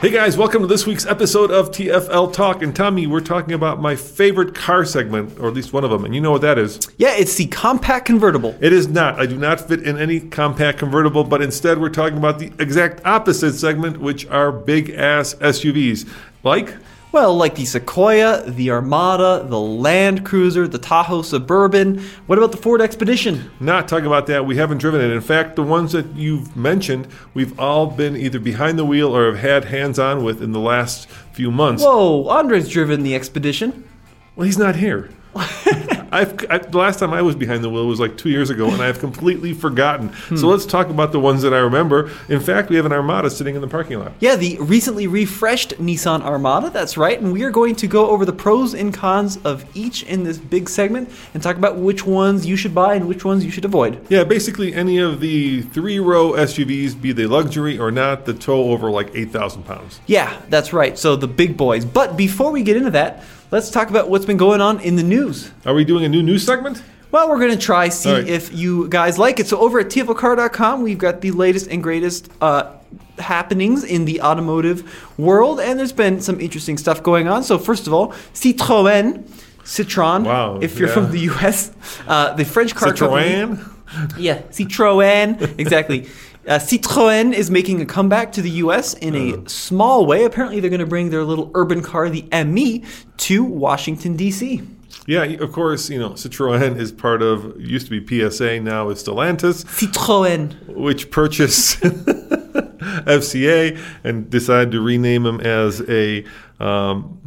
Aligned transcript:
Hey 0.00 0.08
guys, 0.08 0.34
welcome 0.38 0.62
to 0.62 0.66
this 0.66 0.86
week's 0.86 1.04
episode 1.04 1.50
of 1.50 1.72
TFL 1.72 2.32
Talk. 2.32 2.62
And 2.62 2.74
Tommy, 2.74 3.06
we're 3.06 3.20
talking 3.20 3.52
about 3.52 3.82
my 3.82 3.94
favorite 3.94 4.54
car 4.54 4.86
segment, 4.86 5.38
or 5.38 5.48
at 5.48 5.52
least 5.52 5.74
one 5.74 5.84
of 5.84 5.90
them, 5.90 6.06
and 6.06 6.14
you 6.14 6.22
know 6.22 6.30
what 6.30 6.40
that 6.40 6.56
is. 6.56 6.80
Yeah, 6.96 7.14
it's 7.16 7.34
the 7.34 7.46
compact 7.48 8.06
convertible. 8.06 8.56
It 8.62 8.72
is 8.72 8.88
not. 8.88 9.20
I 9.20 9.26
do 9.26 9.36
not 9.36 9.60
fit 9.60 9.82
in 9.82 9.98
any 9.98 10.18
compact 10.18 10.78
convertible, 10.78 11.22
but 11.22 11.42
instead 11.42 11.78
we're 11.78 11.90
talking 11.90 12.16
about 12.16 12.38
the 12.38 12.50
exact 12.58 13.04
opposite 13.04 13.52
segment, 13.52 14.00
which 14.00 14.26
are 14.28 14.50
big 14.50 14.88
ass 14.88 15.34
SUVs. 15.34 16.08
Like 16.44 16.76
Well, 17.12 17.36
like 17.36 17.56
the 17.56 17.64
Sequoia, 17.64 18.48
the 18.48 18.70
Armada, 18.70 19.44
the 19.48 19.58
Land 19.58 20.24
Cruiser, 20.24 20.68
the 20.68 20.78
Tahoe 20.78 21.22
Suburban. 21.22 21.98
What 22.26 22.38
about 22.38 22.52
the 22.52 22.56
Ford 22.56 22.80
Expedition? 22.80 23.50
Not 23.58 23.88
talking 23.88 24.06
about 24.06 24.28
that. 24.28 24.46
We 24.46 24.56
haven't 24.56 24.78
driven 24.78 25.00
it. 25.00 25.10
In 25.10 25.20
fact, 25.20 25.56
the 25.56 25.62
ones 25.64 25.90
that 25.90 26.06
you've 26.14 26.56
mentioned, 26.56 27.08
we've 27.34 27.58
all 27.58 27.88
been 27.88 28.16
either 28.16 28.38
behind 28.38 28.78
the 28.78 28.84
wheel 28.84 29.16
or 29.16 29.26
have 29.26 29.40
had 29.40 29.64
hands 29.64 29.98
on 29.98 30.22
with 30.22 30.40
in 30.40 30.52
the 30.52 30.60
last 30.60 31.08
few 31.32 31.50
months. 31.50 31.82
Whoa, 31.82 32.28
Andre's 32.28 32.68
driven 32.68 33.02
the 33.02 33.16
Expedition. 33.16 33.88
Well, 34.36 34.46
he's 34.46 34.58
not 34.58 34.76
here. 34.76 35.10
I've, 36.12 36.44
I, 36.50 36.58
the 36.58 36.78
last 36.78 36.98
time 36.98 37.12
I 37.12 37.22
was 37.22 37.36
behind 37.36 37.62
the 37.62 37.70
wheel 37.70 37.86
was 37.86 38.00
like 38.00 38.16
two 38.16 38.30
years 38.30 38.50
ago, 38.50 38.68
and 38.68 38.82
I've 38.82 38.98
completely 38.98 39.52
forgotten. 39.52 40.12
So 40.12 40.36
hmm. 40.36 40.46
let's 40.46 40.66
talk 40.66 40.88
about 40.88 41.12
the 41.12 41.20
ones 41.20 41.42
that 41.42 41.54
I 41.54 41.58
remember. 41.58 42.10
In 42.28 42.40
fact, 42.40 42.68
we 42.68 42.76
have 42.76 42.86
an 42.86 42.92
Armada 42.92 43.30
sitting 43.30 43.54
in 43.54 43.60
the 43.60 43.68
parking 43.68 44.00
lot. 44.00 44.12
Yeah, 44.18 44.36
the 44.36 44.58
recently 44.58 45.06
refreshed 45.06 45.70
Nissan 45.78 46.22
Armada, 46.22 46.70
that's 46.70 46.96
right. 46.96 47.20
And 47.20 47.32
we 47.32 47.44
are 47.44 47.50
going 47.50 47.76
to 47.76 47.86
go 47.86 48.10
over 48.10 48.24
the 48.24 48.32
pros 48.32 48.74
and 48.74 48.92
cons 48.92 49.38
of 49.44 49.64
each 49.76 50.02
in 50.04 50.24
this 50.24 50.38
big 50.38 50.68
segment 50.68 51.10
and 51.32 51.42
talk 51.42 51.56
about 51.56 51.76
which 51.76 52.04
ones 52.04 52.44
you 52.44 52.56
should 52.56 52.74
buy 52.74 52.94
and 52.94 53.06
which 53.06 53.24
ones 53.24 53.44
you 53.44 53.50
should 53.50 53.64
avoid. 53.64 54.04
Yeah, 54.10 54.24
basically 54.24 54.74
any 54.74 54.98
of 54.98 55.20
the 55.20 55.62
three-row 55.62 56.32
SUVs, 56.32 57.00
be 57.00 57.12
they 57.12 57.26
luxury 57.26 57.78
or 57.78 57.92
not, 57.92 58.24
that 58.24 58.40
tow 58.40 58.70
over 58.70 58.90
like 58.90 59.10
eight 59.14 59.30
thousand 59.30 59.62
pounds. 59.62 60.00
Yeah, 60.06 60.40
that's 60.48 60.72
right. 60.72 60.98
So 60.98 61.14
the 61.14 61.28
big 61.28 61.56
boys. 61.56 61.84
But 61.84 62.16
before 62.16 62.50
we 62.50 62.62
get 62.62 62.76
into 62.76 62.90
that, 62.92 63.22
let's 63.50 63.70
talk 63.70 63.90
about 63.90 64.08
what's 64.08 64.24
been 64.24 64.36
going 64.36 64.60
on 64.60 64.80
in 64.80 64.96
the 64.96 65.02
news. 65.02 65.50
Are 65.66 65.74
we 65.74 65.84
doing 65.84 66.04
a 66.04 66.08
new 66.08 66.22
news 66.22 66.44
segment? 66.44 66.82
Well, 67.10 67.28
we're 67.28 67.40
going 67.40 67.50
to 67.50 67.58
try 67.58 67.88
see 67.88 68.12
right. 68.12 68.26
if 68.26 68.54
you 68.54 68.88
guys 68.88 69.18
like 69.18 69.40
it. 69.40 69.48
So 69.48 69.58
over 69.58 69.80
at 69.80 69.86
tflcar.com, 69.86 70.82
we've 70.82 70.98
got 70.98 71.20
the 71.20 71.32
latest 71.32 71.68
and 71.68 71.82
greatest 71.82 72.30
uh, 72.40 72.72
happenings 73.18 73.82
in 73.82 74.04
the 74.04 74.22
automotive 74.22 75.18
world, 75.18 75.58
and 75.60 75.78
there's 75.78 75.92
been 75.92 76.20
some 76.20 76.40
interesting 76.40 76.78
stuff 76.78 77.02
going 77.02 77.26
on. 77.26 77.42
So 77.42 77.58
first 77.58 77.88
of 77.88 77.92
all, 77.92 78.12
Citroën, 78.34 79.28
Citron. 79.64 80.24
Wow, 80.24 80.60
If 80.60 80.78
you're 80.78 80.88
yeah. 80.88 80.94
from 80.94 81.10
the 81.10 81.18
U.S., 81.20 81.72
uh, 82.06 82.34
the 82.34 82.44
French 82.44 82.74
car 82.74 82.92
company. 82.92 83.30
Citroën. 83.30 83.76
Yeah, 84.16 84.42
Citroën, 84.42 85.58
exactly. 85.58 86.08
Uh, 86.46 86.58
Citroën 86.58 87.34
is 87.34 87.50
making 87.50 87.80
a 87.82 87.86
comeback 87.86 88.32
to 88.32 88.42
the 88.42 88.50
U.S. 88.50 88.94
in 88.94 89.14
a 89.14 89.48
small 89.48 90.06
way. 90.06 90.24
Apparently, 90.24 90.58
they're 90.60 90.70
going 90.70 90.80
to 90.80 90.86
bring 90.86 91.10
their 91.10 91.24
little 91.24 91.50
urban 91.54 91.82
car, 91.82 92.08
the 92.08 92.26
Ami, 92.32 92.84
to 93.18 93.44
Washington 93.44 94.16
D.C. 94.16 94.62
Yeah, 95.06 95.22
of 95.24 95.52
course. 95.52 95.90
You 95.90 95.98
know, 95.98 96.10
Citroën 96.10 96.78
is 96.78 96.92
part 96.92 97.22
of 97.22 97.60
used 97.60 97.88
to 97.88 98.00
be 98.00 98.30
PSA, 98.30 98.60
now 98.60 98.88
is 98.88 99.02
Stellantis. 99.02 99.64
Citroën. 99.64 100.66
which 100.74 101.10
purchased 101.10 101.80
FCA 101.80 103.78
and 104.02 104.30
decided 104.30 104.72
to 104.72 104.80
rename 104.80 105.24
them 105.24 105.40
as 105.40 105.82
a 105.88 106.24
um, 106.58 107.20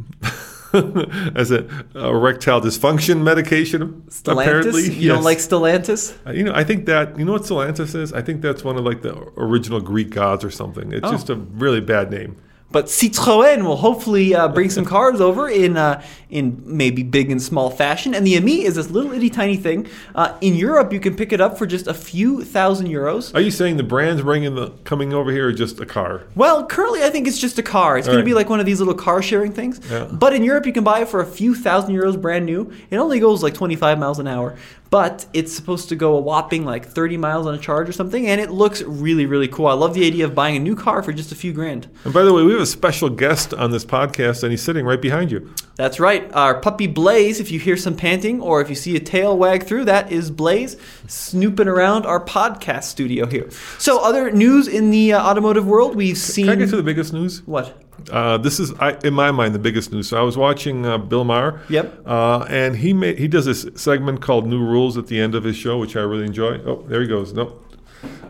as 1.36 1.50
a 1.50 1.66
erectile 1.94 2.60
dysfunction 2.60 3.22
medication. 3.22 4.02
Stellantis. 4.08 4.42
Apparently, 4.42 4.92
You 4.94 5.08
don't 5.08 5.22
like 5.24 5.38
Stellantis? 5.38 6.16
Uh, 6.26 6.32
You 6.32 6.44
know, 6.44 6.52
I 6.54 6.64
think 6.64 6.86
that 6.86 7.18
you 7.18 7.24
know 7.24 7.32
what 7.32 7.42
Stellantis 7.42 7.94
is. 7.94 8.12
I 8.12 8.22
think 8.22 8.42
that's 8.42 8.64
one 8.64 8.76
of 8.76 8.84
like 8.84 9.02
the 9.02 9.14
original 9.36 9.80
Greek 9.80 10.10
gods 10.10 10.44
or 10.44 10.50
something. 10.50 10.92
It's 10.92 11.06
Oh. 11.06 11.12
just 11.12 11.30
a 11.30 11.36
really 11.36 11.80
bad 11.80 12.10
name. 12.10 12.36
But 12.74 12.86
Citroën 12.86 13.62
will 13.64 13.76
hopefully 13.76 14.34
uh, 14.34 14.48
bring 14.48 14.68
some 14.68 14.84
cars 14.84 15.20
over 15.20 15.48
in 15.48 15.76
uh, 15.76 16.02
in 16.28 16.60
maybe 16.66 17.04
big 17.04 17.30
and 17.30 17.40
small 17.40 17.70
fashion. 17.70 18.16
And 18.16 18.26
the 18.26 18.36
Ami 18.36 18.64
is 18.64 18.74
this 18.74 18.90
little 18.90 19.12
itty 19.12 19.30
tiny 19.30 19.56
thing. 19.56 19.86
Uh, 20.12 20.36
in 20.40 20.56
Europe, 20.56 20.92
you 20.92 20.98
can 20.98 21.14
pick 21.14 21.32
it 21.32 21.40
up 21.40 21.56
for 21.56 21.66
just 21.66 21.86
a 21.86 21.94
few 21.94 22.42
thousand 22.42 22.88
euros. 22.88 23.32
Are 23.32 23.40
you 23.40 23.52
saying 23.52 23.76
the 23.76 23.84
brand's 23.84 24.22
bringing 24.22 24.56
the 24.56 24.70
coming 24.82 25.14
over 25.14 25.30
here 25.30 25.46
or 25.46 25.52
just 25.52 25.78
a 25.78 25.86
car? 25.86 26.24
Well, 26.34 26.66
currently, 26.66 27.04
I 27.04 27.10
think 27.10 27.28
it's 27.28 27.38
just 27.38 27.60
a 27.60 27.62
car. 27.62 27.96
It's 27.96 28.08
going 28.08 28.16
Alright. 28.16 28.24
to 28.24 28.28
be 28.28 28.34
like 28.34 28.48
one 28.48 28.58
of 28.58 28.66
these 28.66 28.80
little 28.80 28.94
car 28.94 29.22
sharing 29.22 29.52
things. 29.52 29.80
Yeah. 29.88 30.08
But 30.10 30.32
in 30.32 30.42
Europe, 30.42 30.66
you 30.66 30.72
can 30.72 30.82
buy 30.82 31.02
it 31.02 31.08
for 31.08 31.20
a 31.20 31.26
few 31.26 31.54
thousand 31.54 31.94
euros 31.94 32.20
brand 32.20 32.44
new. 32.44 32.72
It 32.90 32.96
only 32.96 33.20
goes 33.20 33.40
like 33.40 33.54
25 33.54 34.00
miles 34.00 34.18
an 34.18 34.26
hour. 34.26 34.56
But 34.94 35.26
it's 35.32 35.52
supposed 35.52 35.88
to 35.88 35.96
go 35.96 36.16
a 36.16 36.20
whopping 36.20 36.64
like 36.64 36.86
30 36.86 37.16
miles 37.16 37.48
on 37.48 37.54
a 37.54 37.58
charge 37.58 37.88
or 37.88 37.92
something. 37.92 38.28
And 38.28 38.40
it 38.40 38.52
looks 38.52 38.80
really, 38.82 39.26
really 39.26 39.48
cool. 39.48 39.66
I 39.66 39.72
love 39.72 39.92
the 39.92 40.06
idea 40.06 40.24
of 40.24 40.36
buying 40.36 40.54
a 40.54 40.60
new 40.60 40.76
car 40.76 41.02
for 41.02 41.12
just 41.12 41.32
a 41.32 41.34
few 41.34 41.52
grand. 41.52 41.88
And 42.04 42.14
by 42.14 42.22
the 42.22 42.32
way, 42.32 42.44
we 42.44 42.52
have 42.52 42.60
a 42.60 42.66
special 42.66 43.10
guest 43.10 43.52
on 43.52 43.72
this 43.72 43.84
podcast, 43.84 44.44
and 44.44 44.52
he's 44.52 44.62
sitting 44.62 44.86
right 44.86 45.02
behind 45.02 45.32
you. 45.32 45.52
That's 45.74 45.98
right. 45.98 46.32
Our 46.32 46.60
puppy 46.60 46.86
Blaze, 46.86 47.40
if 47.40 47.50
you 47.50 47.58
hear 47.58 47.76
some 47.76 47.96
panting 47.96 48.40
or 48.40 48.60
if 48.60 48.68
you 48.68 48.76
see 48.76 48.94
a 48.94 49.00
tail 49.00 49.36
wag 49.36 49.64
through, 49.64 49.86
that 49.86 50.12
is 50.12 50.30
Blaze 50.30 50.76
snooping 51.08 51.66
around 51.66 52.06
our 52.06 52.24
podcast 52.24 52.84
studio 52.84 53.26
here. 53.26 53.50
So, 53.78 53.98
other 54.00 54.30
news 54.30 54.68
in 54.68 54.92
the 54.92 55.14
uh, 55.14 55.28
automotive 55.28 55.66
world, 55.66 55.96
we've 55.96 56.16
seen. 56.16 56.46
Can 56.46 56.52
I 56.52 56.56
get 56.56 56.70
to 56.70 56.76
the 56.76 56.84
biggest 56.84 57.12
news? 57.12 57.42
what? 57.46 57.83
Uh, 58.10 58.36
this 58.38 58.60
is, 58.60 58.72
I, 58.74 58.98
in 59.04 59.14
my 59.14 59.30
mind, 59.30 59.54
the 59.54 59.58
biggest 59.58 59.92
news. 59.92 60.08
So 60.08 60.18
I 60.18 60.22
was 60.22 60.36
watching 60.36 60.84
uh, 60.84 60.98
Bill 60.98 61.24
Maher. 61.24 61.60
Yep. 61.68 62.06
Uh, 62.06 62.46
and 62.48 62.76
he 62.76 62.92
made 62.92 63.18
he 63.18 63.28
does 63.28 63.46
this 63.46 63.66
segment 63.74 64.20
called 64.20 64.46
New 64.46 64.64
Rules 64.64 64.98
at 64.98 65.06
the 65.06 65.20
end 65.20 65.34
of 65.34 65.44
his 65.44 65.56
show, 65.56 65.78
which 65.78 65.96
I 65.96 66.00
really 66.00 66.26
enjoy. 66.26 66.60
Oh, 66.64 66.84
there 66.88 67.00
he 67.00 67.06
goes. 67.06 67.32
Nope. 67.32 67.60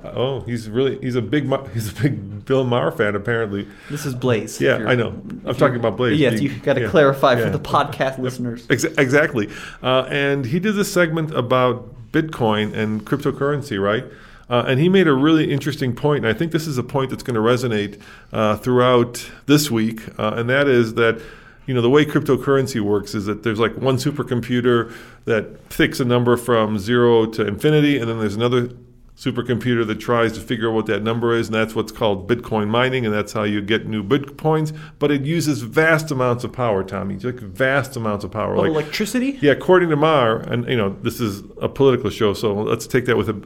Oh, 0.05 0.41
he's 0.41 0.69
really 0.69 0.99
he's 1.01 1.17
a 1.17 1.23
big 1.23 1.51
he's 1.75 1.91
a 1.91 2.03
big 2.03 2.45
Bill 2.45 2.65
Maher 2.65 2.93
fan 2.93 3.15
apparently. 3.15 3.67
This 3.91 4.05
is 4.07 4.15
Blaze. 4.15 4.61
Yeah, 4.61 4.85
I 4.87 4.95
know. 4.95 5.09
I'm 5.45 5.55
talking 5.55 5.77
about 5.77 5.97
Blaze. 5.97 6.19
Yes, 6.19 6.41
you 6.41 6.51
got 6.59 6.75
to 6.75 6.83
yeah, 6.83 6.89
clarify 6.89 7.35
yeah. 7.35 7.45
for 7.45 7.51
the 7.51 7.61
podcast 7.61 8.19
listeners. 8.21 8.67
Ex- 8.71 8.85
exactly. 8.85 9.51
Uh, 9.83 10.07
and 10.11 10.47
he 10.47 10.61
did 10.61 10.75
this 10.75 10.93
segment 10.93 11.35
about 11.35 12.13
Bitcoin 12.13 12.75
and 12.75 13.05
cryptocurrency, 13.05 13.83
right? 13.83 14.05
Uh, 14.49 14.65
and 14.67 14.79
he 14.79 14.89
made 14.89 15.09
a 15.09 15.15
really 15.15 15.51
interesting 15.51 15.95
point, 15.95 16.25
and 16.25 16.35
I 16.35 16.37
think 16.37 16.53
this 16.53 16.67
is 16.67 16.77
a 16.79 16.83
point 16.83 17.11
that's 17.11 17.23
going 17.23 17.35
to 17.35 17.41
resonate 17.41 18.01
uh, 18.33 18.57
throughout 18.57 19.31
this 19.47 19.71
week, 19.71 20.03
uh, 20.19 20.35
and 20.37 20.49
that 20.51 20.69
is 20.69 20.95
that 20.95 21.21
you 21.67 21.73
know 21.73 21.81
the 21.81 21.91
way 21.91 22.05
cryptocurrency 22.05 22.81
works 22.81 23.15
is 23.15 23.25
that 23.25 23.43
there's 23.43 23.59
like 23.59 23.77
one 23.79 23.97
supercomputer 23.97 24.93
that 25.25 25.71
picks 25.71 25.99
a 25.99 26.05
number 26.05 26.37
from 26.37 26.79
zero 26.79 27.27
to 27.27 27.47
infinity, 27.47 27.99
and 27.99 28.09
then 28.09 28.19
there's 28.19 28.37
another 28.37 28.69
supercomputer 29.17 29.87
that 29.87 30.01
tries 30.01 30.33
to 30.33 30.41
figure 30.41 30.69
out 30.69 30.75
what 30.75 30.87
that 30.87 31.03
number 31.03 31.35
is, 31.35 31.47
and 31.47 31.55
that's 31.55 31.75
what's 31.75 31.93
called 31.93 32.29
Bitcoin 32.29 32.69
mining, 32.69 33.07
and 33.07 33.15
that's 33.15 33.33
how 33.33 33.45
you 33.45 33.63
get 33.63 33.87
new 33.87 34.03
Bitcoins. 34.03 34.77
But 34.99 35.11
it 35.11 35.23
uses 35.23 35.63
vast 35.63 36.11
amounts 36.11 36.45
of 36.45 36.53
power, 36.53 36.83
Tommy, 36.83 37.17
like 37.19 37.37
vast 37.37 37.97
amounts 37.97 38.25
of 38.25 38.33
power. 38.33 38.57
Oh, 38.57 38.61
like 38.61 38.71
electricity? 38.71 39.39
yeah, 39.41 39.53
according 39.53 39.91
to 39.91 39.97
Maher, 39.97 40.39
and 40.41 40.69
you 40.69 40.77
know 40.77 40.97
this 41.03 41.21
is 41.21 41.45
a 41.63 41.69
political 41.69 42.11
show, 42.11 42.35
so 42.35 42.55
let's 42.55 42.87
take 42.87 43.07
that 43.07 43.17
with 43.17 43.29
a 43.29 43.43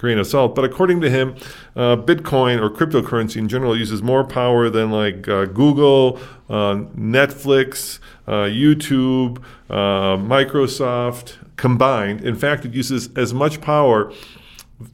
grain 0.00 0.18
of 0.18 0.26
salt. 0.26 0.54
But 0.54 0.64
according 0.64 1.00
to 1.02 1.10
him, 1.10 1.36
uh, 1.76 1.96
Bitcoin 1.96 2.60
or 2.60 2.70
cryptocurrency 2.70 3.36
in 3.36 3.48
general 3.48 3.76
uses 3.78 4.02
more 4.02 4.24
power 4.24 4.70
than 4.70 4.90
like 4.90 5.28
uh, 5.28 5.44
Google, 5.44 6.18
uh, 6.48 6.74
Netflix, 6.96 7.98
uh, 8.26 8.44
YouTube, 8.48 9.38
uh, 9.68 10.16
Microsoft 10.16 11.34
combined. 11.56 12.24
In 12.24 12.34
fact, 12.34 12.64
it 12.64 12.72
uses 12.74 13.10
as 13.16 13.34
much 13.34 13.60
power 13.60 14.12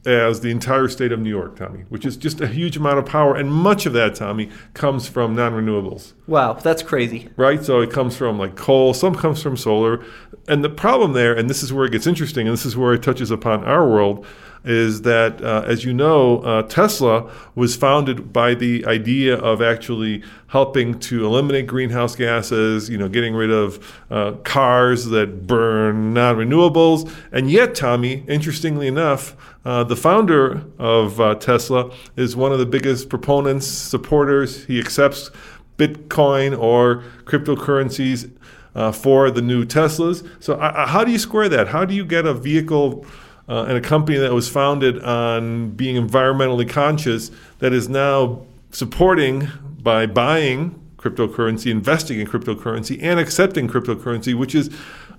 as 0.05 0.41
the 0.41 0.49
entire 0.51 0.89
state 0.89 1.13
of 1.13 1.19
New 1.21 1.29
York, 1.29 1.55
Tommy, 1.55 1.85
which 1.87 2.05
is 2.05 2.17
just 2.17 2.41
a 2.41 2.47
huge 2.47 2.75
amount 2.75 2.99
of 2.99 3.05
power. 3.05 3.37
And 3.37 3.49
much 3.49 3.85
of 3.85 3.93
that, 3.93 4.15
Tommy, 4.15 4.49
comes 4.73 5.07
from 5.07 5.33
non 5.33 5.53
renewables, 5.53 6.11
Wow, 6.27 6.53
that's 6.53 6.83
crazy. 6.83 7.29
right? 7.37 7.63
So 7.63 7.79
it 7.79 7.89
comes 7.89 8.17
from 8.17 8.37
like 8.37 8.57
coal, 8.57 8.93
some 8.93 9.15
comes 9.15 9.41
from 9.41 9.55
solar. 9.55 10.03
And 10.49 10.61
the 10.61 10.69
problem 10.69 11.13
there, 11.13 11.33
and 11.33 11.49
this 11.49 11.63
is 11.63 11.71
where 11.71 11.85
it 11.85 11.93
gets 11.93 12.05
interesting, 12.05 12.47
and 12.47 12.53
this 12.53 12.65
is 12.65 12.75
where 12.75 12.93
it 12.93 13.01
touches 13.01 13.31
upon 13.31 13.63
our 13.63 13.87
world, 13.87 14.25
is 14.67 15.03
that, 15.03 15.41
uh, 15.41 15.63
as 15.65 15.85
you 15.85 15.93
know, 15.93 16.39
uh, 16.39 16.61
Tesla 16.63 17.31
was 17.55 17.77
founded 17.77 18.33
by 18.33 18.53
the 18.53 18.85
idea 18.85 19.37
of 19.37 19.61
actually 19.61 20.21
helping 20.47 20.99
to 20.99 21.25
eliminate 21.25 21.67
greenhouse 21.67 22.17
gases, 22.17 22.89
you 22.89 22.97
know, 22.97 23.07
getting 23.07 23.33
rid 23.33 23.49
of 23.49 24.03
uh, 24.11 24.33
cars 24.43 25.05
that 25.05 25.47
burn 25.47 26.13
non 26.13 26.35
renewables. 26.35 27.09
And 27.31 27.49
yet, 27.49 27.75
Tommy, 27.75 28.25
interestingly 28.27 28.87
enough, 28.87 29.37
uh, 29.63 29.85
the 29.85 29.95
founder 29.95 30.63
of 30.77 31.21
uh, 31.21 31.35
Tesla 31.35 31.89
is 32.17 32.35
one 32.35 32.51
of 32.51 32.59
the 32.59 32.65
biggest 32.65 33.07
proponents, 33.07 33.67
supporters. 33.67 34.65
He 34.65 34.79
accepts 34.79 35.31
Bitcoin 35.77 36.59
or 36.59 37.03
cryptocurrencies 37.23 38.29
uh, 38.75 38.91
for 38.91 39.31
the 39.31 39.41
new 39.41 39.63
Teslas. 39.63 40.27
So, 40.43 40.57
how 40.57 41.05
do 41.05 41.11
you 41.11 41.19
square 41.19 41.47
that? 41.49 41.69
How 41.69 41.85
do 41.85 41.93
you 41.93 42.03
get 42.03 42.25
a 42.25 42.33
vehicle 42.33 43.05
uh, 43.47 43.65
and 43.67 43.77
a 43.77 43.81
company 43.81 44.17
that 44.17 44.33
was 44.33 44.49
founded 44.49 45.01
on 45.03 45.71
being 45.71 45.95
environmentally 45.95 46.69
conscious 46.69 47.31
that 47.59 47.73
is 47.73 47.87
now 47.87 48.45
supporting 48.71 49.47
by 49.81 50.05
buying 50.05 50.81
cryptocurrency, 50.97 51.71
investing 51.71 52.19
in 52.19 52.27
cryptocurrency, 52.27 52.99
and 53.01 53.19
accepting 53.19 53.67
cryptocurrency, 53.67 54.33
which 54.33 54.53
is, 54.53 54.69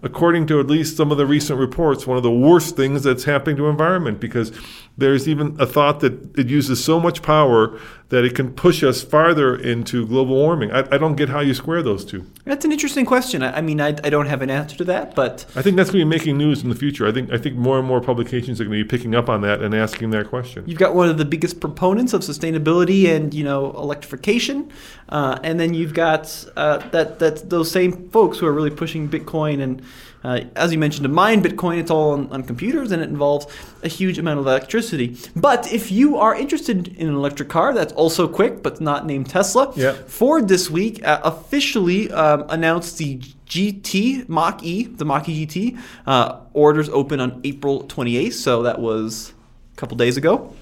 according 0.03 0.47
to 0.47 0.61
at 0.61 0.67
least 0.67 0.97
some 0.97 1.11
of 1.11 1.19
the 1.19 1.27
recent 1.27 1.59
reports, 1.59 2.07
one 2.07 2.17
of 2.17 2.23
the 2.23 2.31
worst 2.31 2.77
things 2.77 3.03
that's 3.03 3.25
happening 3.25 3.57
to 3.57 3.67
environment 3.69 4.21
because 4.21 4.53
there's 4.99 5.29
even 5.29 5.57
a 5.61 5.67
thought 5.67 6.01
that 6.01 6.37
it 6.37 6.49
uses 6.49 6.85
so 6.85 6.99
much 6.99 7.23
power 7.23 7.79
that 8.09 8.25
it 8.25 8.35
can 8.35 8.53
push 8.53 8.83
us 8.83 9.03
farther 9.03 9.55
into 9.55 10.07
global 10.07 10.35
warming. 10.35 10.73
I, 10.73 10.81
I 10.91 10.99
don't 10.99 11.15
get 11.15 11.29
how 11.29 11.41
you 11.41 11.55
square 11.55 11.83
those 11.83 12.05
two. 12.05 12.27
That's 12.45 12.65
an 12.65 12.73
interesting 12.73 13.05
question. 13.05 13.43
I, 13.43 13.59
I 13.59 13.61
mean, 13.61 13.81
I, 13.81 13.89
I 13.89 14.11
don't 14.11 14.27
have 14.27 14.43
an 14.43 14.51
answer 14.51 14.77
to 14.79 14.85
that, 14.85 15.15
but 15.15 15.45
I 15.55 15.63
think 15.63 15.77
that's 15.77 15.91
going 15.91 16.01
to 16.01 16.05
be 16.05 16.19
making 16.19 16.37
news 16.37 16.63
in 16.63 16.69
the 16.69 16.75
future. 16.75 17.07
I 17.07 17.13
think 17.13 17.31
I 17.31 17.39
think 17.39 17.57
more 17.57 17.79
and 17.79 17.87
more 17.87 18.01
publications 18.01 18.61
are 18.61 18.65
going 18.65 18.77
to 18.77 18.85
be 18.85 18.89
picking 18.89 19.15
up 19.15 19.29
on 19.29 19.43
that 19.43 19.63
and 19.63 19.75
asking 19.75 20.11
that 20.11 20.29
question. 20.29 20.65
You've 20.67 20.79
got 20.79 20.95
one 20.95 21.09
of 21.09 21.17
the 21.17 21.25
biggest 21.25 21.61
proponents 21.61 22.13
of 22.13 22.23
sustainability 22.23 23.07
and 23.07 23.33
you 23.33 23.45
know 23.45 23.71
electrification, 23.73 24.73
uh, 25.11 25.39
and 25.45 25.61
then 25.61 25.75
you've 25.75 25.95
got 25.95 26.45
uh, 26.57 26.79
that 26.89 27.21
that 27.21 27.51
those 27.51 27.71
same 27.71 28.09
folks 28.11 28.39
who 28.39 28.47
are 28.47 28.53
really 28.53 28.71
pushing 28.71 29.09
Bitcoin 29.09 29.63
and. 29.63 29.83
Uh, 30.25 30.41
as 30.57 30.73
you 30.73 30.79
mentioned, 30.79 31.05
to 31.05 31.09
mine 31.09 31.43
Bitcoin, 31.43 31.79
it's 31.79 31.91
all 31.91 32.11
on, 32.13 32.29
on 32.33 32.43
computers 32.43 32.91
and 32.91 33.01
it 33.01 33.09
involves 33.09 33.47
a 33.85 33.89
huge 33.89 34.19
amount 34.19 34.41
of 34.41 34.47
electricity. 34.47 35.17
But 35.37 35.73
if 35.73 35.93
you 35.93 36.17
are 36.17 36.35
interested 36.35 36.89
in 36.89 37.09
an 37.09 37.15
electric 37.15 37.49
car 37.49 37.73
that's 37.73 37.93
also 37.93 38.27
quick 38.27 38.63
but 38.63 38.81
not 38.81 39.07
named 39.07 39.31
Tesla, 39.31 39.73
Yeah. 39.77 39.93
Ford 39.93 40.49
this 40.49 40.69
week 40.71 41.05
uh, 41.07 41.21
officially 41.23 42.11
um, 42.13 42.45
announced 42.49 42.99
the 42.99 43.19
GT 43.47 44.29
Mach 44.29 44.63
E, 44.63 44.85
the 44.85 45.05
Mach 45.05 45.29
E 45.29 45.47
GT. 45.47 45.79
Uh, 46.07 46.41
orders 46.53 46.89
open 46.89 47.21
on 47.21 47.41
April 47.45 47.85
28th, 47.85 48.33
so 48.35 48.63
that 48.65 48.79
was 48.81 49.33
a 49.73 49.77
couple 49.77 49.97
days 49.97 50.17
ago. 50.17 50.53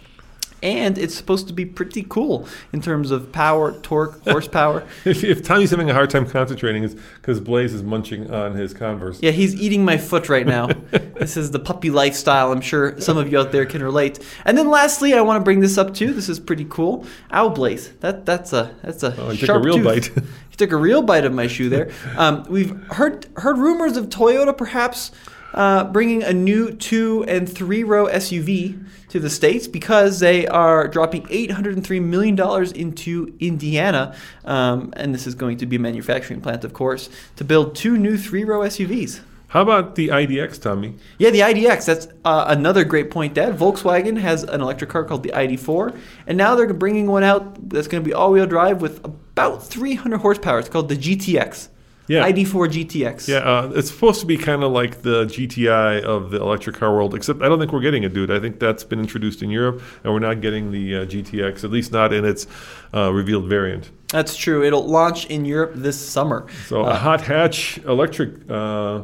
And 0.63 0.97
it's 0.97 1.15
supposed 1.15 1.47
to 1.49 1.53
be 1.53 1.67
pretty 1.67 2.05
cool 2.09 2.49
in 2.73 2.81
terms 2.81 3.11
of 3.11 3.31
power, 3.31 3.73
torque, 3.81 4.23
horsepower. 4.25 4.85
If, 5.05 5.23
if 5.23 5.43
Tommy's 5.43 5.71
having 5.71 5.91
a 5.91 5.95
hard 5.95 6.11
time 6.11 6.27
concentrating, 6.27 6.83
it's 6.83 6.95
because 6.95 7.41
Blaze 7.41 7.75
is 7.75 7.83
munching 7.83 8.31
on 8.33 8.55
his 8.55 8.73
Converse. 8.73 9.19
Yeah, 9.23 9.33
he's 9.33 9.55
eating 9.55 9.85
my 9.85 9.99
foot 9.99 10.29
right 10.29 10.47
now. 10.47 10.67
this 10.91 11.37
is 11.37 11.51
the 11.51 11.59
puppy 11.59 11.91
lifestyle. 11.91 12.53
I'm 12.53 12.61
sure 12.63 12.99
some 13.01 13.19
of 13.19 13.31
you 13.31 13.39
out 13.39 13.53
there 13.53 13.67
can 13.67 13.83
relate. 13.83 14.19
And 14.45 14.57
then 14.57 14.71
lastly, 14.71 15.13
I 15.15 15.21
want 15.21 15.41
to 15.41 15.45
bring 15.45 15.61
this 15.61 15.77
up 15.79 15.93
too. 15.95 16.13
This 16.15 16.29
is 16.29 16.41
pretty 16.41 16.67
cool. 16.69 17.05
Ow, 17.33 17.51
Blaze. 17.51 17.91
That 18.01 18.25
that's 18.25 18.53
a 18.53 18.75
that's 18.83 19.03
a 19.03 19.15
Oh, 19.19 19.31
he 19.31 19.39
took 19.47 19.57
a 19.57 19.59
real 19.59 19.77
tooth. 19.77 19.85
bite. 19.85 20.25
he 20.51 20.57
took 20.57 20.73
a 20.73 20.77
real 20.77 21.03
bite 21.03 21.25
of 21.25 21.33
my 21.35 21.47
shoe 21.47 21.69
there. 21.69 21.91
Um, 22.17 22.45
we've 22.49 22.71
heard 22.93 23.27
heard 23.37 23.59
rumors 23.59 23.97
of 23.97 24.09
Toyota 24.09 24.57
perhaps 24.57 25.13
uh, 25.57 25.85
bringing 25.85 26.23
a 26.23 26.33
new 26.33 26.71
two 26.71 27.25
and 27.27 27.51
three 27.51 27.83
row 27.83 28.07
SUV 28.07 28.87
to 29.09 29.19
the 29.19 29.31
states 29.31 29.67
because 29.67 30.21
they 30.21 30.47
are 30.47 30.87
dropping 30.87 31.27
803 31.31 32.01
million 32.01 32.37
dollars 32.37 32.73
into 32.73 33.35
Indiana, 33.41 34.15
um, 34.45 34.93
and 34.97 35.15
this 35.15 35.27
is 35.27 35.35
going 35.35 35.57
to 35.59 35.67
be 35.67 35.77
a 35.77 35.81
manufacturing 35.81 36.41
plant, 36.41 36.65
of 36.65 36.73
course, 36.73 37.09
to 37.37 37.45
build 37.45 37.75
two 37.75 37.97
new 37.97 38.17
three 38.17 38.45
row 38.45 38.61
SUVs. 38.61 39.21
How 39.49 39.63
about 39.63 39.95
the 39.95 40.09
IDX, 40.09 40.61
Tommy? 40.61 40.97
Yeah, 41.19 41.31
the 41.31 41.41
IDX. 41.41 41.87
That's 41.87 42.09
uh, 42.25 42.47
another 42.49 42.85
great 42.85 43.11
point, 43.11 43.35
Dad. 43.35 43.57
Volkswagen 43.57 44.19
has 44.19 44.43
an 44.43 44.61
electric 44.61 44.91
car 44.91 45.05
called 45.05 45.23
the 45.23 45.31
ID4, 45.31 45.97
and 46.27 46.37
now 46.37 46.57
they're 46.57 46.75
bringing 46.75 47.07
one 47.07 47.23
out 47.23 47.71
that's 47.71 47.87
going 47.87 48.03
to 48.03 48.07
be 48.07 48.13
all-wheel 48.13 48.47
drive 48.47 48.83
with 48.83 49.03
about 49.05 49.65
300 49.65 50.19
horsepower. 50.19 50.59
It's 50.59 50.69
called 50.69 50.89
the 50.89 50.97
GTX. 50.97 51.69
Yeah. 52.09 52.31
ID4 52.31 52.87
GTX. 52.87 53.29
Yeah, 53.29 53.39
uh, 53.39 53.73
it's 53.75 53.91
supposed 53.91 54.21
to 54.21 54.27
be 54.27 54.37
kind 54.37 54.63
of 54.63 54.73
like 54.73 55.03
the 55.03 55.25
GTI 55.25 56.03
of 56.03 56.31
the 56.31 56.41
electric 56.41 56.77
car 56.77 56.93
world, 56.93 57.15
except 57.15 57.43
I 57.43 57.49
don't 57.49 57.59
think 57.59 57.73
we're 57.73 57.81
getting 57.81 58.05
it, 58.05 58.15
dude. 58.15 58.31
I 58.31 58.39
think 58.39 58.61
that's 58.61 58.85
been 58.85 59.01
introduced 59.01 59.43
in 59.43 59.51
Europe, 59.51 59.83
and 60.05 60.13
we're 60.13 60.21
not 60.21 60.41
getting 60.41 60.71
the 60.71 60.97
uh, 60.97 61.05
GTX, 61.07 61.65
at 61.65 61.71
least 61.71 61.93
not 61.93 62.13
in 62.13 62.25
its 62.25 62.47
uh, 62.95 63.13
revealed 63.13 63.47
variant. 63.49 63.91
That's 64.09 64.37
true. 64.37 64.65
It'll 64.65 64.87
launch 64.87 65.27
in 65.27 65.45
Europe 65.45 65.73
this 65.75 65.99
summer. 65.99 66.47
So 66.67 66.85
a 66.85 66.95
hot 66.95 67.23
hatch 67.23 67.79
electric 67.79 68.49
uh, 68.49 69.03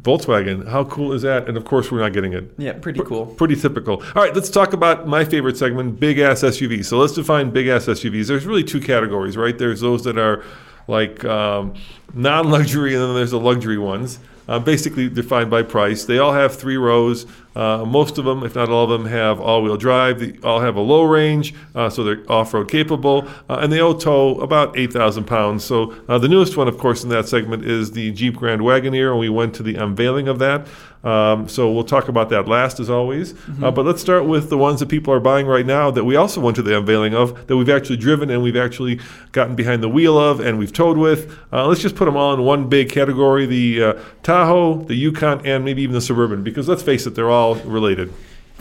Volkswagen, 0.00 0.66
how 0.68 0.84
cool 0.84 1.12
is 1.12 1.22
that? 1.22 1.48
And 1.48 1.56
of 1.56 1.64
course, 1.64 1.90
we're 1.90 2.00
not 2.00 2.12
getting 2.12 2.32
it. 2.32 2.54
Yeah, 2.56 2.72
pretty 2.72 3.00
cool. 3.00 3.26
Pretty 3.26 3.56
typical. 3.56 4.02
All 4.14 4.22
right, 4.22 4.34
let's 4.34 4.48
talk 4.48 4.72
about 4.72 5.06
my 5.06 5.24
favorite 5.24 5.56
segment, 5.56 6.00
big 6.00 6.18
ass 6.18 6.42
SUVs. 6.42 6.86
So 6.86 6.98
let's 6.98 7.12
define 7.12 7.50
big 7.50 7.68
ass 7.68 7.86
SUVs. 7.86 8.28
There's 8.28 8.46
really 8.46 8.64
two 8.64 8.80
categories, 8.80 9.36
right? 9.36 9.56
There's 9.56 9.80
those 9.80 10.04
that 10.04 10.16
are 10.16 10.44
like 10.88 11.24
um, 11.24 11.74
non 12.14 12.50
luxury, 12.50 12.94
and 12.94 13.02
then 13.02 13.14
there's 13.14 13.30
the 13.30 13.40
luxury 13.40 13.78
ones. 13.78 14.18
Uh, 14.48 14.58
basically 14.58 15.08
defined 15.08 15.50
by 15.50 15.62
price. 15.62 16.04
They 16.04 16.18
all 16.18 16.32
have 16.32 16.56
three 16.56 16.76
rows. 16.76 17.26
Uh, 17.54 17.84
most 17.84 18.18
of 18.18 18.24
them, 18.24 18.42
if 18.42 18.54
not 18.54 18.68
all 18.68 18.84
of 18.84 18.90
them, 18.90 19.10
have 19.10 19.40
all-wheel 19.40 19.76
drive. 19.76 20.20
They 20.20 20.38
all 20.46 20.60
have 20.60 20.76
a 20.76 20.80
low 20.80 21.02
range, 21.02 21.54
uh, 21.74 21.90
so 21.90 22.04
they're 22.04 22.30
off-road 22.30 22.70
capable, 22.70 23.28
uh, 23.48 23.58
and 23.60 23.72
they 23.72 23.80
all 23.80 23.94
tow 23.94 24.40
about 24.40 24.76
8,000 24.76 25.24
pounds. 25.24 25.64
So 25.64 25.94
uh, 26.08 26.18
the 26.18 26.28
newest 26.28 26.56
one, 26.56 26.68
of 26.68 26.78
course, 26.78 27.02
in 27.02 27.10
that 27.10 27.28
segment 27.28 27.64
is 27.64 27.92
the 27.92 28.10
Jeep 28.12 28.36
Grand 28.36 28.62
Wagoneer, 28.62 29.10
and 29.10 29.18
we 29.18 29.28
went 29.28 29.54
to 29.56 29.62
the 29.62 29.76
unveiling 29.76 30.28
of 30.28 30.38
that. 30.38 30.66
Um, 31.04 31.48
so 31.48 31.70
we'll 31.72 31.82
talk 31.84 32.08
about 32.08 32.30
that 32.30 32.46
last, 32.46 32.78
as 32.78 32.88
always. 32.88 33.34
Uh, 33.60 33.70
but 33.72 33.84
let's 33.84 34.00
start 34.00 34.24
with 34.24 34.50
the 34.50 34.58
ones 34.58 34.78
that 34.80 34.88
people 34.88 35.12
are 35.12 35.20
buying 35.20 35.46
right 35.46 35.66
now 35.66 35.90
that 35.90 36.04
we 36.04 36.14
also 36.14 36.40
went 36.40 36.54
to 36.56 36.62
the 36.62 36.76
unveiling 36.78 37.12
of, 37.12 37.48
that 37.48 37.56
we've 37.56 37.68
actually 37.68 37.96
driven 37.96 38.30
and 38.30 38.40
we've 38.40 38.56
actually 38.56 39.00
gotten 39.32 39.56
behind 39.56 39.82
the 39.82 39.88
wheel 39.88 40.16
of 40.16 40.38
and 40.38 40.58
we've 40.58 40.72
towed 40.72 40.96
with. 40.96 41.36
Uh, 41.52 41.66
let's 41.66 41.80
just 41.80 41.96
put 41.96 42.04
them 42.04 42.16
all 42.16 42.32
in 42.32 42.42
one 42.42 42.68
big 42.68 42.88
category: 42.88 43.46
the 43.46 43.82
uh, 43.82 43.94
Tahoe, 44.22 44.82
the 44.84 44.94
Yukon, 44.94 45.44
and 45.44 45.64
maybe 45.64 45.82
even 45.82 45.94
the 45.94 46.00
Suburban. 46.00 46.44
Because 46.44 46.68
let's 46.68 46.82
face 46.82 47.04
it, 47.06 47.16
they're 47.16 47.30
all 47.30 47.41
related. 47.64 48.12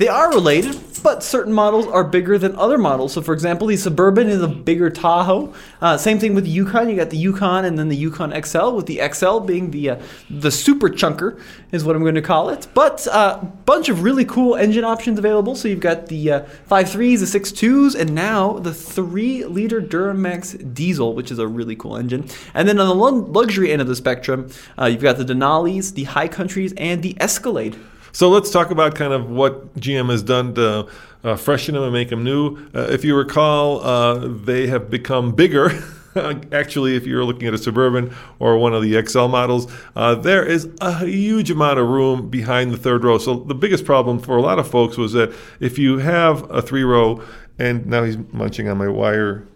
They 0.01 0.07
are 0.07 0.33
related, 0.33 0.79
but 1.03 1.21
certain 1.21 1.53
models 1.53 1.85
are 1.85 2.03
bigger 2.03 2.39
than 2.39 2.55
other 2.55 2.79
models. 2.79 3.13
So, 3.13 3.21
for 3.21 3.33
example, 3.33 3.67
the 3.67 3.77
Suburban 3.77 4.29
is 4.29 4.41
a 4.41 4.47
bigger 4.47 4.89
Tahoe. 4.89 5.53
Uh, 5.79 5.95
same 5.95 6.17
thing 6.17 6.33
with 6.33 6.47
Yukon. 6.47 6.89
You 6.89 6.95
got 6.95 7.11
the 7.11 7.17
Yukon 7.17 7.65
and 7.65 7.77
then 7.77 7.87
the 7.87 7.95
Yukon 7.95 8.31
XL, 8.43 8.71
with 8.71 8.87
the 8.87 8.99
XL 9.13 9.41
being 9.41 9.69
the 9.69 9.91
uh, 9.91 10.01
the 10.27 10.49
super 10.49 10.89
chunker, 10.89 11.39
is 11.71 11.83
what 11.83 11.95
I'm 11.95 12.01
going 12.01 12.15
to 12.15 12.21
call 12.23 12.49
it. 12.49 12.67
But 12.73 13.05
a 13.05 13.15
uh, 13.15 13.43
bunch 13.43 13.89
of 13.89 14.01
really 14.01 14.25
cool 14.25 14.55
engine 14.55 14.83
options 14.83 15.19
available. 15.19 15.55
So 15.55 15.67
you've 15.67 15.81
got 15.81 16.07
the 16.07 16.31
uh, 16.31 16.39
5.3s, 16.67 17.31
the 17.31 17.39
6.2s, 17.39 17.93
and 17.93 18.15
now 18.15 18.53
the 18.53 18.71
3-liter 18.71 19.81
Duramax 19.83 20.73
diesel, 20.73 21.13
which 21.13 21.29
is 21.29 21.37
a 21.37 21.47
really 21.47 21.75
cool 21.75 21.95
engine. 21.95 22.27
And 22.55 22.67
then 22.67 22.79
on 22.79 22.87
the 22.87 22.95
lu- 22.95 23.25
luxury 23.27 23.71
end 23.71 23.83
of 23.83 23.87
the 23.87 23.95
spectrum, 23.95 24.49
uh, 24.79 24.85
you've 24.85 25.03
got 25.03 25.17
the 25.17 25.25
Denali's, 25.25 25.93
the 25.93 26.05
High 26.05 26.27
Countries, 26.27 26.73
and 26.75 27.03
the 27.03 27.15
Escalade. 27.19 27.77
So 28.11 28.29
let's 28.29 28.49
talk 28.49 28.71
about 28.71 28.95
kind 28.95 29.13
of 29.13 29.29
what 29.29 29.75
GM 29.75 30.09
has 30.09 30.23
done 30.23 30.53
to 30.55 30.87
uh, 31.23 31.35
freshen 31.35 31.75
them 31.75 31.83
and 31.83 31.93
make 31.93 32.09
them 32.09 32.23
new. 32.23 32.57
Uh, 32.73 32.87
if 32.89 33.05
you 33.05 33.15
recall, 33.15 33.81
uh, 33.81 34.27
they 34.27 34.67
have 34.67 34.89
become 34.89 35.33
bigger. 35.33 35.71
Actually, 36.51 36.97
if 36.97 37.05
you're 37.05 37.23
looking 37.23 37.47
at 37.47 37.53
a 37.53 37.57
Suburban 37.57 38.13
or 38.39 38.57
one 38.57 38.73
of 38.73 38.81
the 38.81 39.01
XL 39.05 39.27
models, 39.27 39.71
uh, 39.95 40.15
there 40.15 40.43
is 40.43 40.67
a 40.81 41.05
huge 41.05 41.49
amount 41.49 41.79
of 41.79 41.87
room 41.87 42.29
behind 42.29 42.71
the 42.73 42.77
third 42.77 43.03
row. 43.03 43.17
So 43.17 43.35
the 43.35 43.55
biggest 43.55 43.85
problem 43.85 44.19
for 44.19 44.35
a 44.35 44.41
lot 44.41 44.59
of 44.59 44.67
folks 44.67 44.97
was 44.97 45.13
that 45.13 45.33
if 45.61 45.79
you 45.79 45.99
have 45.99 46.49
a 46.51 46.61
three 46.61 46.83
row, 46.83 47.23
and 47.57 47.85
now 47.85 48.03
he's 48.03 48.17
munching 48.33 48.67
on 48.67 48.77
my 48.77 48.87
wire, 48.87 49.47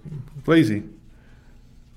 Blazy. 0.45 0.83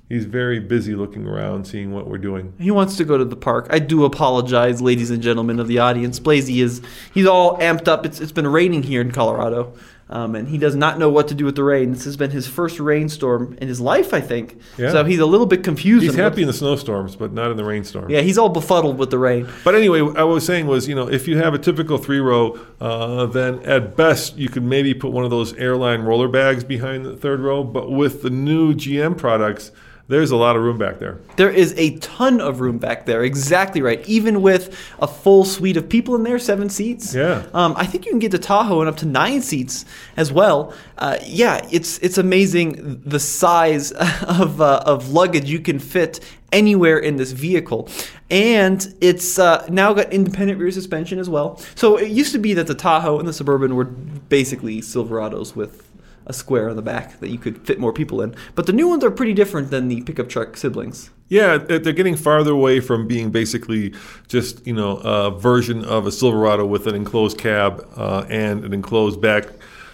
He's 0.08 0.24
very 0.24 0.58
busy 0.58 0.94
looking 0.94 1.26
around, 1.26 1.66
seeing 1.66 1.92
what 1.92 2.08
we're 2.08 2.16
doing. 2.16 2.54
He 2.58 2.70
wants 2.70 2.96
to 2.96 3.04
go 3.04 3.18
to 3.18 3.24
the 3.26 3.36
park. 3.36 3.66
I 3.70 3.78
do 3.78 4.04
apologize, 4.06 4.80
ladies 4.80 5.10
and 5.10 5.22
gentlemen 5.22 5.60
of 5.60 5.68
the 5.68 5.80
audience. 5.80 6.18
Blazy 6.18 6.62
is 6.62 6.80
he's 7.12 7.26
all 7.26 7.58
amped 7.58 7.88
up. 7.88 8.06
It's 8.06 8.18
it's 8.20 8.32
been 8.32 8.46
raining 8.48 8.82
here 8.84 9.00
in 9.02 9.10
Colorado. 9.12 9.74
um, 10.10 10.34
and 10.34 10.48
he 10.48 10.56
does 10.56 10.74
not 10.74 10.98
know 10.98 11.10
what 11.10 11.28
to 11.28 11.34
do 11.34 11.44
with 11.44 11.54
the 11.56 11.62
rain. 11.62 11.92
This 11.92 12.04
has 12.04 12.16
been 12.16 12.30
his 12.30 12.46
first 12.46 12.80
rainstorm 12.80 13.58
in 13.60 13.68
his 13.68 13.78
life, 13.78 14.14
I 14.14 14.22
think. 14.22 14.58
Yeah. 14.78 14.92
So 14.92 15.04
he's 15.04 15.18
a 15.18 15.26
little 15.26 15.44
bit 15.44 15.62
confused. 15.62 16.02
He's 16.02 16.14
happy 16.14 16.40
in 16.40 16.46
the 16.46 16.54
snowstorms, 16.54 17.14
but 17.14 17.34
not 17.34 17.50
in 17.50 17.58
the 17.58 17.64
rainstorm. 17.64 18.08
Yeah, 18.10 18.22
he's 18.22 18.38
all 18.38 18.48
befuddled 18.48 18.96
with 18.96 19.10
the 19.10 19.18
rain. 19.18 19.46
But 19.64 19.74
anyway, 19.74 20.00
I 20.16 20.22
was 20.24 20.46
saying 20.46 20.66
was, 20.66 20.88
you 20.88 20.94
know, 20.94 21.10
if 21.10 21.28
you 21.28 21.36
have 21.36 21.52
a 21.52 21.58
typical 21.58 21.98
three 21.98 22.20
row, 22.20 22.58
uh, 22.80 23.26
then 23.26 23.58
at 23.64 23.94
best 23.96 24.38
you 24.38 24.48
could 24.48 24.62
maybe 24.62 24.94
put 24.94 25.12
one 25.12 25.24
of 25.24 25.30
those 25.30 25.52
airline 25.58 26.00
roller 26.00 26.28
bags 26.28 26.64
behind 26.64 27.04
the 27.04 27.14
third 27.14 27.40
row. 27.40 27.62
But 27.62 27.90
with 27.92 28.22
the 28.22 28.30
new 28.30 28.72
GM 28.72 29.18
products, 29.18 29.72
there's 30.08 30.30
a 30.30 30.36
lot 30.36 30.56
of 30.56 30.62
room 30.62 30.78
back 30.78 30.98
there. 30.98 31.20
There 31.36 31.50
is 31.50 31.74
a 31.76 31.96
ton 31.98 32.40
of 32.40 32.60
room 32.60 32.78
back 32.78 33.04
there. 33.04 33.22
Exactly 33.22 33.82
right. 33.82 34.06
Even 34.08 34.40
with 34.40 34.74
a 35.00 35.06
full 35.06 35.44
suite 35.44 35.76
of 35.76 35.86
people 35.86 36.14
in 36.14 36.22
there, 36.22 36.38
seven 36.38 36.70
seats. 36.70 37.14
Yeah. 37.14 37.46
Um, 37.52 37.74
I 37.76 37.84
think 37.84 38.06
you 38.06 38.12
can 38.12 38.18
get 38.18 38.30
to 38.30 38.38
Tahoe 38.38 38.80
and 38.80 38.88
up 38.88 38.96
to 38.98 39.06
nine 39.06 39.42
seats 39.42 39.84
as 40.16 40.32
well. 40.32 40.72
Uh, 40.96 41.18
yeah, 41.22 41.66
it's 41.70 41.98
it's 41.98 42.16
amazing 42.16 43.02
the 43.04 43.20
size 43.20 43.92
of 44.22 44.62
uh, 44.62 44.82
of 44.86 45.10
luggage 45.10 45.44
you 45.44 45.60
can 45.60 45.78
fit 45.78 46.20
anywhere 46.52 46.98
in 46.98 47.16
this 47.16 47.32
vehicle. 47.32 47.88
And 48.30 48.94
it's 49.00 49.38
uh, 49.38 49.66
now 49.68 49.92
got 49.92 50.12
independent 50.12 50.58
rear 50.58 50.70
suspension 50.70 51.18
as 51.18 51.28
well. 51.28 51.60
So 51.74 51.98
it 51.98 52.10
used 52.10 52.32
to 52.32 52.38
be 52.38 52.54
that 52.54 52.66
the 52.66 52.74
Tahoe 52.74 53.18
and 53.18 53.28
the 53.28 53.32
Suburban 53.32 53.74
were 53.74 53.84
basically 53.84 54.80
Silverados 54.80 55.54
with 55.54 55.87
a 56.28 56.32
square 56.32 56.68
on 56.68 56.76
the 56.76 56.82
back 56.82 57.18
that 57.20 57.30
you 57.30 57.38
could 57.38 57.66
fit 57.66 57.80
more 57.80 57.92
people 57.92 58.20
in. 58.20 58.34
But 58.54 58.66
the 58.66 58.72
new 58.72 58.88
ones 58.88 59.02
are 59.02 59.10
pretty 59.10 59.32
different 59.32 59.70
than 59.70 59.88
the 59.88 60.02
pickup 60.02 60.28
truck 60.28 60.56
siblings. 60.56 61.10
Yeah, 61.28 61.58
they're 61.58 61.78
they're 61.78 61.92
getting 61.92 62.16
farther 62.16 62.52
away 62.52 62.80
from 62.80 63.06
being 63.06 63.30
basically 63.30 63.94
just 64.28 64.66
you 64.66 64.74
know 64.74 64.98
a 64.98 65.30
version 65.30 65.84
of 65.84 66.06
a 66.06 66.12
Silverado 66.12 66.64
with 66.66 66.86
an 66.86 66.94
enclosed 66.94 67.38
cab 67.38 67.86
uh, 67.96 68.24
and 68.28 68.64
an 68.64 68.72
enclosed 68.72 69.20
back 69.20 69.48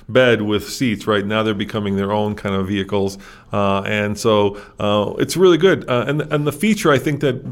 bed 0.09 0.43
with 0.43 0.69
seats. 0.69 1.07
Right 1.07 1.27
now, 1.27 1.43
they're 1.43 1.55
becoming 1.55 1.97
their 1.97 2.13
own 2.13 2.35
kind 2.35 2.55
of 2.55 2.69
vehicles, 2.69 3.19
uh, 3.53 3.83
and 3.83 4.19
so 4.19 4.61
uh, 4.79 5.15
it's 5.19 5.37
really 5.37 5.59
good. 5.59 5.89
Uh, 5.89 6.05
and 6.07 6.21
and 6.23 6.47
the 6.47 6.53
feature 6.53 6.93
I 6.93 6.99
think 6.99 7.21
that 7.21 7.45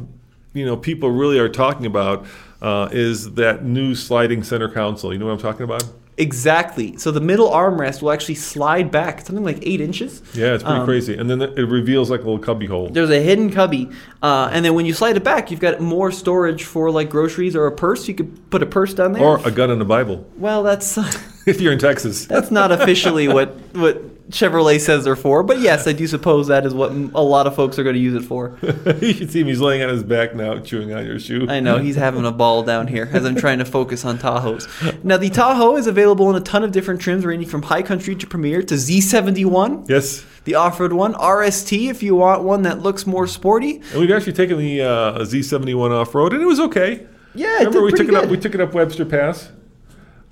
you 0.52 0.64
know 0.64 0.76
people 0.76 1.10
really 1.10 1.38
are 1.38 1.48
talking 1.48 1.86
about 1.86 2.24
uh, 2.60 2.88
is 2.92 3.34
that 3.34 3.64
new 3.64 3.94
sliding 3.94 4.42
center 4.42 4.68
console. 4.68 5.12
You 5.12 5.18
know 5.18 5.26
what 5.26 5.32
I'm 5.32 5.38
talking 5.38 5.64
about? 5.64 5.84
Exactly. 6.19 6.97
So 6.99 7.11
the 7.11 7.21
middle 7.21 7.49
armrest 7.50 8.02
will 8.02 8.12
actually 8.12 8.35
slide 8.35 8.90
back 8.90 9.25
something 9.26 9.45
like 9.45 9.59
eight 9.62 9.81
inches. 9.81 10.23
Yeah, 10.35 10.54
it's 10.54 10.62
pretty 10.62 10.81
Um, 10.81 10.85
crazy. 10.85 11.16
And 11.16 11.31
then 11.31 11.40
it 11.40 11.57
reveals 11.69 12.11
like 12.11 12.21
a 12.21 12.25
little 12.25 12.38
cubby 12.38 12.66
hole. 12.66 12.90
There's 12.90 13.11
a 13.11 13.21
hidden 13.21 13.50
cubby, 13.50 13.88
uh, 14.23 14.50
and 14.52 14.64
then 14.64 14.75
when 14.75 14.85
you 14.85 14.92
slide 14.92 15.16
it 15.16 15.25
back, 15.25 15.50
you've 15.50 15.61
got 15.61 15.81
more 15.81 16.12
storage 16.12 16.64
for 16.64 16.90
like 16.90 17.09
groceries 17.09 17.57
or 17.57 17.66
a 17.66 17.73
purse. 17.73 18.09
You 18.09 18.14
could 18.14 18.50
put 18.50 18.62
a 18.62 18.66
purse 18.66 18.92
down 18.95 19.12
there. 19.14 19.23
Or 19.23 19.40
a 19.47 19.50
gun 19.50 19.71
and 19.71 19.81
a 19.81 19.87
Bible, 19.87 20.26
well, 20.37 20.62
that's 20.62 20.99
if 21.46 21.61
you're 21.61 21.72
in 21.72 21.78
Texas. 21.78 22.26
that's 22.26 22.50
not 22.50 22.70
officially 22.72 23.28
what 23.28 23.54
what 23.75 24.08
Chevrolet 24.30 24.80
says 24.80 25.04
they're 25.04 25.16
for, 25.16 25.42
but 25.42 25.61
yes, 25.61 25.87
I 25.87 25.92
do 25.92 26.06
suppose 26.06 26.46
that 26.46 26.64
is 26.64 26.72
what 26.72 26.90
a 26.92 27.20
lot 27.22 27.46
of 27.46 27.54
folks 27.54 27.78
are 27.78 27.82
going 27.82 27.96
to 27.96 28.00
use 28.00 28.14
it 28.14 28.26
for. 28.26 28.56
you 28.62 29.12
can 29.14 29.28
see 29.28 29.40
him; 29.40 29.46
he's 29.46 29.61
laying 29.61 29.82
on 29.82 29.90
his 29.90 30.02
back 30.02 30.34
now, 30.34 30.58
chewing 30.61 30.92
on 30.94 31.04
your 31.04 31.18
shoe. 31.18 31.46
I 31.50 31.61
know 31.61 31.78
he's 31.78 31.96
having 31.96 32.25
a 32.25 32.32
ball 32.32 32.62
down 32.62 32.87
here 32.87 33.11
as 33.12 33.26
I'm 33.26 33.34
trying 33.37 33.58
to 33.58 33.64
focus 33.66 34.04
on 34.06 34.18
Tahoes. 34.18 35.04
Now 35.04 35.18
the 35.18 35.28
Tahoe 35.28 35.76
is 35.76 35.87
available 35.87 36.30
in 36.30 36.37
a 36.37 36.40
ton 36.40 36.64
of 36.64 36.72
different 36.72 37.00
trims, 37.02 37.26
ranging 37.26 37.49
from 37.49 37.62
High 37.62 37.82
Country 37.82 38.14
to 38.16 38.26
Premier 38.26 38.62
to 38.62 38.75
Z71. 38.75 39.88
Yes, 39.88 40.25
The 40.44 40.54
off-road 40.54 40.92
one, 40.94 41.14
RST, 41.14 41.90
if 41.90 42.02
you 42.02 42.14
want 42.14 42.42
one 42.42 42.62
that 42.62 42.80
looks 42.80 43.06
more 43.06 43.26
sporty. 43.26 43.76
and 43.90 44.00
we've 44.00 44.11
actually 44.11 44.32
taken 44.32 44.56
the 44.58 44.80
uh, 44.82 45.18
Z71 45.20 45.90
off 45.90 46.14
road, 46.14 46.32
and 46.32 46.42
it 46.42 46.46
was 46.46 46.61
okay. 46.61 47.06
Yeah, 47.34 47.56
it 47.56 47.66
remember 47.66 47.82
we 47.82 47.92
took 47.92 48.08
it 48.08 48.14
up. 48.14 48.28
We 48.30 48.37
took 48.38 48.54
it 48.54 48.61
up 48.61 48.72
Webster 48.75 49.04
Pass, 49.04 49.50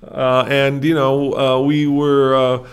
uh, 0.03 0.45
and 0.47 0.83
you 0.83 0.93
know 0.93 1.33
uh, 1.33 1.61
we 1.61 1.87
were. 1.87 2.35
Uh, 2.35 2.67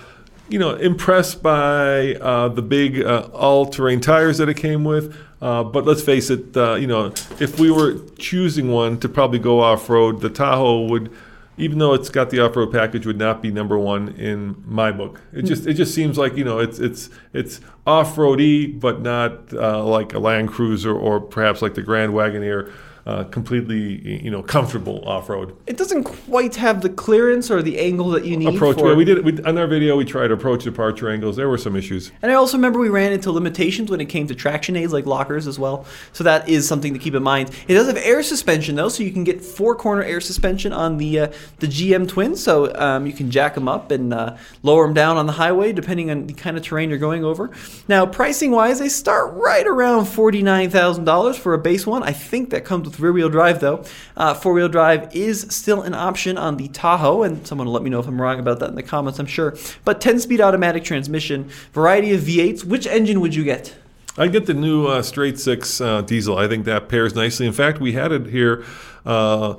you 0.51 0.59
know, 0.59 0.75
impressed 0.77 1.43
by 1.43 2.15
uh, 2.15 2.49
the 2.49 2.63
big 2.63 3.03
uh, 3.03 3.29
all-terrain 3.35 4.01
tires 4.01 4.39
that 4.39 4.49
it 4.49 4.57
came 4.57 4.83
with. 4.83 5.15
Uh, 5.43 5.63
but 5.63 5.85
let's 5.85 6.01
face 6.01 6.31
it, 6.31 6.57
you 6.57 6.87
know, 6.87 7.13
if 7.39 7.61
we 7.61 7.71
were 7.71 7.99
choosing 8.17 8.71
one 8.73 8.99
to 9.01 9.11
probably 9.11 9.39
go 9.39 9.61
off-road, 9.61 10.23
the 10.23 10.31
Tahoe 10.31 10.87
would, 10.87 11.13
even 11.59 11.79
though 11.79 11.93
it's 11.93 12.09
got 12.09 12.31
the 12.31 12.41
off-road 12.41 12.73
package, 12.73 13.05
would 13.05 13.19
not 13.19 13.43
be 13.43 13.51
number 13.51 13.79
one 13.79 14.09
in 14.09 14.57
my 14.67 14.91
book. 14.91 15.21
It 15.35 15.43
just 15.43 15.67
it 15.67 15.75
just 15.75 15.95
seems 15.95 16.17
like 16.17 16.35
you 16.35 16.45
know 16.45 16.61
it's 16.61 16.79
it's 16.79 17.11
it's 17.35 17.61
off-roady, 17.87 18.69
but 18.69 19.03
not 19.03 19.53
uh, 19.53 19.85
like 19.85 20.15
a 20.15 20.19
Land 20.19 20.49
Cruiser 20.49 20.97
or 20.97 21.21
perhaps 21.21 21.61
like 21.61 21.75
the 21.75 21.83
Grand 21.83 22.15
Wagoneer. 22.15 22.73
Uh, 23.09 23.25
completely, 23.25 24.23
you 24.23 24.31
know, 24.31 24.43
comfortable 24.43 25.03
off-road 25.09 25.57
It 25.67 25.79
doesn't 25.79 26.05
quite 26.05 26.57
have 26.57 26.83
the 26.83 26.91
clearance 26.91 27.51
or 27.51 27.63
the 27.63 27.79
angle 27.79 28.11
that 28.11 28.27
you 28.27 28.37
need 28.37 28.55
approach. 28.55 28.77
for 28.77 28.91
Yeah, 28.91 28.97
we 28.97 29.07
did 29.07 29.25
we, 29.25 29.43
on 29.45 29.57
our 29.57 29.67
video. 29.67 29.97
We 29.97 30.05
tried 30.05 30.31
approach 30.31 30.65
departure 30.65 31.09
angles. 31.09 31.35
There 31.37 31.49
were 31.49 31.57
some 31.57 31.75
issues. 31.75 32.13
And 32.21 32.31
I 32.31 32.35
also 32.35 32.59
remember 32.59 32.79
we 32.79 32.91
ran 32.91 33.13
into 33.13 33.33
limitations 33.33 33.91
when 33.91 34.03
it 34.03 34.11
came 34.11 34.27
to 34.27 34.35
traction 34.35 34.77
aids 34.77 34.93
like 34.93 35.07
lockers 35.07 35.47
as 35.47 35.59
well. 35.59 35.87
So 36.13 36.23
that 36.25 36.51
is 36.51 36.69
something 36.69 36.93
to 36.93 36.99
keep 36.99 37.15
in 37.15 37.23
mind. 37.23 37.51
It 37.67 37.73
does 37.73 37.87
have 37.87 37.97
air 37.97 38.23
suspension 38.23 38.77
though, 38.77 38.91
so 38.91 39.03
you 39.03 39.11
can 39.11 39.25
get 39.25 39.41
four 39.41 39.75
corner 39.75 40.03
air 40.03 40.21
suspension 40.21 40.75
on 40.75 40.99
the 40.99 41.21
uh, 41.21 41.33
the 41.61 41.67
GM 41.67 42.09
Twins. 42.09 42.43
So 42.43 42.75
um, 42.75 43.07
you 43.07 43.15
can 43.15 43.31
jack 43.31 43.55
them 43.55 43.69
up 43.69 43.91
and 43.91 44.13
uh, 44.13 44.37
lower 44.63 44.85
them 44.85 44.93
down 44.93 45.17
on 45.17 45.25
the 45.25 45.33
highway 45.33 45.73
depending 45.73 46.11
on 46.11 46.27
the 46.27 46.35
kind 46.35 46.59
of 46.59 46.63
terrain 46.63 46.91
you're 46.91 46.99
going 46.99 47.25
over. 47.25 47.53
Now 47.89 48.05
pricing 48.05 48.51
wise, 48.51 48.81
they 48.81 48.91
start 48.91 49.33
right 49.33 49.67
around 49.67 50.05
forty 50.05 50.43
nine 50.43 50.69
thousand 50.69 51.07
dollars 51.07 51.39
for 51.39 51.55
a 51.55 51.59
base 51.59 51.87
one. 51.87 52.03
I 52.03 52.13
think 52.13 52.51
that 52.51 52.67
comes 52.67 52.87
with 52.87 52.98
rear 53.01 53.13
wheel 53.13 53.29
drive 53.29 53.61
though. 53.61 53.85
Uh, 54.17 54.35
Four 54.35 54.53
wheel 54.53 54.69
drive 54.69 55.15
is 55.15 55.43
still 55.51 55.83
an 55.83 55.95
option 55.95 56.37
on 56.39 56.57
the 56.57 56.69
Tahoe, 56.69 57.23
and 57.23 57.47
someone 57.47 57.67
will 57.67 57.75
let 57.75 57.83
me 57.83 57.91
know 57.91 58.01
if 58.01 58.07
I'm 58.07 58.21
wrong 58.21 58.39
about 58.39 58.59
that 58.61 58.69
in 58.71 58.75
the 58.75 58.83
comments. 58.83 59.19
I'm 59.19 59.27
sure. 59.27 59.57
But 59.85 60.01
10 60.01 60.21
speed 60.21 60.41
automatic 60.41 60.85
transmission, 60.85 61.51
variety 61.73 62.13
of 62.15 62.21
V8s. 62.23 62.65
Which 62.65 62.87
engine 62.87 63.21
would 63.21 63.35
you 63.35 63.45
get? 63.45 63.75
I 64.17 64.27
get 64.27 64.47
the 64.47 64.55
new 64.55 64.87
uh, 64.87 65.03
straight 65.03 65.39
six 65.39 65.81
uh, 65.81 66.03
diesel. 66.03 66.37
I 66.39 66.49
think 66.49 66.65
that 66.65 66.89
pairs 66.89 67.15
nicely. 67.15 67.47
In 67.47 67.53
fact, 67.53 67.81
we 67.81 67.93
had 67.93 68.11
it 68.11 68.27
here 68.27 68.65
uh, 69.07 69.55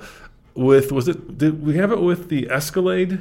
with 0.53 0.91
was 0.91 1.07
it? 1.07 1.37
Did 1.37 1.65
we 1.65 1.77
have 1.77 1.91
it 1.93 2.01
with 2.01 2.27
the 2.29 2.49
Escalade? 2.49 3.19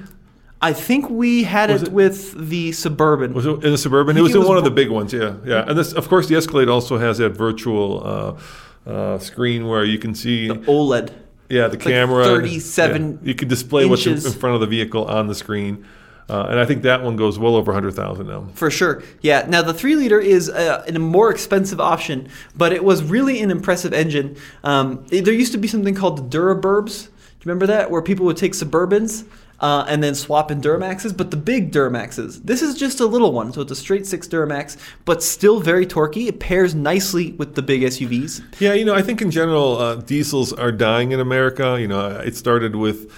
I 0.60 0.72
think 0.72 1.08
we 1.08 1.44
had 1.44 1.70
it, 1.70 1.84
it- 1.84 1.92
with 1.92 2.48
the 2.48 2.72
Suburban. 2.72 3.32
Was 3.34 3.46
it 3.46 3.62
in 3.64 3.70
the 3.70 3.78
Suburban? 3.78 4.16
It 4.16 4.22
was 4.22 4.32
it 4.32 4.34
in 4.34 4.40
was 4.40 4.48
one 4.48 4.58
of 4.58 4.64
the 4.64 4.72
big 4.72 4.90
ones. 4.90 5.12
Yeah, 5.12 5.36
yeah. 5.44 5.64
And 5.68 5.78
this, 5.78 5.92
of 5.92 6.08
course, 6.08 6.26
the 6.26 6.34
Escalade 6.34 6.68
also 6.68 6.98
has 6.98 7.18
that 7.18 7.30
virtual 7.30 8.04
uh, 8.04 8.40
uh, 8.88 9.18
screen 9.18 9.68
where 9.68 9.84
you 9.84 9.98
can 9.98 10.14
see. 10.14 10.48
OLED. 10.48 11.12
Yeah, 11.48 11.68
the 11.68 11.76
like 11.76 11.80
camera. 11.80 12.24
37 12.24 13.12
yeah. 13.12 13.28
You 13.28 13.34
can 13.34 13.48
display 13.48 13.86
what's 13.86 14.06
in, 14.06 14.20
front 14.20 14.54
of 14.54 14.60
the 14.60 14.66
vehicle 14.66 15.06
on 15.06 15.28
the 15.28 15.34
screen, 15.34 15.86
uh, 16.28 16.46
and 16.50 16.60
I 16.60 16.66
think 16.66 16.82
that 16.82 17.02
one 17.02 17.16
goes 17.16 17.38
well 17.38 17.56
over 17.56 17.72
hundred 17.72 17.92
thousand 17.92 18.26
now. 18.26 18.48
For 18.54 18.70
sure. 18.70 19.02
Yeah. 19.22 19.46
Now, 19.48 19.62
the 19.62 19.72
3 19.72 19.96
liter 19.96 20.20
is 20.20 20.50
uh, 20.50 20.84
a 20.86 20.98
more 20.98 21.30
expensive 21.30 21.80
option, 21.80 22.28
but 22.54 22.72
it 22.72 22.84
was 22.84 23.02
really 23.02 23.40
an 23.40 23.50
impressive 23.50 23.94
engine. 23.94 24.36
Um, 24.62 25.06
there 25.08 25.32
used 25.32 25.52
to 25.52 25.58
be 25.58 25.68
something 25.68 25.94
called 25.94 26.18
the 26.18 26.38
Duraburbs. 26.38 27.06
Do 27.06 27.44
you 27.44 27.52
remember 27.52 27.66
that? 27.68 27.90
Where 27.90 28.02
people 28.02 28.26
would 28.26 28.36
take 28.36 28.52
Suburbans 28.52 29.24
uh, 29.60 29.84
and 29.88 30.02
then 30.02 30.14
swap 30.14 30.50
in 30.50 30.60
Duramaxes, 30.60 31.16
but 31.16 31.30
the 31.30 31.36
big 31.36 31.72
Duramaxes. 31.72 32.42
This 32.44 32.62
is 32.62 32.76
just 32.76 33.00
a 33.00 33.06
little 33.06 33.32
one, 33.32 33.52
so 33.52 33.60
it's 33.60 33.72
a 33.72 33.76
straight 33.76 34.06
six 34.06 34.28
Duramax, 34.28 34.76
but 35.04 35.22
still 35.22 35.60
very 35.60 35.86
torquey. 35.86 36.28
It 36.28 36.40
pairs 36.40 36.74
nicely 36.74 37.32
with 37.32 37.54
the 37.54 37.62
big 37.62 37.82
SUVs. 37.82 38.42
Yeah, 38.60 38.74
you 38.74 38.84
know, 38.84 38.94
I 38.94 39.02
think 39.02 39.20
in 39.20 39.30
general, 39.30 39.78
uh, 39.78 39.96
diesels 39.96 40.52
are 40.52 40.72
dying 40.72 41.12
in 41.12 41.20
America. 41.20 41.76
You 41.80 41.88
know, 41.88 42.08
it 42.20 42.36
started 42.36 42.76
with 42.76 43.10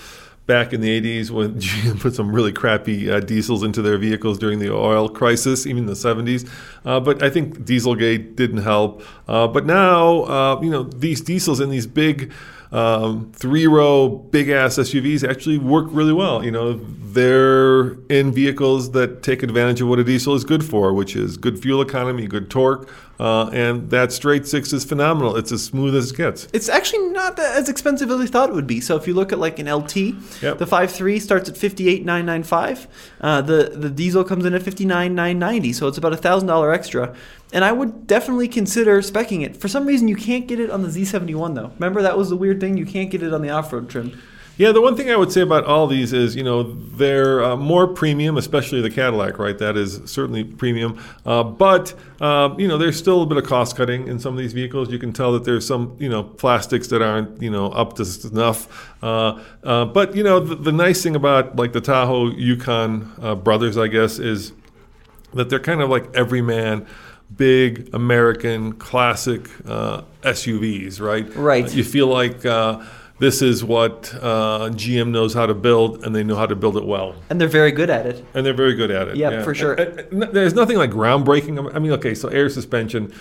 back 0.47 0.73
in 0.73 0.81
the 0.81 1.01
80s 1.01 1.31
when 1.31 1.55
GM 1.61 2.01
put 2.01 2.15
some 2.15 2.33
really 2.35 2.53
crappy 2.53 3.09
uh, 3.09 3.21
diesels 3.21 3.63
into 3.63 3.83
their 3.83 3.99
vehicles 3.99 4.37
during 4.37 4.59
the 4.59 4.73
oil 4.73 5.09
crisis, 5.09 5.67
even 5.67 5.87
the 5.87 5.93
70s. 5.93 6.49
Uh, 6.85 6.99
but 6.99 7.23
I 7.23 7.31
think 7.31 7.61
Dieselgate 7.61 8.35
didn't 8.35 8.63
help. 8.63 9.05
Uh, 9.29 9.47
but 9.47 9.65
now, 9.65 10.23
uh, 10.23 10.61
you 10.61 10.71
know, 10.71 10.83
these 10.83 11.21
diesels 11.21 11.61
in 11.61 11.71
these 11.71 11.87
big 11.87 12.33
um, 12.73 13.33
three 13.35 13.67
row 13.67 14.09
big 14.09 14.49
ass 14.49 14.77
SUVs 14.79 15.29
actually 15.29 15.59
work 15.59 15.87
really 15.91 16.13
well. 16.13 16.45
You 16.45 16.51
know, 16.53 16.75
they're 16.75 17.95
in 18.09 18.33
vehicles 18.33 18.93
that 18.93 19.23
take 19.25 19.43
advantage 19.43 19.81
of 19.81 19.89
what 19.89 19.99
a 19.99 20.05
diesel 20.05 20.35
is 20.35 20.45
good 20.45 20.65
for, 20.65 20.93
which 20.95 21.17
is 21.17 21.37
good 21.37 21.61
fuel 21.61 21.83
economy, 21.83 22.29
good 22.29 22.49
torque, 22.51 22.89
uh, 23.19 23.49
and 23.53 23.91
that 23.91 24.13
straight 24.13 24.47
six 24.47 24.73
is 24.73 24.85
phenomenal. 24.85 25.37
It's 25.37 25.51
as 25.51 25.65
smooth 25.65 25.97
as 25.97 26.13
it 26.13 26.17
gets. 26.17 26.47
It's 26.53 26.69
actually 26.69 27.09
not 27.09 27.37
as 27.41 27.69
expensive 27.69 28.11
as 28.13 28.21
I 28.21 28.27
thought 28.27 28.49
it 28.51 28.55
would 28.55 28.69
be. 28.69 28.81
So 28.81 28.95
if 28.97 29.09
you 29.09 29.15
look 29.15 29.33
at 29.33 29.41
like 29.41 29.59
an 29.59 29.67
LT, 29.69 29.97
Yep. 30.41 30.59
the 30.59 30.67
5.3 30.67 31.21
starts 31.21 31.49
at 31.49 31.57
58,995. 31.57 32.87
Uh, 33.21 33.43
the 33.43 33.73
the 33.75 33.91
diesel 33.91 34.23
comes 34.25 34.45
in 34.45 34.55
at 34.55 34.63
59,990. 34.63 35.73
So 35.73 35.89
it's 35.89 35.99
about 35.99 36.13
a 36.13 36.17
thousand 36.17 36.47
dollar 36.49 36.73
extra. 36.73 37.15
And 37.53 37.65
I 37.65 37.73
would 37.73 38.07
definitely 38.07 38.49
consider 38.49 39.01
specking 39.01 39.45
it. 39.45 39.57
For 39.57 39.69
some 39.69 39.87
reason, 39.87 40.07
you 40.09 40.17
can't 40.17 40.47
get 40.47 40.61
it 40.61 40.71
on 40.71 40.83
the 40.83 40.89
Z71 40.89 41.55
though. 41.55 41.73
Remember 41.75 42.03
that 42.03 42.17
was 42.17 42.31
the 42.31 42.37
weird 42.37 42.61
thing. 42.61 42.77
You 42.77 42.87
can't 42.87 43.11
get 43.11 43.23
it 43.23 43.33
on 43.33 43.43
the 43.43 43.51
off 43.51 43.73
road 43.73 43.91
trim. 43.91 44.21
Yeah, 44.61 44.73
the 44.73 44.83
one 44.83 44.95
thing 44.95 45.11
I 45.11 45.17
would 45.17 45.33
say 45.33 45.41
about 45.41 45.65
all 45.65 45.87
these 45.87 46.13
is, 46.13 46.37
you 46.37 46.43
know, 46.43 46.63
they're 46.63 47.43
uh, 47.43 47.57
more 47.57 47.87
premium, 47.87 48.37
especially 48.37 48.83
the 48.83 48.91
Cadillac, 48.91 49.39
right? 49.39 49.57
That 49.57 49.79
is 49.79 50.03
certainly 50.05 50.45
premium. 50.45 51.03
Uh, 51.25 51.43
but, 51.43 51.95
uh, 52.21 52.55
you 52.59 52.69
know, 52.69 52.77
there's 52.77 52.99
still 52.99 53.23
a 53.23 53.27
bit 53.27 53.39
of 53.39 53.45
cost 53.45 53.75
cutting 53.75 54.07
in 54.07 54.19
some 54.19 54.35
of 54.35 54.39
these 54.39 54.53
vehicles. 54.53 54.93
You 54.93 54.99
can 54.99 55.15
tell 55.15 55.33
that 55.33 55.45
there's 55.45 55.67
some, 55.67 55.97
you 55.99 56.11
know, 56.11 56.23
plastics 56.23 56.89
that 56.89 57.01
aren't, 57.01 57.41
you 57.41 57.49
know, 57.49 57.71
up 57.71 57.95
to 57.95 58.05
snuff. 58.05 58.95
Uh, 59.03 59.43
uh, 59.65 59.87
but, 59.87 60.15
you 60.15 60.23
know, 60.23 60.41
the, 60.41 60.57
the, 60.57 60.73
nice 60.73 61.03
thing 61.03 61.17
about 61.17 61.57
like 61.57 61.73
the 61.73 61.81
Tahoe 61.81 62.27
Yukon 62.27 63.11
uh, 63.23 63.35
brothers, 63.37 63.79
I 63.79 63.89
guess, 63.89 64.19
is 64.19 64.53
that 65.33 65.49
they're 65.49 65.59
kind 65.59 65.81
of 65.81 65.89
like 65.89 66.15
everyman 66.15 66.87
big 67.37 67.91
American 67.95 68.73
classic 68.75 69.49
uh, 69.67 70.03
SUVs, 70.23 71.01
right? 71.01 71.35
Right. 71.35 71.65
Uh, 71.65 71.69
you 71.69 71.85
feel 71.85 72.07
like 72.07 72.45
uh, 72.45 72.85
this 73.19 73.43
is 73.43 73.63
what 73.63 74.13
uh, 74.21 74.71
GM 74.71 75.11
knows 75.11 75.35
how 75.35 75.47
to 75.47 75.55
build, 75.55 76.05
and 76.05 76.15
they 76.15 76.25
know 76.25 76.37
how 76.37 76.47
to 76.47 76.57
build 76.57 76.77
it 76.77 76.85
well. 76.85 77.15
And 77.29 77.41
they're 77.41 77.49
very 77.49 77.71
good 77.71 77.91
at 77.91 78.07
it. 78.07 78.25
And 78.35 78.45
they're 78.45 78.55
very 78.55 78.75
good 78.75 78.91
at 78.91 79.09
it. 79.09 79.17
Yeah, 79.17 79.43
for 79.43 79.55
sure. 79.55 79.75
And, 79.75 80.23
and 80.23 80.23
there's 80.35 80.55
nothing 80.55 80.77
like 80.79 80.91
groundbreaking. 80.91 81.75
I 81.75 81.79
mean, 81.79 81.93
okay, 81.93 82.15
so 82.15 82.29
air 82.29 82.49
suspension. 82.49 83.13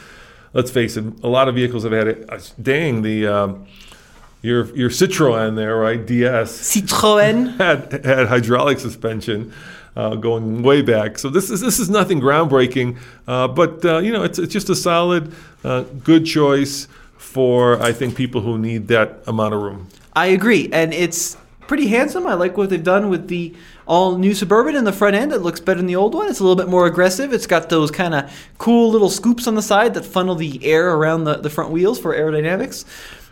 Let's 0.53 0.71
face 0.71 0.97
it, 0.97 1.03
a 1.21 1.27
lot 1.27 1.47
of 1.47 1.55
vehicles 1.55 1.83
have 1.83 1.91
had 1.91 2.07
it. 2.07 2.27
Uh, 2.27 2.39
dang, 2.59 3.03
the 3.03 3.27
um, 3.27 3.67
your 4.41 4.73
your 4.75 4.89
Citroen 4.89 5.55
there, 5.55 5.75
right? 5.75 6.03
DS 6.03 6.57
Citroen 6.57 7.57
had 7.57 8.05
had 8.05 8.27
hydraulic 8.27 8.79
suspension. 8.79 9.53
Uh, 9.99 10.15
going 10.15 10.63
way 10.63 10.81
back, 10.81 11.19
so 11.19 11.29
this 11.29 11.49
is 11.49 11.59
this 11.59 11.77
is 11.77 11.89
nothing 11.89 12.21
groundbreaking, 12.21 12.97
uh, 13.27 13.49
but 13.49 13.83
uh, 13.83 13.97
you 13.97 14.13
know 14.13 14.23
it's 14.23 14.39
it's 14.39 14.53
just 14.53 14.69
a 14.69 14.75
solid, 14.75 15.33
uh, 15.65 15.81
good 16.05 16.25
choice 16.25 16.87
for 17.17 17.77
I 17.81 17.91
think 17.91 18.15
people 18.15 18.39
who 18.39 18.57
need 18.57 18.87
that 18.87 19.21
amount 19.27 19.55
of 19.55 19.61
room. 19.61 19.89
I 20.13 20.27
agree, 20.27 20.69
and 20.71 20.93
it's 20.93 21.35
pretty 21.67 21.87
handsome. 21.87 22.25
I 22.27 22.35
like 22.35 22.55
what 22.55 22.69
they've 22.69 22.81
done 22.81 23.09
with 23.09 23.27
the 23.27 23.53
all 23.87 24.17
new 24.17 24.33
Suburban 24.33 24.77
in 24.77 24.85
the 24.85 24.93
front 24.93 25.17
end. 25.17 25.33
It 25.33 25.39
looks 25.39 25.59
better 25.59 25.79
than 25.79 25.87
the 25.87 25.97
old 25.97 26.15
one. 26.15 26.29
It's 26.29 26.39
a 26.39 26.43
little 26.43 26.55
bit 26.55 26.69
more 26.69 26.87
aggressive. 26.87 27.33
It's 27.33 27.45
got 27.45 27.67
those 27.67 27.91
kind 27.91 28.15
of 28.15 28.31
cool 28.57 28.91
little 28.91 29.09
scoops 29.09 29.47
on 29.47 29.55
the 29.55 29.61
side 29.61 29.95
that 29.95 30.05
funnel 30.05 30.35
the 30.35 30.63
air 30.63 30.93
around 30.95 31.25
the, 31.25 31.35
the 31.35 31.49
front 31.49 31.71
wheels 31.71 31.99
for 31.99 32.15
aerodynamics. 32.15 32.85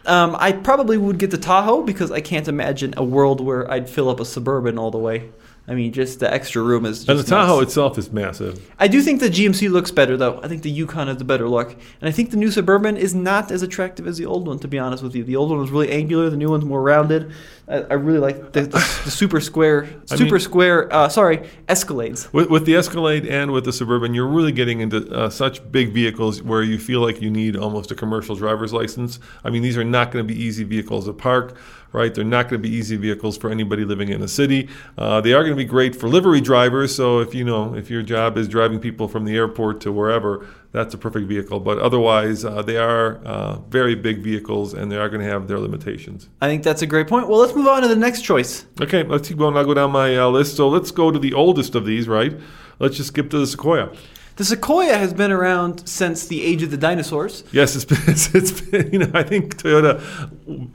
Um, 0.05 0.35
I 0.37 0.51
probably 0.51 0.97
would 0.97 1.17
get 1.17 1.31
the 1.31 1.37
Tahoe 1.37 1.83
because 1.83 2.11
I 2.11 2.19
can't 2.19 2.49
imagine 2.49 2.93
a 2.97 3.05
world 3.05 3.39
where 3.39 3.71
I'd 3.71 3.89
fill 3.89 4.09
up 4.09 4.19
a 4.19 4.25
Suburban 4.25 4.77
all 4.77 4.91
the 4.91 4.97
way. 4.97 5.29
I 5.69 5.73
mean, 5.75 5.91
just 5.91 6.21
the 6.21 6.33
extra 6.33 6.61
room 6.61 6.85
is. 6.85 6.99
Just 6.99 7.09
and 7.09 7.19
the 7.19 7.23
Tahoe 7.23 7.59
nuts. 7.59 7.71
itself 7.71 7.97
is 7.97 8.09
massive. 8.11 8.73
I 8.79 8.87
do 8.87 9.01
think 9.01 9.19
the 9.19 9.29
GMC 9.29 9.69
looks 9.69 9.91
better, 9.91 10.15
though. 10.15 10.39
I 10.41 10.47
think 10.47 10.61
the 10.63 10.69
Yukon 10.71 11.07
has 11.07 11.17
the 11.17 11.25
better 11.25 11.49
look, 11.49 11.71
and 11.71 12.07
I 12.07 12.11
think 12.11 12.31
the 12.31 12.37
new 12.37 12.51
Suburban 12.51 12.95
is 12.95 13.13
not 13.13 13.51
as 13.51 13.63
attractive 13.63 14.07
as 14.07 14.17
the 14.17 14.25
old 14.25 14.47
one. 14.47 14.59
To 14.59 14.67
be 14.69 14.79
honest 14.79 15.03
with 15.03 15.13
you, 15.13 15.25
the 15.25 15.35
old 15.35 15.49
one 15.49 15.59
was 15.59 15.69
really 15.69 15.91
angular. 15.91 16.29
The 16.29 16.37
new 16.37 16.49
one's 16.49 16.63
more 16.63 16.81
rounded. 16.81 17.33
I, 17.67 17.79
I 17.81 17.93
really 17.95 18.19
like 18.19 18.53
the, 18.53 18.61
the, 18.61 18.67
the 18.69 19.11
super 19.11 19.41
square, 19.41 19.89
I 20.11 20.15
super 20.15 20.35
mean- 20.35 20.39
square. 20.39 20.93
Uh, 20.93 21.09
sorry, 21.09 21.49
Escalades. 21.67 22.31
With, 22.31 22.49
with 22.49 22.65
the 22.65 22.75
Escalade 22.75 23.25
and 23.27 23.51
with 23.51 23.65
the 23.65 23.73
Suburban, 23.73 24.13
you're 24.13 24.25
really 24.27 24.53
getting 24.53 24.79
into 24.79 25.13
uh, 25.13 25.29
such 25.29 25.69
big 25.69 25.93
vehicles 25.93 26.41
where 26.41 26.63
you 26.63 26.77
feel 26.79 27.01
like 27.01 27.21
you 27.21 27.29
need 27.29 27.57
almost 27.57 27.91
a 27.91 27.95
commercial 27.95 28.35
driver's 28.37 28.71
license. 28.71 29.19
I 29.43 29.49
mean, 29.49 29.63
these 29.63 29.75
are 29.75 29.83
not 29.83 30.11
going 30.11 30.25
to 30.25 30.33
be 30.33 30.41
easy 30.41 30.63
vehicles 30.63 31.07
to 31.07 31.13
park, 31.13 31.57
right? 31.97 32.13
They're 32.13 32.23
not 32.23 32.49
going 32.49 32.61
to 32.61 32.69
be 32.69 32.73
easy 32.73 32.95
vehicles 32.95 33.37
for 33.37 33.49
anybody 33.49 33.83
living 33.83 34.09
in 34.09 34.21
a 34.21 34.27
city. 34.27 34.69
Uh, 34.97 35.19
they 35.19 35.33
are 35.33 35.41
going 35.43 35.55
to 35.55 35.61
be 35.61 35.65
great 35.65 35.95
for 35.95 36.07
livery 36.07 36.39
drivers. 36.39 36.95
So 36.95 37.19
if 37.19 37.33
you 37.33 37.43
know 37.43 37.75
if 37.75 37.89
your 37.89 38.03
job 38.03 38.37
is 38.37 38.47
driving 38.47 38.79
people 38.79 39.07
from 39.07 39.25
the 39.25 39.35
airport 39.35 39.81
to 39.81 39.91
wherever, 39.91 40.45
that's 40.71 40.93
a 40.93 40.97
perfect 40.97 41.27
vehicle. 41.27 41.59
But 41.59 41.79
otherwise, 41.79 42.45
uh, 42.45 42.61
they 42.61 42.77
are 42.77 43.17
uh, 43.25 43.55
very 43.69 43.95
big 43.95 44.19
vehicles, 44.19 44.73
and 44.73 44.91
they 44.91 44.97
are 44.97 45.09
going 45.09 45.21
to 45.21 45.27
have 45.27 45.47
their 45.47 45.59
limitations. 45.59 46.29
I 46.39 46.47
think 46.47 46.63
that's 46.63 46.83
a 46.83 46.87
great 46.87 47.07
point. 47.07 47.27
Well, 47.27 47.39
let's 47.39 47.55
move 47.55 47.67
on 47.67 47.81
to 47.81 47.87
the 47.87 47.95
next 47.95 48.21
choice. 48.21 48.65
Okay, 48.79 49.03
let's 49.03 49.27
keep 49.27 49.37
going. 49.37 49.57
I'll 49.57 49.65
go 49.65 49.73
down 49.73 49.91
my 49.91 50.17
uh, 50.17 50.27
list. 50.27 50.55
So 50.55 50.69
let's 50.69 50.91
go 50.91 51.11
to 51.11 51.19
the 51.19 51.33
oldest 51.33 51.75
of 51.75 51.85
these, 51.85 52.07
right? 52.07 52.37
Let's 52.79 52.97
just 52.97 53.09
skip 53.09 53.29
to 53.31 53.39
the 53.39 53.47
Sequoia. 53.47 53.91
The 54.37 54.45
Sequoia 54.45 54.95
has 54.95 55.15
been 55.15 55.31
around 55.31 55.89
since 55.89 56.27
the 56.27 56.43
age 56.43 56.61
of 56.61 56.69
the 56.69 56.77
dinosaurs. 56.77 57.43
Yes, 57.51 57.75
it's 57.75 57.85
been, 57.85 57.97
it's, 58.07 58.35
it's 58.35 58.61
been, 58.61 58.93
you 58.93 58.99
know, 58.99 59.09
I 59.15 59.23
think 59.23 59.57
Toyota, 59.57 59.99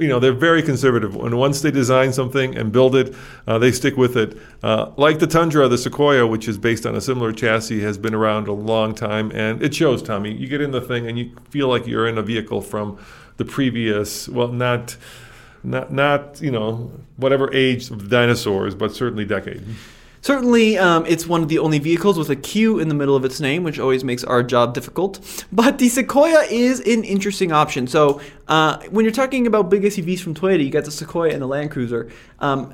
you 0.00 0.09
know, 0.09 0.19
they're 0.19 0.33
very 0.33 0.64
conservative. 0.64 1.14
And 1.14 1.38
once 1.38 1.61
they 1.61 1.71
design 1.71 2.12
something 2.12 2.57
and 2.57 2.73
build 2.73 2.97
it, 2.97 3.14
uh, 3.47 3.59
they 3.59 3.71
stick 3.71 3.97
with 3.97 4.16
it. 4.16 4.37
Uh, 4.64 4.90
like 4.97 5.21
the 5.21 5.28
Tundra, 5.28 5.69
the 5.69 5.78
Sequoia, 5.78 6.26
which 6.26 6.49
is 6.49 6.59
based 6.59 6.85
on 6.87 6.97
a 6.97 7.00
similar 7.00 7.33
chassis, 7.33 7.81
has 7.83 7.99
been 7.99 8.14
around 8.14 8.49
a 8.49 8.52
long 8.52 8.97
time, 8.97 9.31
and 9.31 9.62
it 9.62 9.73
shows, 9.73 10.02
Tommy. 10.02 10.35
You 10.35 10.49
get 10.49 10.61
in 10.61 10.73
the 10.73 10.81
thing 10.81 11.07
and 11.07 11.16
you 11.16 11.31
feel 11.50 11.69
like 11.69 11.87
you're 11.87 12.09
in 12.09 12.19
a 12.19 12.23
vehicle 12.23 12.62
from 12.62 12.99
the 13.37 13.45
previous, 13.45 14.28
well, 14.28 14.49
not, 14.49 14.97
not, 15.62 15.92
not, 15.92 16.40
you 16.42 16.50
know, 16.50 16.90
whatever 17.16 17.54
age 17.54 17.92
of 17.92 18.11
dinosaurs, 18.11 18.75
but 18.75 18.92
certainly 18.92 19.25
decade. 19.25 19.62
Certainly, 20.23 20.79
um, 20.79 21.05
it's 21.07 21.26
one 21.26 21.43
of 21.43 21.49
the 21.49 21.59
only 21.59 21.81
vehicles 21.81 22.17
with 22.17 22.31
a 22.31 22.37
Q 22.37 22.79
in 22.79 22.88
the 22.88 22.95
middle 22.95 23.17
of 23.17 23.25
its 23.25 23.41
name, 23.41 23.64
which 23.64 23.81
always 23.81 24.05
makes 24.05 24.23
our 24.23 24.42
job 24.44 24.73
difficult. 24.73 25.44
But 25.51 25.79
the 25.79 25.88
Sequoia 25.88 26.44
is 26.49 26.79
an 26.81 27.03
interesting 27.03 27.51
option. 27.51 27.88
So, 27.88 28.20
uh, 28.46 28.79
when 28.90 29.05
you're 29.05 29.12
talking 29.12 29.49
about 29.49 29.68
big 29.68 29.83
SUVs 29.83 30.20
from 30.20 30.35
Toyota, 30.35 30.64
you 30.64 30.70
got 30.70 30.85
the 30.85 30.92
Sequoia 30.92 31.33
and 31.33 31.42
the 31.42 31.49
Land 31.49 31.73
Cruiser. 31.73 32.09
Um, 32.38 32.73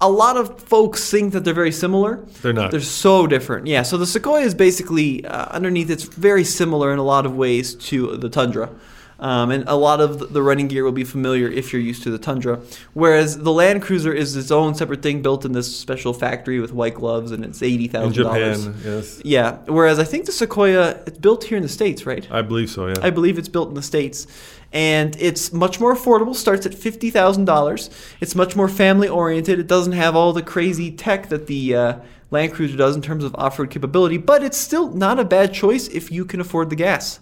a 0.00 0.08
lot 0.08 0.36
of 0.36 0.60
folks 0.62 1.10
think 1.10 1.32
that 1.32 1.44
they're 1.44 1.52
very 1.52 1.72
similar. 1.72 2.16
They're 2.42 2.52
not. 2.52 2.70
They're 2.70 2.80
so 2.80 3.26
different. 3.26 3.66
Yeah. 3.66 3.82
So 3.82 3.96
the 3.96 4.06
Sequoia 4.06 4.42
is 4.42 4.54
basically 4.54 5.24
uh, 5.24 5.46
underneath. 5.46 5.90
It's 5.90 6.04
very 6.04 6.44
similar 6.44 6.92
in 6.92 7.00
a 7.00 7.04
lot 7.04 7.26
of 7.26 7.36
ways 7.36 7.74
to 7.76 8.16
the 8.16 8.28
Tundra. 8.28 8.70
Um, 9.20 9.50
and 9.50 9.64
a 9.68 9.76
lot 9.76 10.00
of 10.00 10.32
the 10.32 10.42
running 10.42 10.68
gear 10.68 10.84
will 10.84 10.92
be 10.92 11.04
familiar 11.04 11.48
if 11.48 11.72
you're 11.72 11.80
used 11.80 12.02
to 12.02 12.10
the 12.10 12.18
Tundra. 12.18 12.60
Whereas 12.94 13.38
the 13.38 13.52
Land 13.52 13.82
Cruiser 13.82 14.12
is 14.12 14.34
its 14.36 14.50
own 14.50 14.74
separate 14.74 15.02
thing 15.02 15.22
built 15.22 15.44
in 15.44 15.52
this 15.52 15.74
special 15.74 16.12
factory 16.12 16.58
with 16.60 16.72
white 16.72 16.94
gloves 16.94 17.30
and 17.30 17.44
it's 17.44 17.62
eighty 17.62 17.86
thousand 17.86 18.24
dollars. 18.24 18.64
Japan, 18.64 18.80
yes. 18.84 19.22
Yeah. 19.24 19.58
Whereas 19.66 19.98
I 19.98 20.04
think 20.04 20.26
the 20.26 20.32
Sequoia 20.32 21.00
it's 21.06 21.18
built 21.18 21.44
here 21.44 21.56
in 21.56 21.62
the 21.62 21.68
states, 21.68 22.06
right? 22.06 22.28
I 22.30 22.42
believe 22.42 22.70
so, 22.70 22.88
yeah. 22.88 22.94
I 23.02 23.10
believe 23.10 23.38
it's 23.38 23.48
built 23.48 23.68
in 23.68 23.74
the 23.74 23.82
states, 23.82 24.26
and 24.72 25.16
it's 25.20 25.52
much 25.52 25.78
more 25.78 25.94
affordable. 25.94 26.34
Starts 26.34 26.66
at 26.66 26.74
fifty 26.74 27.10
thousand 27.10 27.44
dollars. 27.44 27.90
It's 28.20 28.34
much 28.34 28.56
more 28.56 28.68
family 28.68 29.08
oriented. 29.08 29.58
It 29.60 29.68
doesn't 29.68 29.92
have 29.92 30.16
all 30.16 30.32
the 30.32 30.42
crazy 30.42 30.90
tech 30.90 31.28
that 31.28 31.46
the 31.46 31.76
uh, 31.76 31.98
Land 32.30 32.52
Cruiser 32.52 32.76
does 32.76 32.96
in 32.96 33.02
terms 33.02 33.22
of 33.22 33.34
off 33.36 33.58
road 33.60 33.70
capability, 33.70 34.16
but 34.16 34.42
it's 34.42 34.58
still 34.58 34.90
not 34.90 35.20
a 35.20 35.24
bad 35.24 35.54
choice 35.54 35.86
if 35.88 36.10
you 36.10 36.24
can 36.24 36.40
afford 36.40 36.68
the 36.68 36.76
gas. 36.76 37.20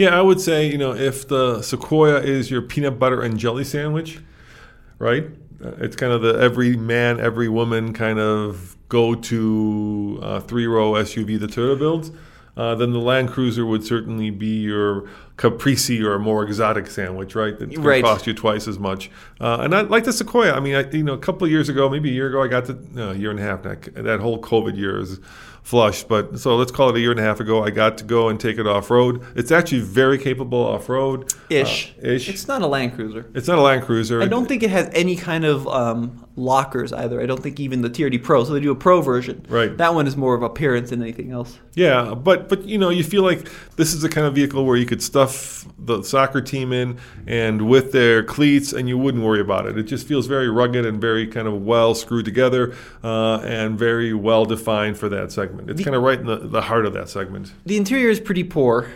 Yeah, 0.00 0.18
I 0.18 0.22
would 0.22 0.40
say, 0.40 0.66
you 0.66 0.78
know, 0.78 0.94
if 0.94 1.28
the 1.28 1.60
Sequoia 1.60 2.22
is 2.22 2.50
your 2.50 2.62
peanut 2.62 2.98
butter 2.98 3.20
and 3.20 3.36
jelly 3.38 3.64
sandwich, 3.64 4.18
right? 4.98 5.26
Uh, 5.62 5.72
It's 5.76 5.94
kind 5.94 6.10
of 6.10 6.22
the 6.22 6.38
every 6.40 6.74
man, 6.74 7.20
every 7.20 7.50
woman 7.50 7.92
kind 7.92 8.18
of 8.18 8.78
go 8.88 9.14
to 9.14 10.18
uh, 10.22 10.40
three 10.40 10.66
row 10.66 10.92
SUV 10.92 11.38
the 11.38 11.48
Toyota 11.48 11.78
builds. 11.78 12.12
Uh, 12.56 12.74
then 12.76 12.92
the 12.92 12.98
Land 12.98 13.28
Cruiser 13.28 13.66
would 13.66 13.84
certainly 13.84 14.30
be 14.30 14.62
your 14.62 15.06
Caprese 15.40 16.02
or 16.02 16.12
a 16.14 16.18
more 16.18 16.42
exotic 16.44 16.86
sandwich, 16.86 17.34
right? 17.34 17.58
That's 17.58 17.74
going 17.74 17.86
Right. 17.86 18.02
to 18.02 18.06
cost 18.06 18.26
you 18.26 18.34
twice 18.34 18.68
as 18.68 18.78
much. 18.78 19.10
Uh, 19.40 19.60
and 19.62 19.74
I 19.74 19.80
like 19.80 20.04
the 20.04 20.12
Sequoia. 20.12 20.52
I 20.52 20.60
mean, 20.60 20.74
I, 20.74 20.88
you 20.90 21.02
know, 21.02 21.14
a 21.14 21.18
couple 21.18 21.46
of 21.46 21.50
years 21.50 21.70
ago, 21.70 21.88
maybe 21.88 22.10
a 22.10 22.12
year 22.12 22.28
ago, 22.28 22.42
I 22.42 22.48
got 22.48 22.66
to 22.66 22.78
no, 22.92 23.12
a 23.12 23.14
year 23.14 23.30
and 23.30 23.40
a 23.40 23.42
half. 23.42 23.62
That, 23.62 23.94
that 24.04 24.20
whole 24.20 24.38
COVID 24.38 24.76
year 24.76 25.00
is 25.00 25.18
flush, 25.62 26.02
but 26.04 26.38
so 26.38 26.56
let's 26.56 26.70
call 26.70 26.90
it 26.90 26.96
a 26.96 27.00
year 27.00 27.10
and 27.10 27.20
a 27.20 27.22
half 27.22 27.40
ago. 27.40 27.64
I 27.64 27.70
got 27.70 27.96
to 27.98 28.04
go 28.04 28.28
and 28.28 28.38
take 28.38 28.58
it 28.58 28.66
off 28.66 28.90
road. 28.90 29.22
It's 29.34 29.50
actually 29.50 29.80
very 29.80 30.18
capable 30.18 30.58
off 30.66 30.90
road. 30.90 31.32
Ish. 31.48 31.94
ish. 32.02 32.28
It's 32.28 32.46
not 32.46 32.60
a 32.60 32.66
Land 32.66 32.94
Cruiser. 32.94 33.30
It's 33.34 33.48
not 33.48 33.58
a 33.58 33.62
Land 33.62 33.84
Cruiser. 33.84 34.20
I 34.22 34.26
don't 34.26 34.46
think 34.46 34.62
it 34.62 34.70
has 34.70 34.90
any 34.92 35.16
kind 35.16 35.46
of 35.46 35.66
um, 35.68 36.26
lockers 36.40 36.92
either. 36.92 37.20
I 37.20 37.26
don't 37.26 37.42
think 37.42 37.60
even 37.60 37.82
the 37.82 37.90
TRD 37.90 38.22
Pro. 38.22 38.44
So 38.44 38.52
they 38.52 38.60
do 38.60 38.70
a 38.70 38.74
Pro 38.76 39.00
version. 39.00 39.44
Right. 39.48 39.76
That 39.76 39.94
one 39.94 40.06
is 40.06 40.16
more 40.16 40.34
of 40.34 40.42
appearance 40.42 40.90
than 40.90 41.02
anything 41.02 41.30
else. 41.30 41.58
Yeah, 41.74 42.14
but 42.14 42.48
but 42.48 42.64
you 42.64 42.78
know, 42.78 42.90
you 42.90 43.04
feel 43.04 43.22
like 43.22 43.48
this 43.76 43.94
is 43.94 44.02
the 44.02 44.08
kind 44.08 44.26
of 44.26 44.34
vehicle 44.34 44.64
where 44.64 44.76
you 44.76 44.86
could 44.86 45.02
stuff 45.02 45.66
the 45.78 46.02
soccer 46.02 46.40
team 46.40 46.72
in 46.72 46.98
and 47.26 47.68
with 47.68 47.92
their 47.92 48.22
cleats, 48.22 48.72
and 48.72 48.88
you 48.88 48.98
wouldn't 48.98 49.22
worry 49.22 49.40
about 49.40 49.66
it. 49.66 49.78
It 49.78 49.84
just 49.84 50.06
feels 50.06 50.26
very 50.26 50.48
rugged 50.48 50.84
and 50.84 51.00
very 51.00 51.26
kind 51.26 51.46
of 51.46 51.62
well 51.62 51.94
screwed 51.94 52.24
together, 52.24 52.74
uh, 53.04 53.40
and 53.40 53.78
very 53.78 54.12
well 54.14 54.44
defined 54.44 54.98
for 54.98 55.08
that 55.10 55.30
segment. 55.32 55.70
It's 55.70 55.84
kind 55.84 55.94
of 55.94 56.02
right 56.02 56.18
in 56.18 56.26
the, 56.26 56.36
the 56.36 56.62
heart 56.62 56.86
of 56.86 56.92
that 56.94 57.08
segment. 57.08 57.52
The 57.66 57.76
interior 57.76 58.10
is 58.10 58.20
pretty 58.20 58.44
poor. 58.44 58.90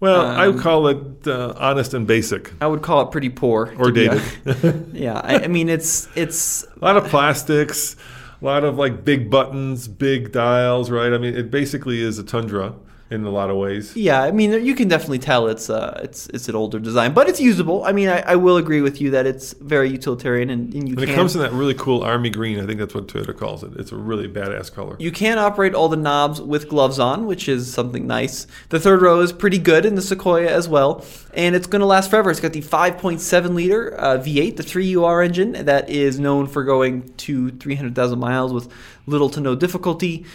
Well, 0.00 0.26
I 0.26 0.46
Um, 0.46 0.54
would 0.54 0.62
call 0.62 0.86
it 0.88 1.26
uh, 1.26 1.54
honest 1.56 1.92
and 1.94 2.06
basic, 2.06 2.52
I 2.60 2.66
would 2.68 2.82
call 2.82 3.02
it 3.02 3.10
pretty 3.10 3.30
poor. 3.30 3.74
or 3.78 3.90
dated. 3.90 4.22
yeah, 4.92 5.20
I, 5.24 5.44
I 5.44 5.48
mean 5.48 5.68
it's 5.68 6.08
it's 6.14 6.64
a 6.80 6.84
lot 6.84 6.96
of 6.96 7.04
plastics, 7.06 7.96
a 8.40 8.44
lot 8.44 8.62
of 8.64 8.76
like 8.78 9.04
big 9.04 9.28
buttons, 9.30 9.88
big 9.88 10.30
dials, 10.32 10.90
right? 10.90 11.12
I 11.12 11.18
mean, 11.18 11.34
it 11.36 11.50
basically 11.50 12.00
is 12.00 12.18
a 12.18 12.24
Tundra. 12.24 12.74
In 13.10 13.24
a 13.24 13.30
lot 13.30 13.48
of 13.48 13.56
ways. 13.56 13.96
Yeah, 13.96 14.22
I 14.22 14.30
mean, 14.30 14.64
you 14.64 14.74
can 14.74 14.88
definitely 14.88 15.18
tell 15.18 15.48
it's 15.48 15.70
uh, 15.70 15.98
it's 16.02 16.26
it's 16.28 16.48
an 16.48 16.54
older 16.54 16.78
design, 16.78 17.14
but 17.14 17.28
it's 17.28 17.40
usable. 17.40 17.84
I 17.84 17.92
mean, 17.92 18.08
I, 18.08 18.20
I 18.20 18.36
will 18.36 18.58
agree 18.58 18.82
with 18.82 19.00
you 19.00 19.10
that 19.12 19.26
it's 19.26 19.54
very 19.54 19.88
utilitarian, 19.90 20.50
and, 20.50 20.72
and 20.74 20.88
you 20.88 20.94
And 20.94 20.98
can 21.04 21.08
it 21.08 21.14
comes 21.14 21.34
in 21.34 21.40
that 21.40 21.52
really 21.52 21.74
cool 21.74 22.02
army 22.02 22.30
green. 22.30 22.60
I 22.60 22.66
think 22.66 22.78
that's 22.78 22.94
what 22.94 23.06
Toyota 23.08 23.36
calls 23.36 23.64
it. 23.64 23.72
It's 23.76 23.92
a 23.92 23.96
really 23.96 24.28
badass 24.28 24.72
color. 24.72 24.96
you 24.98 25.10
can 25.10 25.38
operate 25.38 25.74
all 25.74 25.88
the 25.88 25.96
knobs 25.96 26.40
with 26.40 26.68
gloves 26.68 26.98
on, 26.98 27.26
which 27.26 27.48
is 27.48 27.72
something 27.72 28.06
nice. 28.06 28.46
The 28.68 28.80
third 28.80 29.00
row 29.00 29.20
is 29.20 29.32
pretty 29.32 29.58
good 29.58 29.86
in 29.86 29.94
the 29.94 30.02
Sequoia 30.02 30.50
as 30.50 30.68
well, 30.68 31.04
and 31.32 31.54
it's 31.54 31.66
going 31.66 31.80
to 31.80 31.86
last 31.86 32.10
forever. 32.10 32.30
It's 32.30 32.40
got 32.40 32.52
the 32.52 32.62
5.7 32.62 33.54
liter 33.54 33.98
uh, 33.98 34.18
V8, 34.18 34.56
the 34.56 34.62
3UR 34.62 35.24
engine 35.24 35.52
that 35.64 35.88
is 35.88 36.20
known 36.20 36.46
for 36.46 36.62
going 36.62 37.08
to 37.16 37.50
300,000 37.52 38.18
miles 38.18 38.52
with 38.52 38.70
little 39.06 39.30
to 39.30 39.40
no 39.40 39.54
difficulty. 39.54 40.26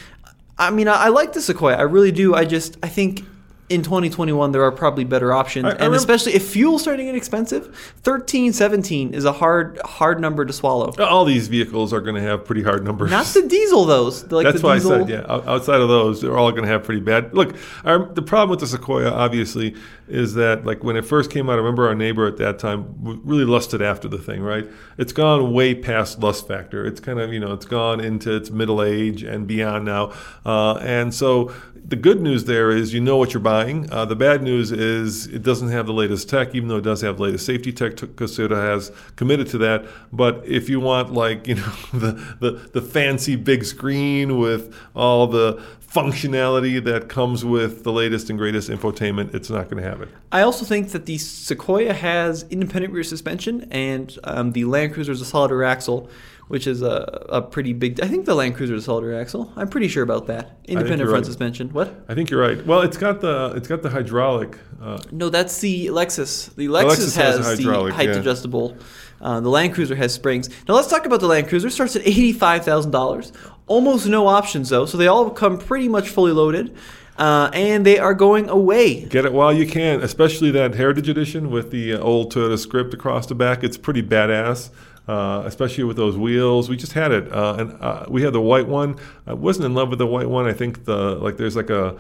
I 0.58 0.70
mean, 0.70 0.88
I, 0.88 1.06
I 1.06 1.08
like 1.10 1.34
the 1.34 1.42
Sequoia. 1.42 1.76
I 1.76 1.82
really 1.82 2.12
do. 2.12 2.36
I 2.36 2.46
just, 2.46 2.78
I 2.84 2.88
think 2.88 3.26
in 3.70 3.82
2021 3.82 4.52
there 4.52 4.64
are 4.64 4.72
probably 4.72 5.04
better 5.04 5.32
options, 5.34 5.66
I- 5.66 5.70
I 5.70 5.72
and 5.74 5.82
rem- 5.82 5.94
especially 5.94 6.34
if 6.34 6.44
fuel's 6.48 6.82
starting 6.82 7.06
to 7.06 7.12
get 7.12 7.18
expensive, 7.18 7.74
13, 8.04 8.54
17 8.54 9.14
is 9.14 9.26
a 9.26 9.32
hard, 9.32 9.80
hard 9.86 10.20
number 10.20 10.46
to 10.46 10.54
swallow. 10.54 10.94
All 11.00 11.26
these 11.26 11.48
vehicles 11.48 11.94
are 11.94 12.02
going 12.02 12.16
to 12.16 12.22
have 12.22 12.46
pretty 12.46 12.64
hard 12.64 12.84
numbers. 12.84 13.10
Not 13.10 13.26
the 13.28 13.44
diesel, 13.48 13.86
those. 13.86 14.30
Like 14.32 14.46
That's 14.46 14.62
why 14.62 14.76
diesel. 14.76 14.94
I 14.94 15.00
said, 15.00 15.10
yeah. 15.10 15.26
Outside 15.28 15.80
of 15.82 15.88
those, 15.88 16.22
they're 16.22 16.38
all 16.38 16.52
going 16.52 16.64
to 16.64 16.70
have 16.70 16.84
pretty 16.84 17.02
bad. 17.02 17.34
Look, 17.34 17.56
our, 17.86 18.06
the 18.06 18.22
problem 18.22 18.50
with 18.50 18.60
the 18.60 18.68
Sequoia, 18.68 19.12
obviously, 19.12 19.76
is 20.08 20.34
that 20.34 20.66
like 20.66 20.84
when 20.84 20.98
it 20.98 21.06
first 21.06 21.32
came 21.32 21.50
out, 21.50 21.54
I 21.54 21.58
remember 21.58 21.88
our 21.88 21.96
neighbor 21.96 22.28
at 22.28 22.38
that 22.38 22.60
time 22.60 22.94
really 23.24 23.46
lusted 23.46 23.82
after 23.82 24.08
the 24.08 24.18
thing. 24.18 24.42
Right? 24.44 24.68
It's 24.98 25.14
gone 25.14 25.54
way 25.54 25.74
past 25.74 26.20
lust 26.20 26.48
factor. 26.48 26.86
It's 26.86 27.00
kind 27.00 27.20
of 27.20 27.32
you 27.32 27.40
know 27.40 27.54
it's 27.54 27.66
gone 27.66 28.00
into 28.02 28.36
its 28.36 28.52
middle 28.52 28.84
age 28.84 29.24
and 29.24 29.48
beyond 29.48 29.86
now. 29.86 30.12
Uh, 30.46 30.74
and 30.82 31.14
so 31.14 31.54
the 31.86 31.96
good 31.96 32.22
news 32.22 32.46
there 32.46 32.72
is 32.72 32.94
you 32.94 33.02
know 33.02 33.18
what 33.18 33.34
you're 33.34 33.42
buying. 33.42 33.92
Uh, 33.92 34.06
the 34.06 34.16
bad 34.16 34.42
news 34.42 34.72
is 34.72 35.28
it 35.28 35.44
doesn't 35.44 35.70
have 35.70 35.86
the 35.86 35.94
latest 35.94 36.30
tech, 36.30 36.56
even 36.56 36.70
though 36.70 36.78
it 36.78 36.84
does 36.84 37.02
have 37.02 37.18
the 37.18 37.24
latest 37.24 37.46
safety 37.46 37.74
tech. 37.74 37.96
Toyota 37.96 38.56
has 38.56 38.92
committed 39.16 39.48
to 39.48 39.58
that. 39.60 39.86
But 40.12 40.44
if 40.46 40.70
you 40.70 40.80
want 40.80 41.14
like 41.14 41.48
you 41.48 41.56
know 41.56 41.74
the, 41.94 42.12
the 42.40 42.52
the 42.74 42.82
fancy 42.82 43.36
big 43.36 43.66
screen 43.66 44.40
with 44.40 44.76
all 44.96 45.28
the 45.28 45.62
functionality 45.94 46.84
that 46.84 47.08
comes 47.08 47.46
with 47.46 47.84
the 47.84 47.92
latest 47.92 48.30
and 48.30 48.40
greatest 48.40 48.70
infotainment, 48.70 49.34
it's 49.36 49.50
not 49.50 49.70
going 49.70 49.82
to 49.82 49.88
have 49.88 50.02
it. 50.02 50.10
I 50.32 50.42
also 50.42 50.66
think 50.66 50.90
that 50.90 51.06
the 51.06 51.20
Sequoia 51.20 51.94
has 51.94 52.46
independent 52.50 52.94
rear 52.94 53.04
suspension, 53.04 53.68
and 53.70 54.18
um, 54.24 54.54
the 54.54 54.66
Land 54.66 54.94
Cruiser 54.94 55.12
is 55.12 55.22
a 55.22 55.26
solid 55.26 55.52
rear 55.52 55.64
axle, 55.64 56.10
which 56.48 56.68
is 56.68 56.82
a, 56.82 57.26
a 57.30 57.42
pretty 57.42 57.74
big. 57.74 58.02
I 58.02 58.08
think 58.08 58.26
the 58.26 58.36
Land 58.36 58.56
Cruiser 58.56 58.76
is 58.76 58.88
rear 58.88 59.20
axle. 59.20 59.52
I'm 59.56 59.70
pretty 59.70 59.88
sure 59.88 60.04
about 60.04 60.28
that. 60.28 60.58
Independent 60.66 61.10
front 61.10 61.24
right. 61.24 61.26
suspension. 61.26 61.70
What? 61.70 62.06
I 62.08 62.14
think 62.14 62.30
you're 62.30 62.42
right. 62.42 62.64
Well, 62.66 62.82
it's 62.82 62.98
got 62.98 63.22
the 63.22 63.54
it's 63.56 63.68
got 63.68 63.82
the 63.82 63.90
hydraulic. 63.90 64.58
Uh, 64.82 65.02
No, 65.12 65.30
that's 65.30 65.60
the 65.60 65.88
Lexus. 65.88 66.54
The 66.56 66.68
Lexus, 66.68 66.84
Lexus 66.84 67.16
has 67.18 67.46
has, 67.46 67.58
the 67.58 67.92
height 67.94 68.10
yeah. 68.10 68.16
adjustable. 68.16 68.78
Uh, 69.22 69.40
the 69.40 69.50
Land 69.50 69.74
Cruiser 69.74 69.96
has 69.96 70.14
springs. 70.14 70.50
Now 70.68 70.76
let's 70.76 70.90
talk 70.90 71.06
about 71.06 71.22
the 71.22 71.28
Land 71.28 71.48
Cruiser. 71.48 71.68
It 71.68 71.72
starts 71.72 71.96
at 71.96 72.06
eighty-five 72.06 72.66
thousand 72.66 72.92
dollars. 72.92 73.32
Almost 73.68 74.08
no 74.08 74.28
options 74.28 74.70
though, 74.70 74.86
so 74.86 74.98
they 74.98 75.08
all 75.08 75.30
come 75.30 75.58
pretty 75.58 75.88
much 75.88 76.10
fully 76.10 76.34
loaded, 76.34 76.76
uh, 77.18 77.50
and 77.54 77.86
they 77.86 77.98
are 77.98 78.14
going 78.14 78.50
away. 78.50 79.06
Get 79.06 79.24
it 79.24 79.32
while 79.32 79.54
you 79.54 79.66
can, 79.66 80.02
especially 80.02 80.52
that 80.52 80.76
Heritage 80.76 81.08
Edition 81.08 81.50
with 81.50 81.72
the 81.72 81.94
uh, 81.94 82.00
old 82.00 82.34
Toyota 82.34 82.60
script 82.60 82.94
across 82.94 83.26
the 83.26 83.36
back. 83.36 83.64
It's 83.64 83.78
pretty 83.78 84.04
badass, 84.04 84.70
uh, 85.08 85.44
especially 85.46 85.84
with 85.84 85.98
those 85.98 86.18
wheels. 86.18 86.70
We 86.70 86.78
just 86.78 86.94
had 86.94 87.12
it, 87.12 87.32
uh, 87.32 87.56
and 87.60 87.82
uh, 87.82 88.06
we 88.08 88.22
had 88.22 88.34
the 88.34 88.42
white 88.42 88.68
one. 88.68 88.98
I 89.28 89.34
wasn't 89.34 89.66
in 89.66 89.74
love 89.74 89.90
with 89.90 90.00
the 90.00 90.08
white 90.08 90.30
one. 90.30 90.46
I 90.46 90.54
think 90.54 90.86
the 90.86 91.16
like 91.16 91.38
there's 91.38 91.56
like 91.56 91.70
a 91.70 91.98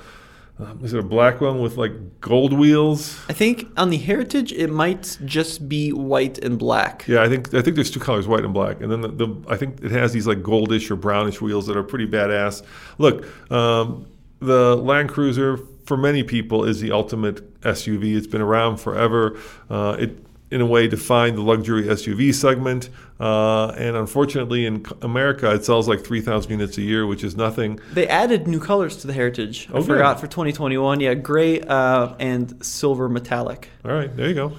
uh, 0.59 0.75
is 0.83 0.93
it 0.93 0.99
a 0.99 1.03
black 1.03 1.41
one 1.41 1.61
with 1.61 1.77
like 1.77 2.21
gold 2.21 2.53
wheels? 2.53 3.19
I 3.27 3.33
think 3.33 3.67
on 3.75 3.89
the 3.89 3.97
Heritage 3.97 4.53
it 4.53 4.69
might 4.69 5.17
just 5.25 5.67
be 5.67 5.91
white 5.91 6.37
and 6.37 6.59
black. 6.59 7.05
Yeah, 7.07 7.23
I 7.23 7.29
think 7.29 7.53
I 7.53 7.61
think 7.61 7.75
there's 7.75 7.89
two 7.89 7.99
colors, 7.99 8.27
white 8.27 8.45
and 8.45 8.53
black, 8.53 8.79
and 8.79 8.91
then 8.91 9.01
the, 9.01 9.07
the 9.07 9.43
I 9.49 9.57
think 9.57 9.83
it 9.83 9.91
has 9.91 10.13
these 10.13 10.27
like 10.27 10.43
goldish 10.43 10.91
or 10.91 10.95
brownish 10.95 11.41
wheels 11.41 11.65
that 11.67 11.75
are 11.75 11.83
pretty 11.83 12.07
badass. 12.07 12.61
Look, 12.99 13.25
um, 13.51 14.05
the 14.39 14.75
Land 14.75 15.09
Cruiser 15.09 15.57
for 15.85 15.97
many 15.97 16.23
people 16.23 16.63
is 16.65 16.79
the 16.79 16.91
ultimate 16.91 17.59
SUV. 17.61 18.15
It's 18.15 18.27
been 18.27 18.41
around 18.41 18.77
forever. 18.77 19.39
Uh, 19.69 19.97
it 19.99 20.22
in 20.53 20.61
a 20.61 20.65
way 20.65 20.87
defined 20.87 21.37
the 21.37 21.41
luxury 21.41 21.83
SUV 21.83 22.33
segment, 22.33 22.89
uh, 23.19 23.69
and 23.77 23.95
unfortunately 23.97 24.65
in 24.65 24.85
America 25.01 25.51
it 25.53 25.65
sells 25.65 25.87
like 25.87 26.01
3,000 26.05 26.51
units 26.51 26.77
a 26.77 26.81
year, 26.81 27.07
which 27.07 27.23
is 27.23 27.35
nothing. 27.35 27.79
They 27.93 28.07
added 28.07 28.47
new 28.47 28.59
colors 28.59 28.97
to 28.97 29.07
the 29.07 29.13
Heritage. 29.13 29.67
I 29.73 29.77
Oh, 29.77 29.81
forgot 29.83 30.19
for 30.19 30.27
2021. 30.27 30.99
Yeah, 30.99 31.15
gray 31.15 31.59
uh, 31.61 32.13
and 32.19 32.63
silver 32.63 33.09
metallic. 33.09 33.69
All 33.83 33.91
right, 33.91 34.15
there 34.15 34.27
you 34.29 34.35
go. 34.35 34.51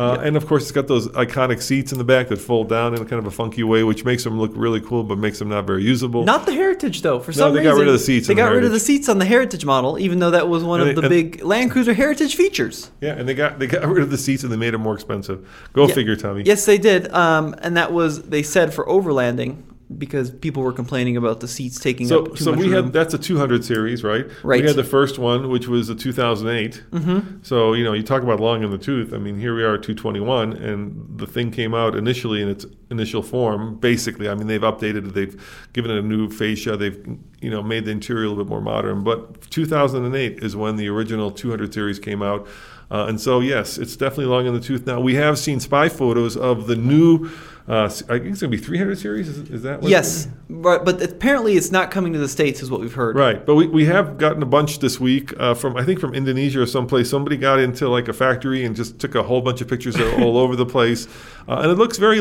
Uh, 0.00 0.18
And 0.22 0.36
of 0.36 0.46
course, 0.46 0.62
it's 0.62 0.72
got 0.72 0.86
those 0.88 1.08
iconic 1.08 1.60
seats 1.60 1.92
in 1.92 1.98
the 1.98 2.04
back 2.04 2.28
that 2.28 2.38
fold 2.38 2.68
down 2.68 2.94
in 2.94 3.02
a 3.02 3.04
kind 3.04 3.18
of 3.20 3.26
a 3.26 3.30
funky 3.30 3.62
way, 3.62 3.82
which 3.84 4.04
makes 4.04 4.24
them 4.24 4.38
look 4.40 4.52
really 4.54 4.80
cool, 4.80 5.04
but 5.04 5.18
makes 5.18 5.38
them 5.38 5.48
not 5.50 5.66
very 5.66 5.82
usable. 5.84 6.24
Not 6.24 6.46
the 6.46 6.52
Heritage 6.52 7.02
though. 7.02 7.18
For 7.20 7.32
some 7.32 7.52
they 7.52 7.60
reason, 7.60 7.64
they 7.64 7.70
got 7.70 7.78
rid 7.80 7.88
of 7.88 7.92
the 7.92 7.98
seats 7.98 8.26
They 8.26 8.32
on 8.32 8.36
the 8.36 8.42
got 8.42 8.52
rid 8.52 8.64
of 8.64 8.72
the 8.72 8.80
seats 8.80 9.08
on 9.08 9.18
the 9.18 9.24
Heritage 9.26 9.64
model, 9.64 9.98
even 9.98 10.18
though 10.18 10.30
that 10.30 10.48
was 10.48 10.64
one 10.64 10.80
And 10.80 10.90
of 10.90 10.96
they- 10.96 11.02
the 11.02 11.08
big 11.08 11.42
Land 11.44 11.70
Cruiser 11.70 11.92
Heritage 11.94 12.34
features. 12.36 12.90
Yeah, 13.00 13.12
and 13.18 13.28
they 13.28 13.34
got 13.34 13.58
they 13.58 13.66
got 13.66 13.86
rid 13.86 14.02
of 14.02 14.10
the 14.10 14.18
seats 14.18 14.42
and 14.42 14.50
they 14.52 14.56
made 14.56 14.72
them 14.74 14.80
more 14.80 14.94
expensive. 14.94 15.46
Go 15.74 15.86
Yeah. 15.86 15.94
figure, 15.94 16.16
Tommy. 16.16 16.42
Yes, 16.46 16.64
they 16.64 16.78
did. 16.78 17.12
Um, 17.12 17.54
and 17.60 17.76
that 17.76 17.92
was 17.92 18.22
they 18.22 18.42
said 18.42 18.72
for 18.72 18.84
overlanding 18.86 19.56
because 19.98 20.30
people 20.30 20.62
were 20.62 20.72
complaining 20.72 21.16
about 21.16 21.40
the 21.40 21.48
seats 21.48 21.78
taking 21.80 22.06
So, 22.06 22.24
up 22.26 22.36
too 22.36 22.44
so 22.44 22.50
much 22.52 22.60
we 22.60 22.66
room. 22.66 22.84
had 22.84 22.92
that's 22.92 23.14
a 23.14 23.18
200 23.18 23.64
series, 23.64 24.04
right? 24.04 24.26
Right. 24.42 24.60
We 24.62 24.66
had 24.66 24.76
the 24.76 24.84
first 24.84 25.18
one, 25.18 25.48
which 25.50 25.68
was 25.68 25.88
a 25.88 25.94
2008. 25.94 26.82
Mm-hmm. 26.92 27.38
So 27.42 27.72
you 27.72 27.84
know, 27.84 27.92
you 27.92 28.02
talk 28.02 28.22
about 28.22 28.40
long 28.40 28.62
in 28.62 28.70
the 28.70 28.78
tooth. 28.78 29.12
I 29.12 29.18
mean, 29.18 29.38
here 29.38 29.54
we 29.54 29.62
are 29.64 29.74
at 29.74 29.82
221, 29.82 30.52
and 30.52 31.18
the 31.18 31.26
thing 31.26 31.50
came 31.50 31.74
out 31.74 31.94
initially 31.94 32.40
in 32.42 32.48
its 32.48 32.66
initial 32.90 33.22
form. 33.22 33.76
Basically, 33.76 34.28
I 34.28 34.34
mean, 34.34 34.46
they've 34.46 34.60
updated 34.60 35.08
it. 35.08 35.14
They've 35.14 35.68
given 35.72 35.90
it 35.90 35.98
a 35.98 36.02
new 36.02 36.28
fascia. 36.28 36.76
They've 36.76 37.18
you 37.40 37.50
know 37.50 37.62
made 37.62 37.84
the 37.84 37.90
interior 37.90 38.24
a 38.24 38.28
little 38.28 38.44
bit 38.44 38.50
more 38.50 38.60
modern. 38.60 39.04
But 39.04 39.50
2008 39.50 40.42
is 40.42 40.56
when 40.56 40.76
the 40.76 40.88
original 40.88 41.30
200 41.30 41.72
series 41.72 41.98
came 41.98 42.22
out. 42.22 42.46
Uh, 42.90 43.06
and 43.08 43.20
so, 43.20 43.38
yes, 43.38 43.78
it's 43.78 43.94
definitely 43.94 44.26
long 44.26 44.46
in 44.46 44.54
the 44.54 44.60
tooth. 44.60 44.84
Now, 44.84 45.00
we 45.00 45.14
have 45.14 45.38
seen 45.38 45.60
spy 45.60 45.88
photos 45.88 46.36
of 46.36 46.66
the 46.66 46.74
new, 46.74 47.30
uh, 47.68 47.84
I 47.84 47.88
think 47.88 48.02
it's 48.08 48.40
going 48.40 48.50
to 48.50 48.56
be 48.56 48.56
300 48.56 48.98
series. 48.98 49.28
Is, 49.28 49.48
is 49.48 49.62
that 49.62 49.80
what 49.80 49.88
yes, 49.88 50.26
but 50.48 50.84
but 50.84 51.00
apparently 51.00 51.56
it's 51.56 51.70
not 51.70 51.92
coming 51.92 52.12
to 52.14 52.18
the 52.18 52.28
states, 52.28 52.62
is 52.62 52.70
what 52.70 52.80
we've 52.80 52.92
heard. 52.92 53.14
Right, 53.14 53.46
but 53.46 53.54
we, 53.54 53.68
we 53.68 53.84
have 53.84 54.18
gotten 54.18 54.42
a 54.42 54.46
bunch 54.46 54.80
this 54.80 54.98
week 54.98 55.32
uh, 55.38 55.54
from 55.54 55.76
I 55.76 55.84
think 55.84 56.00
from 56.00 56.14
Indonesia 56.14 56.62
or 56.62 56.66
someplace. 56.66 57.08
Somebody 57.08 57.36
got 57.36 57.60
into 57.60 57.88
like 57.88 58.08
a 58.08 58.12
factory 58.12 58.64
and 58.64 58.74
just 58.74 58.98
took 58.98 59.14
a 59.14 59.22
whole 59.22 59.40
bunch 59.40 59.60
of 59.60 59.68
pictures 59.68 59.94
all 60.00 60.36
over 60.42 60.56
the 60.56 60.66
place, 60.66 61.06
uh, 61.46 61.60
and 61.60 61.70
it 61.70 61.78
looks 61.78 61.96
very 61.96 62.20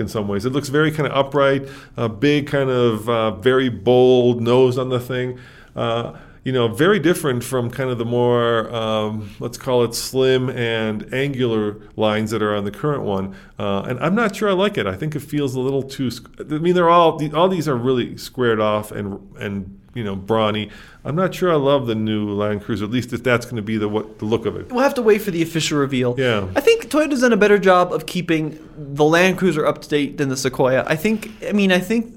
In 0.00 0.08
some 0.08 0.28
ways. 0.28 0.44
It 0.44 0.50
looks 0.50 0.68
very 0.68 0.90
kind 0.90 1.06
of 1.06 1.16
upright, 1.16 1.68
uh, 1.96 2.08
big, 2.08 2.46
kind 2.46 2.70
of 2.70 3.08
uh, 3.08 3.32
very 3.32 3.68
bold 3.68 4.40
nose 4.40 4.78
on 4.78 4.88
the 4.88 5.00
thing. 5.00 5.38
Uh, 5.74 6.16
you 6.44 6.52
know, 6.52 6.68
very 6.68 6.98
different 6.98 7.44
from 7.44 7.70
kind 7.70 7.90
of 7.90 7.98
the 7.98 8.04
more 8.04 8.74
um, 8.74 9.34
let's 9.38 9.58
call 9.58 9.84
it 9.84 9.94
slim 9.94 10.48
and 10.48 11.12
angular 11.12 11.76
lines 11.96 12.30
that 12.30 12.42
are 12.42 12.54
on 12.54 12.64
the 12.64 12.70
current 12.70 13.02
one. 13.02 13.36
Uh, 13.58 13.82
and 13.82 13.98
I'm 14.00 14.14
not 14.14 14.34
sure 14.36 14.48
I 14.48 14.52
like 14.52 14.78
it. 14.78 14.86
I 14.86 14.94
think 14.94 15.14
it 15.14 15.20
feels 15.20 15.54
a 15.54 15.60
little 15.60 15.82
too. 15.82 16.10
I 16.40 16.44
mean, 16.44 16.74
they're 16.74 16.88
all 16.88 17.22
all 17.34 17.48
these 17.48 17.68
are 17.68 17.76
really 17.76 18.16
squared 18.16 18.60
off 18.60 18.90
and 18.90 19.36
and 19.38 19.77
you 19.94 20.04
know 20.04 20.14
brawny. 20.16 20.70
I'm 21.04 21.16
not 21.16 21.34
sure 21.34 21.50
I 21.52 21.56
love 21.56 21.86
the 21.86 21.94
new 21.94 22.30
Land 22.32 22.62
Cruiser. 22.62 22.84
At 22.84 22.90
least 22.90 23.12
if 23.12 23.22
that's 23.22 23.46
going 23.46 23.56
to 23.56 23.62
be 23.62 23.76
the 23.78 23.88
what 23.88 24.18
the 24.18 24.24
look 24.24 24.46
of 24.46 24.56
it. 24.56 24.70
We'll 24.70 24.82
have 24.82 24.94
to 24.94 25.02
wait 25.02 25.22
for 25.22 25.30
the 25.30 25.42
official 25.42 25.78
reveal. 25.78 26.14
Yeah. 26.18 26.46
I 26.54 26.60
think 26.60 26.90
Toyota's 26.90 27.20
done 27.22 27.32
a 27.32 27.36
better 27.36 27.58
job 27.58 27.92
of 27.92 28.06
keeping 28.06 28.58
the 28.76 29.04
Land 29.04 29.38
Cruiser 29.38 29.66
up 29.66 29.80
to 29.82 29.88
date 29.88 30.18
than 30.18 30.28
the 30.28 30.36
Sequoia. 30.36 30.84
I 30.86 30.96
think, 30.96 31.30
I 31.48 31.52
mean, 31.52 31.72
I 31.72 31.78
think 31.78 32.14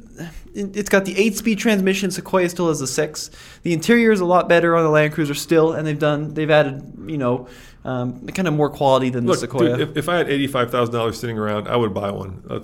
it- 0.53 0.75
it's 0.75 0.89
got 0.89 1.05
the 1.05 1.17
eight 1.17 1.37
speed 1.37 1.59
transmission. 1.59 2.11
Sequoia 2.11 2.49
still 2.49 2.67
has 2.67 2.79
the 2.79 2.87
six. 2.87 3.31
The 3.63 3.71
interior 3.73 4.11
is 4.11 4.19
a 4.19 4.25
lot 4.25 4.49
better 4.49 4.75
on 4.75 4.83
the 4.83 4.89
Land 4.89 5.13
Cruiser 5.13 5.33
still, 5.33 5.71
and 5.71 5.87
they've 5.87 5.97
done, 5.97 6.33
they've 6.33 6.51
added, 6.51 6.83
you 7.07 7.17
know, 7.17 7.47
um, 7.85 8.27
kind 8.27 8.47
of 8.47 8.53
more 8.53 8.69
quality 8.69 9.09
than 9.09 9.25
the 9.25 9.35
Sequoia. 9.35 9.77
dude, 9.77 9.89
if, 9.91 9.97
if 9.97 10.09
I 10.09 10.17
had 10.17 10.29
eighty-five 10.29 10.69
thousand 10.71 10.93
dollars 10.93 11.19
sitting 11.19 11.37
around, 11.39 11.67
I 11.67 11.75
would 11.77 11.93
buy 11.95 12.11
one. 12.11 12.43
Uh, 12.47 12.59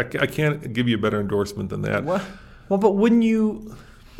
I, 0.00 0.22
I 0.22 0.26
can't 0.26 0.72
give 0.72 0.86
you 0.86 0.96
a 0.96 1.00
better 1.00 1.18
endorsement 1.18 1.70
than 1.70 1.82
that. 1.82 2.04
Well, 2.04 2.22
well, 2.68 2.78
but 2.78 2.92
wouldn't 2.92 3.24
you, 3.24 3.74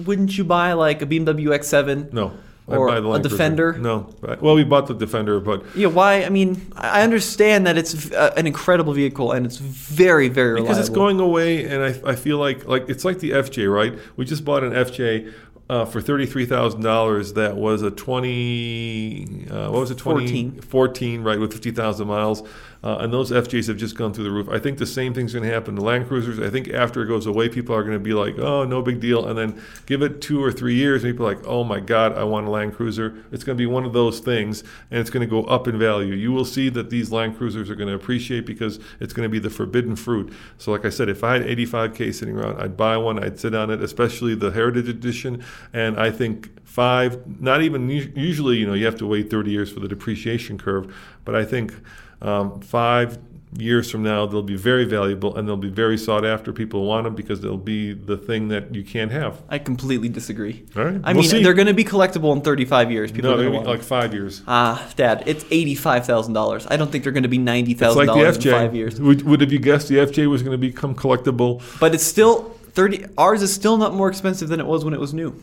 wouldn't 0.07 0.37
you 0.39 0.45
buy 0.45 0.73
like 0.75 1.03
a 1.03 1.07
BMW 1.07 1.49
X7? 1.49 2.13
No. 2.13 2.33
I'd 2.69 2.77
Or 2.77 2.87
buy 2.87 3.01
the 3.01 3.07
a 3.07 3.09
Land 3.09 3.25
Cruiser. 3.25 3.37
Defender? 3.37 3.73
No. 3.79 4.15
Right. 4.21 4.41
Well, 4.41 4.55
we 4.55 4.63
bought 4.65 4.87
the 4.87 4.95
Defender, 4.95 5.41
but 5.41 5.65
Yeah, 5.75 5.89
why? 5.89 6.23
I 6.25 6.29
mean, 6.29 6.51
I 6.77 7.01
I 7.01 7.03
understand 7.03 7.67
that 7.67 7.77
it's 7.77 8.13
uh, 8.13 8.33
an 8.37 8.47
incredible 8.47 8.93
vehicle 8.93 9.33
and 9.33 9.45
it's 9.45 9.57
very, 9.57 10.29
very 10.29 10.61
because 10.61 10.79
it's 10.79 10.89
going 10.89 11.19
away, 11.21 11.65
and 11.65 11.83
I, 11.83 12.13
I 12.13 12.15
feel 12.15 12.39
like 12.39 12.67
like 12.67 12.89
it's 12.89 13.05
like 13.05 13.19
the 13.19 13.31
FJ, 13.33 13.67
right? 13.73 13.99
We 14.17 14.25
just 14.25 14.45
bought 14.45 14.63
an 14.63 14.73
FJ. 14.73 15.33
uh, 15.71 15.85
for 15.85 16.01
thirty-three 16.01 16.47
thousand 16.47 16.83
dollars. 16.83 17.33
That 17.35 17.57
was 17.57 17.83
a 17.83 17.91
twenty. 17.91 19.47
Uh, 19.51 19.71
what 19.71 19.81
was 19.81 19.91
it? 19.91 19.99
20, 19.99 20.27
14. 20.27 20.61
14, 20.61 21.23
right, 21.23 21.39
with 21.41 21.53
fifty 21.53 21.71
thousand 21.71 22.09
miles. 22.09 22.43
Uh, 22.83 22.97
and 23.01 23.13
those 23.13 23.31
FJs 23.31 23.69
have 23.69 23.77
just 23.77 23.95
gone 23.95 24.15
through 24.15 24.25
the 24.25 24.31
roof. 24.31 24.49
I 24.49 24.59
think 24.59 24.79
the 24.79 24.87
same 24.87 25.13
thing's 25.13 25.35
going 25.35 25.45
to 25.45 25.53
happen 25.53 25.77
to 25.77 25.83
Land 25.83 26.09
Cruisers. 26.09 26.39
I 26.39 26.49
think 26.49 26.69
after 26.69 27.03
it 27.03 27.07
goes 27.07 27.27
away, 27.27 27.51
people 27.51 27.75
are 27.75 27.83
going 27.83 27.95
to 27.95 28.03
be 28.03 28.15
like, 28.15 28.39
"Oh, 28.39 28.65
no 28.65 28.81
big 28.81 29.01
deal," 29.01 29.27
and 29.27 29.39
then 29.39 29.63
give 29.85 30.01
it 30.01 30.23
two 30.23 30.43
or 30.43 30.51
three 30.51 30.75
years, 30.75 31.05
and 31.05 31.13
people 31.13 31.29
are 31.29 31.35
like, 31.35 31.47
"Oh 31.47 31.63
my 31.63 31.79
God, 31.79 32.17
I 32.17 32.25
want 32.25 32.47
a 32.47 32.51
Land 32.51 32.75
Cruiser." 32.75 33.15
It's 33.33 33.45
going 33.45 33.57
to 33.57 33.61
be 33.61 33.67
one 33.67 33.85
of 33.85 33.93
those 33.93 34.21
things, 34.21 34.65
and 34.91 34.99
it's 34.99 35.11
going 35.11 35.21
to 35.21 35.31
go 35.31 35.45
up 35.45 35.69
in 35.69 35.79
value. 35.79 36.15
You 36.15 36.33
will 36.33 36.47
see 36.47 36.71
that 36.71 36.89
these 36.89 37.13
Land 37.13 37.37
Cruisers 37.37 37.69
are 37.69 37.75
going 37.75 37.89
to 37.89 37.95
appreciate 37.95 38.47
because 38.47 38.81
it's 38.99 39.13
going 39.13 39.27
to 39.27 39.31
be 39.31 39.39
the 39.39 39.51
forbidden 39.51 39.95
fruit. 39.95 40.33
So, 40.57 40.73
like 40.73 40.87
I 40.87 40.91
said, 40.91 41.11
if 41.11 41.23
I 41.23 41.35
had 41.35 41.43
85k 41.43 42.15
sitting 42.15 42.39
around, 42.39 42.63
I'd 42.63 42.79
buy 42.79 42.97
one. 42.97 43.23
I'd 43.23 43.39
sit 43.39 43.55
on 43.55 43.71
it, 43.71 43.83
especially 43.83 44.35
the 44.35 44.53
Heritage 44.53 44.89
Edition, 44.89 45.45
and 45.75 46.01
I 46.01 46.11
think 46.11 46.49
five, 46.65 47.41
not 47.41 47.61
even 47.63 47.91
usually, 47.91 48.57
you 48.57 48.67
know, 48.67 48.75
you 48.75 48.87
have 48.87 48.97
to 48.97 49.07
wait 49.07 49.29
30 49.29 49.51
years 49.51 49.73
for 49.73 49.81
the 49.81 49.89
depreciation 49.89 50.57
curve, 50.57 50.95
but 51.25 51.35
I 51.35 51.45
think 51.45 51.75
um, 52.23 52.61
five 52.61 53.19
years 53.59 53.91
from 53.91 54.03
now 54.03 54.27
they'll 54.27 54.43
be 54.43 54.57
very 54.57 54.85
valuable 54.85 55.37
and 55.37 55.49
they'll 55.49 55.57
be 55.57 55.69
very 55.69 55.99
sought 55.99 56.25
after. 56.25 56.53
People 56.53 56.85
want 56.85 57.05
them 57.05 57.15
because 57.15 57.41
they'll 57.41 57.57
be 57.57 57.93
the 57.93 58.17
thing 58.17 58.49
that 58.49 58.75
you 58.75 58.85
can't 58.85 59.11
have. 59.11 59.43
I 59.49 59.59
completely 59.59 60.09
disagree. 60.09 60.65
All 60.77 60.85
right, 60.85 61.01
I 61.03 61.13
we'll 61.13 61.23
mean, 61.23 61.31
see. 61.31 61.43
they're 61.43 61.55
going 61.55 61.67
to 61.67 61.75
be 61.75 61.85
collectible 61.85 62.35
in 62.35 62.43
35 62.43 62.93
years. 62.93 63.11
People 63.11 63.31
No, 63.31 63.35
are 63.35 63.39
they're 63.39 63.51
going 63.51 63.63
to 63.65 63.67
be 63.69 63.73
like 63.73 63.83
five 63.83 64.15
years. 64.15 64.43
Ah, 64.47 64.89
Dad, 64.97 65.25
it's 65.27 65.45
eighty-five 65.51 66.07
thousand 66.07 66.35
dollars. 66.35 66.67
I 66.71 66.77
don't 66.77 66.93
think 66.93 67.03
they're 67.05 67.13
going 67.13 67.25
to 67.25 67.29
be 67.29 67.39
ninety 67.39 67.73
It's 67.73 67.81
thousand 67.81 68.07
like 68.07 68.07
the 68.07 68.23
dollars 68.23 68.45
in 68.45 68.53
five 68.53 68.75
years. 68.75 69.01
Would, 69.01 69.23
would 69.23 69.41
have 69.41 69.53
you 69.53 69.59
guessed 69.59 69.89
the 69.89 69.97
FJ 69.97 70.29
was 70.29 70.43
going 70.43 70.53
to 70.53 70.59
become 70.59 70.95
collectible? 70.95 71.63
But 71.81 71.95
it's 71.95 72.05
still 72.05 72.51
thirty. 72.73 73.05
Ours 73.19 73.43
is 73.43 73.53
still 73.53 73.77
not 73.77 73.95
more 73.95 74.09
expensive 74.09 74.49
than 74.49 74.61
it 74.61 74.67
was 74.67 74.85
when 74.85 74.95
it 74.95 75.01
was 75.01 75.13
new. 75.13 75.35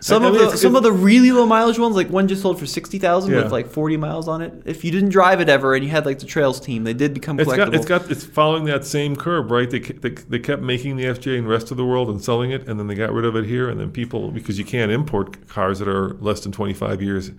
Some 0.00 0.22
I 0.24 0.28
of 0.28 0.34
the 0.34 0.56
some 0.56 0.76
of 0.76 0.82
the 0.82 0.92
really 0.92 1.32
low 1.32 1.46
mileage 1.46 1.78
ones, 1.78 1.96
like 1.96 2.08
one 2.10 2.28
just 2.28 2.42
sold 2.42 2.58
for 2.58 2.66
sixty 2.66 2.98
thousand 2.98 3.32
Yeah. 3.32 3.42
with 3.44 3.52
like 3.52 3.68
forty 3.68 3.96
miles 3.96 4.28
on 4.28 4.42
it. 4.42 4.52
If 4.64 4.84
you 4.84 4.90
didn't 4.90 5.08
drive 5.08 5.40
it 5.40 5.48
ever 5.48 5.74
and 5.74 5.82
you 5.84 5.90
had 5.90 6.04
like 6.04 6.18
the 6.18 6.26
Trail 6.26 6.52
Teams, 6.52 6.84
they 6.84 6.92
did 6.94 7.14
become 7.14 7.40
It's 7.40 7.48
collectible. 7.50 7.56
got, 7.56 7.74
it's 7.74 7.86
got, 7.86 8.10
it's 8.10 8.24
following 8.24 8.64
that 8.66 8.84
same 8.84 9.16
curve, 9.16 9.50
right? 9.50 9.68
They, 9.70 9.78
they, 9.80 10.10
they 10.10 10.38
kept 10.38 10.62
making 10.62 10.96
the 10.96 11.04
FJ 11.04 11.38
in 11.38 11.44
the 11.44 11.50
rest 11.50 11.70
of 11.70 11.76
the 11.76 11.84
world 11.84 12.08
and 12.10 12.22
selling 12.22 12.50
it, 12.50 12.68
and 12.68 12.78
then 12.78 12.86
they 12.88 12.94
got 12.94 13.12
rid 13.12 13.24
of 13.24 13.34
it 13.36 13.46
here, 13.46 13.68
and 13.70 13.80
then 13.80 13.90
people 13.90 14.30
because 14.30 14.58
you 14.58 14.64
can't 14.64 14.92
import 14.92 15.48
cars 15.48 15.78
that 15.78 15.88
are 15.88 16.10
less 16.20 16.40
than 16.40 16.52
25 16.52 17.00
years 17.02 17.30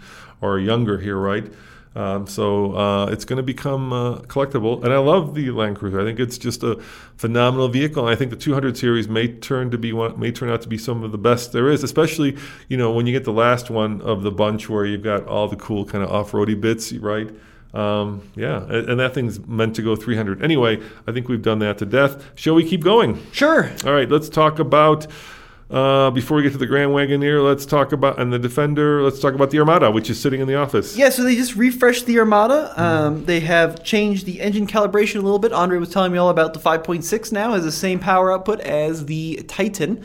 or 0.42 0.60
younger 0.60 0.98
here, 1.00 1.18
right? 1.18 1.46
Um, 1.98 2.28
so 2.28 2.76
uh, 2.76 3.08
it's 3.08 3.26
going 3.26 3.38
to 3.38 3.44
become 3.44 3.92
uh, 3.92 4.20
collectible, 4.20 4.84
and 4.84 4.94
I 4.94 5.00
love 5.00 5.34
the 5.34 5.50
Land 5.50 5.78
Cruiser. 5.78 6.00
I 6.00 6.04
think 6.04 6.20
it's 6.20 6.38
just 6.38 6.62
a 6.62 6.76
phenomenal 7.16 7.70
vehicle, 7.70 8.06
and 8.06 8.14
I 8.14 8.16
think 8.16 8.30
the 8.30 8.38
200 8.38 8.78
series 8.78 9.08
may 9.08 9.28
turn 9.30 9.72
to 9.72 9.80
be 9.80 9.94
one, 9.94 10.20
may 10.20 10.32
turn 10.32 10.52
out 10.52 10.62
to 10.62 10.68
be 10.68 10.78
some 10.78 11.04
of 11.04 11.12
the 11.12 11.18
best 11.18 11.54
there 11.54 11.72
is. 11.72 11.84
Especially, 11.84 12.38
you 12.68 12.78
know, 12.78 12.92
when 12.92 13.08
you 13.08 13.14
get 13.14 13.24
the 13.24 13.34
last 13.34 13.72
one 13.72 14.00
of 14.02 14.22
the 14.22 14.30
bunch 14.30 14.70
where 14.70 14.86
you've 14.86 15.02
got 15.02 15.26
all 15.26 15.48
the 15.48 15.56
cool 15.56 15.86
kind 15.86 16.04
of 16.04 16.12
off-roady 16.12 16.54
bits, 16.62 16.94
right? 16.94 17.32
Um, 17.74 18.22
yeah, 18.36 18.62
and, 18.66 18.92
and 18.92 19.00
that 19.00 19.16
thing's 19.16 19.40
meant 19.48 19.76
to 19.78 19.82
go 19.82 19.96
300. 19.96 20.44
Anyway, 20.44 20.80
I 21.08 21.12
think 21.12 21.28
we've 21.28 21.42
done 21.42 21.58
that 21.60 21.80
to 21.80 21.88
death. 21.88 22.24
Shall 22.36 22.54
we 22.54 22.64
keep 22.64 22.84
going? 22.84 23.20
sure. 23.32 23.72
All 23.86 23.94
right, 23.94 24.08
let's 24.08 24.30
talk 24.30 24.60
about. 24.60 25.08
Uh, 25.70 26.10
before 26.12 26.38
we 26.38 26.44
get 26.44 26.54
to 26.54 26.58
the 26.58 26.66
Grand 26.66 26.92
Wagoneer, 26.92 27.44
let's 27.44 27.66
talk 27.66 27.92
about 27.92 28.20
and 28.20 28.32
the 28.32 28.40
Defender. 28.40 29.04
Let's 29.04 29.20
talk 29.20 29.34
about 29.34 29.52
the 29.52 29.60
Armada, 29.60 29.92
which 29.92 30.10
is 30.10 30.20
sitting 30.20 30.40
in 30.40 30.48
the 30.48 30.56
office. 30.56 30.96
Yeah, 30.96 31.10
so 31.10 31.24
they 31.24 31.36
just 31.36 31.56
refreshed 31.56 32.06
the 32.06 32.20
Armada. 32.20 32.74
Um, 32.82 33.26
they 33.26 33.42
have 33.42 33.84
changed 33.84 34.26
the 34.26 34.40
engine 34.40 34.66
calibration 34.66 35.16
a 35.16 35.22
little 35.22 35.40
bit. 35.40 35.52
Andre 35.52 35.78
was 35.78 35.90
telling 35.90 36.14
me 36.14 36.18
all 36.18 36.30
about 36.30 36.54
the 36.54 36.60
5.6 36.60 37.32
now 37.34 37.52
has 37.54 37.66
the 37.66 37.72
same 37.72 38.00
power 38.00 38.32
output 38.32 38.62
as 38.62 39.08
the 39.08 39.44
Titan. 39.48 40.04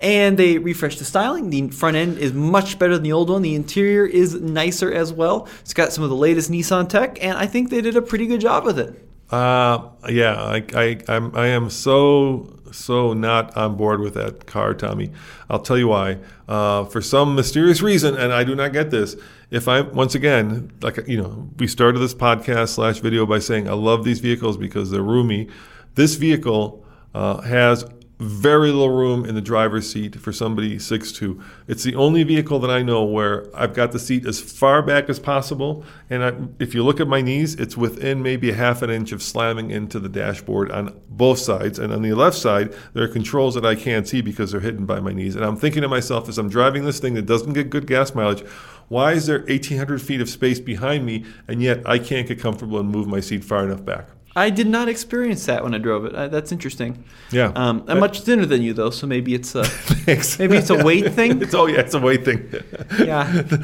And 0.00 0.36
they 0.36 0.58
refreshed 0.58 0.98
the 0.98 1.04
styling. 1.04 1.50
The 1.50 1.68
front 1.68 1.96
end 1.96 2.18
is 2.18 2.32
much 2.32 2.80
better 2.80 2.94
than 2.94 3.04
the 3.04 3.12
old 3.12 3.30
one. 3.30 3.42
The 3.42 3.54
interior 3.54 4.04
is 4.04 4.34
nicer 4.34 4.92
as 4.92 5.12
well. 5.12 5.48
It's 5.60 5.72
got 5.72 5.92
some 5.92 6.02
of 6.02 6.10
the 6.10 6.16
latest 6.16 6.50
Nissan 6.50 6.88
tech, 6.88 7.22
and 7.24 7.38
I 7.38 7.46
think 7.46 7.70
they 7.70 7.80
did 7.80 7.96
a 7.96 8.02
pretty 8.02 8.26
good 8.26 8.40
job 8.40 8.64
with 8.64 8.78
it. 8.80 9.00
Uh, 9.30 9.88
yeah, 10.08 10.34
I, 10.34 10.64
I, 10.74 10.98
I'm, 11.08 11.34
I 11.34 11.48
am 11.48 11.70
so, 11.70 12.58
so 12.72 13.12
not 13.12 13.56
on 13.56 13.76
board 13.76 14.00
with 14.00 14.14
that 14.14 14.46
car, 14.46 14.74
Tommy. 14.74 15.10
I'll 15.48 15.60
tell 15.62 15.78
you 15.78 15.88
why. 15.88 16.18
Uh, 16.46 16.84
for 16.84 17.00
some 17.00 17.34
mysterious 17.34 17.80
reason, 17.82 18.16
and 18.16 18.32
I 18.32 18.44
do 18.44 18.54
not 18.54 18.72
get 18.72 18.90
this. 18.90 19.16
If 19.50 19.66
I, 19.66 19.80
once 19.80 20.14
again, 20.14 20.72
like, 20.82 21.06
you 21.08 21.16
know, 21.20 21.48
we 21.58 21.66
started 21.66 22.00
this 22.00 22.14
podcast 22.14 22.70
slash 22.70 23.00
video 23.00 23.24
by 23.26 23.38
saying 23.38 23.68
I 23.68 23.72
love 23.72 24.04
these 24.04 24.20
vehicles 24.20 24.56
because 24.56 24.90
they're 24.90 25.02
roomy. 25.02 25.48
This 25.94 26.16
vehicle 26.16 26.84
uh, 27.14 27.40
has 27.42 27.84
very 28.18 28.70
little 28.70 28.90
room 28.90 29.24
in 29.24 29.34
the 29.34 29.40
driver's 29.40 29.92
seat 29.92 30.16
for 30.16 30.32
somebody 30.32 30.76
6'2". 30.76 31.42
It's 31.66 31.82
the 31.82 31.94
only 31.96 32.22
vehicle 32.22 32.58
that 32.60 32.70
I 32.70 32.82
know 32.82 33.04
where 33.04 33.46
I've 33.54 33.74
got 33.74 33.92
the 33.92 33.98
seat 33.98 34.26
as 34.26 34.40
far 34.40 34.82
back 34.82 35.08
as 35.08 35.18
possible, 35.18 35.84
and 36.08 36.24
I, 36.24 36.32
if 36.58 36.74
you 36.74 36.84
look 36.84 37.00
at 37.00 37.08
my 37.08 37.20
knees, 37.20 37.54
it's 37.56 37.76
within 37.76 38.22
maybe 38.22 38.50
a 38.50 38.54
half 38.54 38.82
an 38.82 38.90
inch 38.90 39.12
of 39.12 39.22
slamming 39.22 39.70
into 39.70 39.98
the 39.98 40.08
dashboard 40.08 40.70
on 40.70 40.98
both 41.08 41.38
sides. 41.38 41.78
And 41.78 41.92
on 41.92 42.02
the 42.02 42.14
left 42.14 42.36
side, 42.36 42.74
there 42.92 43.04
are 43.04 43.08
controls 43.08 43.54
that 43.54 43.66
I 43.66 43.74
can't 43.74 44.06
see 44.06 44.20
because 44.20 44.52
they're 44.52 44.60
hidden 44.60 44.86
by 44.86 45.00
my 45.00 45.12
knees. 45.12 45.34
And 45.34 45.44
I'm 45.44 45.56
thinking 45.56 45.82
to 45.82 45.88
myself 45.88 46.28
as 46.28 46.38
I'm 46.38 46.48
driving 46.48 46.84
this 46.84 47.00
thing 47.00 47.14
that 47.14 47.26
doesn't 47.26 47.52
get 47.52 47.70
good 47.70 47.86
gas 47.86 48.14
mileage, 48.14 48.44
why 48.88 49.12
is 49.12 49.26
there 49.26 49.40
1,800 49.40 50.00
feet 50.00 50.20
of 50.20 50.28
space 50.28 50.60
behind 50.60 51.06
me, 51.06 51.24
and 51.48 51.62
yet 51.62 51.88
I 51.88 51.98
can't 51.98 52.28
get 52.28 52.38
comfortable 52.38 52.78
and 52.78 52.88
move 52.88 53.08
my 53.08 53.20
seat 53.20 53.42
far 53.42 53.64
enough 53.64 53.84
back? 53.84 54.08
I 54.36 54.50
did 54.50 54.66
not 54.66 54.88
experience 54.88 55.46
that 55.46 55.62
when 55.62 55.74
I 55.74 55.78
drove 55.78 56.04
it. 56.06 56.14
Uh, 56.14 56.26
that's 56.26 56.50
interesting. 56.50 57.04
Yeah. 57.30 57.52
Um, 57.54 57.84
I'm 57.86 58.00
much 58.00 58.20
thinner 58.22 58.46
than 58.46 58.62
you, 58.62 58.72
though, 58.74 58.90
so 58.90 59.06
maybe 59.06 59.32
it's 59.34 59.54
a 59.54 59.62
maybe 60.06 60.56
it's 60.56 60.70
a 60.70 60.84
weight 60.84 61.12
thing. 61.12 61.40
It's 61.44 61.54
oh 61.54 61.66
yeah, 61.66 61.80
it's 61.80 61.94
a 61.94 62.00
weight 62.00 62.24
thing. 62.24 62.50
Yeah. 62.98 63.30
the, 63.30 63.56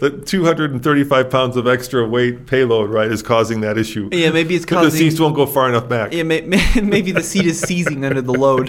the, 0.00 0.10
the 0.10 0.24
235 0.24 1.30
pounds 1.30 1.56
of 1.56 1.66
extra 1.66 2.06
weight 2.06 2.46
payload 2.46 2.90
right 2.90 3.10
is 3.10 3.22
causing 3.22 3.60
that 3.62 3.78
issue. 3.78 4.08
Yeah, 4.12 4.30
maybe 4.30 4.54
it's 4.54 4.64
Because 4.64 4.84
the 4.84 4.90
causing. 4.90 5.10
seats 5.10 5.20
won't 5.20 5.34
go 5.36 5.46
far 5.46 5.68
enough 5.68 5.88
back. 5.88 6.12
Yeah, 6.12 6.22
may, 6.24 6.40
may, 6.42 6.62
maybe 6.82 7.12
the 7.12 7.22
seat 7.22 7.46
is 7.46 7.60
seizing 7.60 8.04
under 8.04 8.20
the 8.22 8.32
load. 8.32 8.68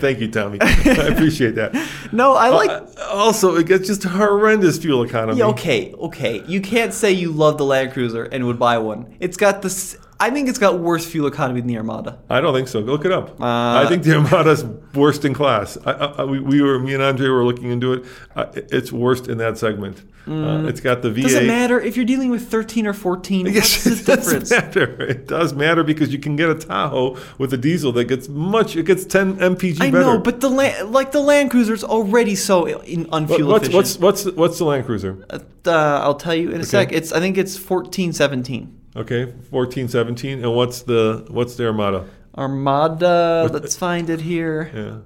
Thank 0.00 0.20
you, 0.20 0.28
Tommy. 0.30 0.58
I 0.60 1.08
appreciate 1.12 1.54
that. 1.56 1.74
No, 2.10 2.34
I 2.34 2.48
like. 2.48 2.70
Uh, 2.70 2.86
also, 3.10 3.56
it 3.56 3.66
gets 3.66 3.86
just 3.86 4.02
horrendous 4.04 4.78
fuel 4.78 5.02
economy. 5.04 5.38
yeah, 5.38 5.46
okay, 5.46 5.92
okay. 5.94 6.42
You 6.46 6.60
can't 6.60 6.92
say 6.94 7.12
you 7.12 7.30
love 7.30 7.58
the 7.58 7.64
Land 7.64 7.92
Cruiser 7.92 8.24
and 8.24 8.46
would 8.46 8.58
buy 8.58 8.78
one. 8.78 9.16
It's 9.20 9.36
got 9.36 9.62
this. 9.62 9.96
I 10.22 10.30
think 10.30 10.48
it's 10.48 10.58
got 10.58 10.78
worse 10.78 11.04
fuel 11.04 11.26
economy 11.26 11.60
than 11.60 11.66
the 11.66 11.76
Armada. 11.76 12.20
I 12.30 12.40
don't 12.40 12.54
think 12.54 12.68
so. 12.68 12.78
Look 12.78 13.04
it 13.04 13.10
up. 13.10 13.40
Uh, 13.40 13.82
I 13.84 13.86
think 13.88 14.04
the 14.04 14.14
Armada's 14.14 14.64
worst 14.94 15.24
in 15.24 15.34
class. 15.34 15.76
I, 15.84 15.90
I, 15.90 16.24
we, 16.24 16.38
we 16.38 16.62
were, 16.62 16.78
me 16.78 16.94
and 16.94 17.02
Andre 17.02 17.28
were 17.28 17.44
looking 17.44 17.72
into 17.72 17.92
it. 17.92 18.04
Uh, 18.36 18.46
it's 18.54 18.92
worst 18.92 19.26
in 19.26 19.38
that 19.38 19.58
segment. 19.58 20.02
Uh, 20.24 20.66
it's 20.68 20.80
got 20.80 21.02
the 21.02 21.08
V8. 21.08 21.22
Does 21.22 21.34
it 21.34 21.46
matter 21.48 21.80
if 21.80 21.96
you're 21.96 22.04
dealing 22.04 22.30
with 22.30 22.48
13 22.48 22.86
or 22.86 22.92
14? 22.92 23.46
Yes, 23.46 23.84
it 23.86 24.06
does 24.06 24.24
difference? 24.26 24.50
matter. 24.52 25.02
It 25.02 25.26
does 25.26 25.54
matter 25.54 25.82
because 25.82 26.12
you 26.12 26.20
can 26.20 26.36
get 26.36 26.48
a 26.48 26.54
Tahoe 26.54 27.18
with 27.38 27.52
a 27.52 27.56
diesel 27.56 27.90
that 27.94 28.04
gets 28.04 28.28
much. 28.28 28.76
It 28.76 28.86
gets 28.86 29.04
10 29.04 29.38
mpg 29.38 29.80
I 29.80 29.90
better. 29.90 30.04
know, 30.04 30.18
but 30.20 30.40
the 30.40 30.48
land, 30.48 30.92
like 30.92 31.10
the 31.10 31.20
Land 31.20 31.50
Cruiser's 31.50 31.82
already 31.82 32.36
so 32.36 32.66
in 32.66 33.06
unfuel 33.06 33.48
what's 33.48 33.66
efficient. 33.66 33.74
what's 33.74 33.98
what's 33.98 34.22
the, 34.22 34.32
what's 34.34 34.58
the 34.58 34.64
Land 34.66 34.86
Cruiser? 34.86 35.26
Uh, 35.30 35.40
I'll 35.66 36.14
tell 36.14 36.34
you 36.36 36.52
in 36.52 36.60
a 36.60 36.64
sec. 36.64 36.92
It's 36.92 37.10
I 37.12 37.18
think 37.18 37.36
it's 37.36 37.56
14, 37.56 38.12
17. 38.12 38.81
Okay, 38.94 39.32
14, 39.50 39.88
17. 39.88 40.44
And 40.44 40.54
what's 40.54 40.82
the 40.82 41.24
what's 41.28 41.56
the 41.56 41.66
Armada? 41.66 42.06
Armada. 42.36 43.48
What- 43.50 43.62
let's 43.62 43.76
find 43.76 44.10
it 44.10 44.20
here. 44.20 44.70
Yeah. 44.74 44.98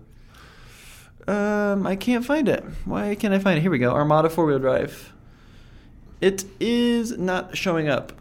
Um, 1.29 1.87
I 1.87 1.97
can't 1.97 2.25
find 2.25 2.49
it. 2.49 2.65
Why 2.85 3.15
can't 3.17 3.35
I 3.35 3.39
find 3.39 3.59
it? 3.59 3.61
Here 3.63 3.71
we 3.71 3.79
go. 3.79 3.91
Armada 3.93 4.29
four 4.31 4.47
wheel 4.47 4.59
drive. 4.59 5.13
It 6.21 6.45
is 6.61 7.19
not 7.19 7.57
showing 7.57 7.89
up. 7.89 8.13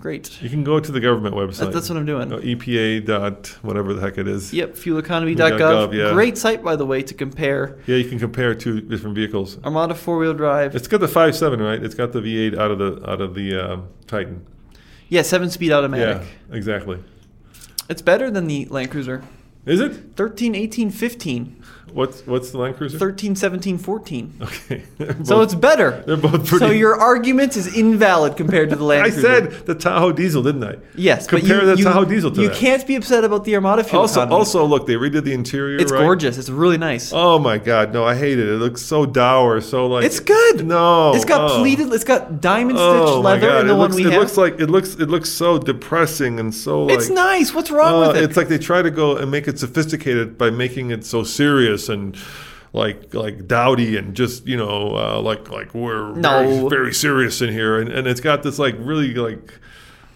Great. 0.00 0.42
You 0.42 0.50
can 0.50 0.64
go 0.64 0.78
to 0.78 0.92
the 0.92 1.00
government 1.00 1.34
website. 1.34 1.72
That's 1.72 1.88
what 1.88 1.96
I'm 1.96 2.04
doing. 2.04 2.30
Uh, 2.30 2.36
EPA 2.36 3.06
dot 3.06 3.46
whatever 3.62 3.94
the 3.94 4.02
heck 4.02 4.18
it 4.18 4.28
is. 4.28 4.52
Yep, 4.52 4.74
fueleconomy.gov. 4.74 5.58
Gov, 5.58 5.94
yeah. 5.94 6.12
Great 6.12 6.36
site, 6.36 6.62
by 6.62 6.76
the 6.76 6.84
way, 6.84 7.02
to 7.02 7.14
compare 7.14 7.78
Yeah, 7.86 7.96
you 7.96 8.06
can 8.10 8.18
compare 8.18 8.54
two 8.54 8.82
different 8.82 9.16
vehicles. 9.16 9.56
Armada 9.64 9.94
four 9.94 10.18
wheel 10.18 10.34
drive. 10.34 10.76
It's 10.76 10.88
got 10.88 11.00
the 11.00 11.06
5.7, 11.06 11.58
right? 11.58 11.82
It's 11.82 11.94
got 11.94 12.12
the 12.12 12.20
V8 12.20 12.58
out 12.58 12.70
of 12.70 12.78
the 12.78 13.10
out 13.10 13.22
of 13.22 13.34
the 13.34 13.56
um, 13.56 13.88
Titan. 14.06 14.44
Yeah, 15.08 15.22
seven 15.22 15.50
speed 15.50 15.72
automatic. 15.72 16.26
Yeah, 16.50 16.56
exactly. 16.56 17.02
It's 17.88 18.02
better 18.02 18.30
than 18.30 18.46
the 18.46 18.66
Land 18.66 18.90
Cruiser. 18.90 19.22
Is 19.66 19.80
it? 19.80 20.16
13, 20.16 20.54
18, 20.54 20.90
15. 20.90 21.60
What's 21.92 22.26
what's 22.26 22.50
the 22.50 22.58
Land 22.58 22.76
Cruiser? 22.76 22.98
13, 22.98 23.36
17, 23.36 23.78
14. 23.78 24.34
Okay. 24.42 24.82
So 25.22 25.42
it's 25.42 25.54
better. 25.54 26.02
They're 26.06 26.16
both 26.16 26.44
pretty. 26.48 26.58
So 26.66 26.70
your 26.72 26.96
argument 27.00 27.56
is 27.56 27.76
invalid 27.76 28.36
compared 28.36 28.70
to 28.70 28.76
the 28.76 28.82
Land 28.82 29.02
I 29.06 29.10
Cruiser. 29.10 29.28
I 29.28 29.40
said 29.50 29.66
the 29.66 29.76
Tahoe 29.76 30.10
diesel, 30.10 30.42
didn't 30.42 30.64
I? 30.64 30.76
yes. 30.96 31.28
but 31.28 31.38
Compare 31.40 31.60
you, 31.60 31.66
the 31.66 31.76
you, 31.76 31.84
Tahoe 31.84 32.04
diesel 32.04 32.32
to 32.32 32.42
You 32.42 32.48
that. 32.48 32.56
can't 32.56 32.84
be 32.84 32.96
upset 32.96 33.22
about 33.22 33.44
the 33.44 33.54
Armada 33.54 33.84
fuel 33.84 34.00
Also, 34.02 34.22
economy. 34.22 34.36
also 34.36 34.64
look, 34.64 34.88
they 34.88 34.94
redid 34.94 35.22
the 35.22 35.32
interior. 35.34 35.78
it's 35.78 35.92
right? 35.92 36.00
gorgeous. 36.00 36.36
It's 36.36 36.50
really 36.50 36.78
nice. 36.78 37.12
Oh 37.12 37.38
my 37.38 37.58
God, 37.58 37.92
no, 37.92 38.04
I 38.04 38.16
hate 38.16 38.40
it. 38.40 38.48
It 38.48 38.56
looks 38.58 38.82
so 38.82 39.06
dour, 39.06 39.60
so 39.60 39.86
like. 39.86 40.04
it's 40.04 40.18
good. 40.18 40.66
No, 40.66 41.14
It's 41.14 41.24
got 41.24 41.48
oh. 41.52 41.58
pleated. 41.60 41.92
It's 41.92 42.02
got 42.04 42.40
diamond 42.40 42.76
Oh 42.80 43.06
stitched 43.06 43.22
my 43.22 43.30
leather 43.34 43.46
God, 43.46 43.60
in 43.60 43.66
the 43.68 43.74
it 43.74 43.76
one 43.76 43.90
looks, 43.90 43.96
we 44.02 44.06
it 44.08 44.12
have. 44.14 44.20
looks 44.22 44.36
like 44.36 44.58
it 44.58 44.68
looks 44.68 44.94
it 44.94 45.08
looks 45.08 45.30
so 45.30 45.58
depressing 45.58 46.40
and 46.40 46.52
so 46.52 46.84
like. 46.86 46.96
it's 46.96 47.08
nice. 47.08 47.54
What's 47.54 47.70
wrong 47.70 48.02
Uh, 48.02 48.08
with 48.08 48.16
it? 48.16 48.24
It's 48.24 48.36
like 48.36 48.48
they 48.48 48.58
try 48.58 48.82
to 48.82 48.90
go 48.90 49.16
and 49.16 49.30
make 49.30 49.46
it 49.46 49.53
sophisticated 49.58 50.36
by 50.38 50.50
making 50.50 50.90
it 50.90 51.04
so 51.04 51.22
serious 51.24 51.88
and 51.88 52.16
like 52.72 53.14
like 53.14 53.46
dowdy 53.46 53.96
and 53.96 54.14
just 54.14 54.46
you 54.46 54.56
know 54.56 54.96
uh, 54.96 55.20
like 55.20 55.48
like 55.50 55.74
we're 55.74 56.12
No. 56.14 56.68
very, 56.68 56.68
very 56.68 56.94
serious 56.94 57.40
in 57.40 57.50
here, 57.52 57.80
and, 57.80 57.88
and 57.90 58.06
it's 58.06 58.20
got 58.20 58.42
this 58.42 58.58
like 58.58 58.74
really 58.78 59.14
like 59.14 59.52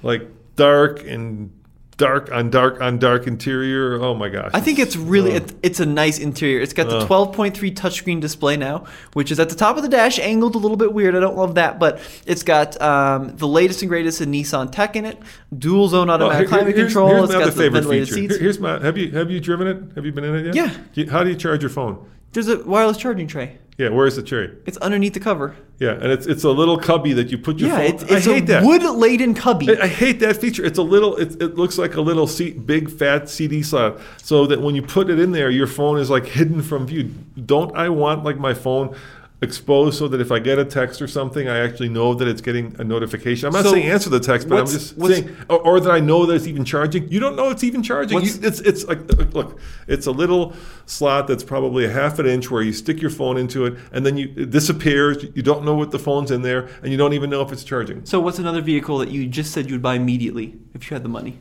like 0.03 0.23
dark 0.57 1.05
and 1.07 1.51
dark 1.99 2.33
on 2.33 2.49
dark 2.49 2.81
on 2.81 2.99
dark 2.99 3.27
interior. 3.27 4.01
Oh 4.03 4.15
my 4.15 4.31
gosh! 4.31 4.51
I 4.55 4.61
think 4.61 4.79
it's 4.79 4.97
really 4.97 5.33
uh, 5.33 5.41
it, 5.41 5.55
it's 5.63 5.81
a 5.81 5.85
nice 5.87 6.19
interior. 6.19 6.61
It's 6.61 6.73
got 6.73 6.89
the 6.89 7.01
12.3 7.07 7.53
touchscreen 7.75 8.21
display 8.21 8.57
now, 8.57 8.87
which 9.13 9.31
is 9.31 9.39
at 9.39 9.51
the 9.51 9.55
top 9.55 9.77
of 9.77 9.83
the 9.83 9.89
dash, 9.91 10.19
angled 10.19 10.55
a 10.55 10.59
little 10.59 10.79
bit 10.79 10.95
weird. 10.95 11.15
I 11.15 11.21
don't 11.21 11.37
love 11.37 11.57
that, 11.57 11.79
but 11.79 12.01
it's 12.25 12.43
got 12.43 12.81
um, 12.81 13.37
the 13.37 13.47
latest 13.49 13.83
and 13.83 13.91
greatest 13.91 14.23
in 14.23 14.31
Nissan 14.33 14.73
tech 14.73 14.97
in 14.97 15.05
it, 15.05 15.19
dual 15.59 15.89
zone 15.89 16.07
Well, 16.07 16.17
automatic 16.17 16.49
here- 16.49 16.59
climate 16.59 16.77
here's, 16.77 16.89
control. 16.93 17.09
Here's 17.11 17.25
it's 17.25 17.33
my 17.35 17.39
got 17.41 17.45
the 17.47 17.53
favorite 17.53 17.71
ventilated 17.73 18.09
feature. 18.09 18.21
seats. 18.21 18.35
Here- 18.37 18.43
Here's 18.45 18.59
my. 18.59 18.79
Have 18.83 18.97
you 18.97 19.11
have 19.11 19.31
you 19.31 19.41
driven 19.41 19.67
it? 19.67 19.83
Have 19.95 20.07
you 20.07 20.13
been 20.13 20.25
in 20.25 20.35
it 20.37 20.47
yet? 20.47 20.55
Yeah. 20.55 20.75
You- 20.95 21.11
How 21.11 21.23
do 21.23 21.29
you 21.31 21.37
charge 21.37 21.61
your 21.63 21.71
phone? 21.71 22.09
There's 22.33 22.49
a 22.49 22.63
wireless 22.65 22.97
charging 22.97 23.27
tray. 23.27 23.59
Yeah, 23.79 23.91
where's 23.91 24.17
the 24.17 24.25
cherry? 24.25 24.51
It's 24.67 24.77
underneath 24.79 25.15
the 25.15 25.21
cover. 25.21 25.55
Yeah, 25.79 25.93
and 25.93 26.07
it's 26.07 26.27
it's 26.27 26.43
a 26.43 26.51
little 26.51 26.77
cubby 26.77 27.13
that 27.13 27.31
you 27.31 27.39
put 27.39 27.59
your 27.61 27.69
Yeah, 27.71 27.77
phone. 27.77 27.87
it's, 27.95 28.03
it's 28.03 28.13
I 28.27 28.33
hate 28.35 28.43
a 28.43 28.47
that. 28.47 28.65
wood 28.65 28.83
laden 28.83 29.35
cubby. 29.35 29.71
I, 29.79 29.85
I 29.85 29.87
hate 29.87 30.19
that 30.19 30.37
feature. 30.39 30.65
It's 30.65 30.79
a 30.79 30.83
little. 30.83 31.15
It, 31.17 31.41
it 31.41 31.55
looks 31.55 31.79
like 31.79 31.95
a 31.95 32.01
little 32.01 32.27
seat, 32.27 32.67
big 32.67 32.91
fat 32.91 33.29
CD 33.29 33.63
slot, 33.63 33.99
so 34.17 34.47
that 34.47 34.61
when 34.61 34.75
you 34.75 34.83
put 34.83 35.09
it 35.11 35.21
in 35.21 35.31
there, 35.31 35.49
your 35.49 35.69
phone 35.69 36.01
is 36.01 36.11
like 36.11 36.27
hidden 36.27 36.61
from 36.61 36.89
view. 36.89 37.05
Don't 37.47 37.75
I 37.77 37.89
want 37.89 38.25
like 38.25 38.37
my 38.39 38.53
phone 38.53 38.97
exposed 39.41 39.99
so 39.99 40.09
that 40.09 40.21
if 40.21 40.33
I 40.33 40.41
get 40.41 40.59
a 40.59 40.65
text 40.65 41.01
or 41.01 41.07
something, 41.07 41.49
I 41.49 41.59
actually 41.59 41.89
know 41.89 42.13
that 42.15 42.27
it's 42.27 42.41
getting 42.41 42.75
a 42.79 42.85
notification. 42.85 43.47
I'm 43.47 43.53
not 43.53 43.65
So 43.65 43.73
saying 43.73 43.89
answer 43.89 44.11
the 44.11 44.19
text, 44.19 44.49
but 44.49 44.59
I'm 44.59 44.67
just 44.67 45.01
saying, 45.01 45.37
or, 45.49 45.61
or 45.61 45.81
that 45.81 45.91
I 45.91 46.01
know 46.01 46.27
that 46.27 46.35
it's 46.35 46.47
even 46.47 46.65
charging. 46.65 47.09
You 47.09 47.21
don't 47.21 47.37
know 47.37 47.51
it's 47.51 47.63
even 47.63 47.83
charging. 47.83 48.21
You, 48.21 48.31
it's 48.43 48.61
it's 48.61 48.85
like 48.85 48.99
uh, 48.99 49.25
look, 49.33 49.61
it's 49.87 50.07
a 50.07 50.11
little 50.11 50.55
slot 50.87 51.29
that's 51.29 51.45
probably 51.45 51.85
a 51.85 51.91
half 51.91 52.19
an 52.19 52.27
inch 52.27 52.51
where 52.51 52.63
you 52.63 52.73
stick 52.73 53.01
your 53.01 53.11
phone 53.11 53.37
into 53.37 53.65
it, 53.67 53.79
and 53.93 54.05
then 54.05 54.17
you 54.17 54.33
it 54.37 54.51
disappears. 54.51 55.25
You 55.35 55.43
don't 55.43 55.65
know 55.65 55.75
what 55.75 55.93
the 55.93 55.99
phone's 56.01 56.31
in 56.31 56.43
there, 56.43 56.69
and 56.83 56.91
you 56.91 56.97
don't 56.99 57.13
even 57.13 57.31
know 57.31 57.43
if 57.43 57.53
it's 57.53 57.65
charging. 57.65 58.05
so 58.05 58.19
what's 58.19 58.39
another 58.41 58.61
vehicle 58.61 58.99
that 58.99 59.11
you 59.11 59.27
just 59.29 59.53
said 59.53 59.67
you 59.67 59.75
would 59.75 59.83
buy 59.83 59.95
immediately 59.95 60.57
if 60.75 60.91
you 60.91 60.95
had 60.95 61.05
the 61.05 61.09
money? 61.09 61.39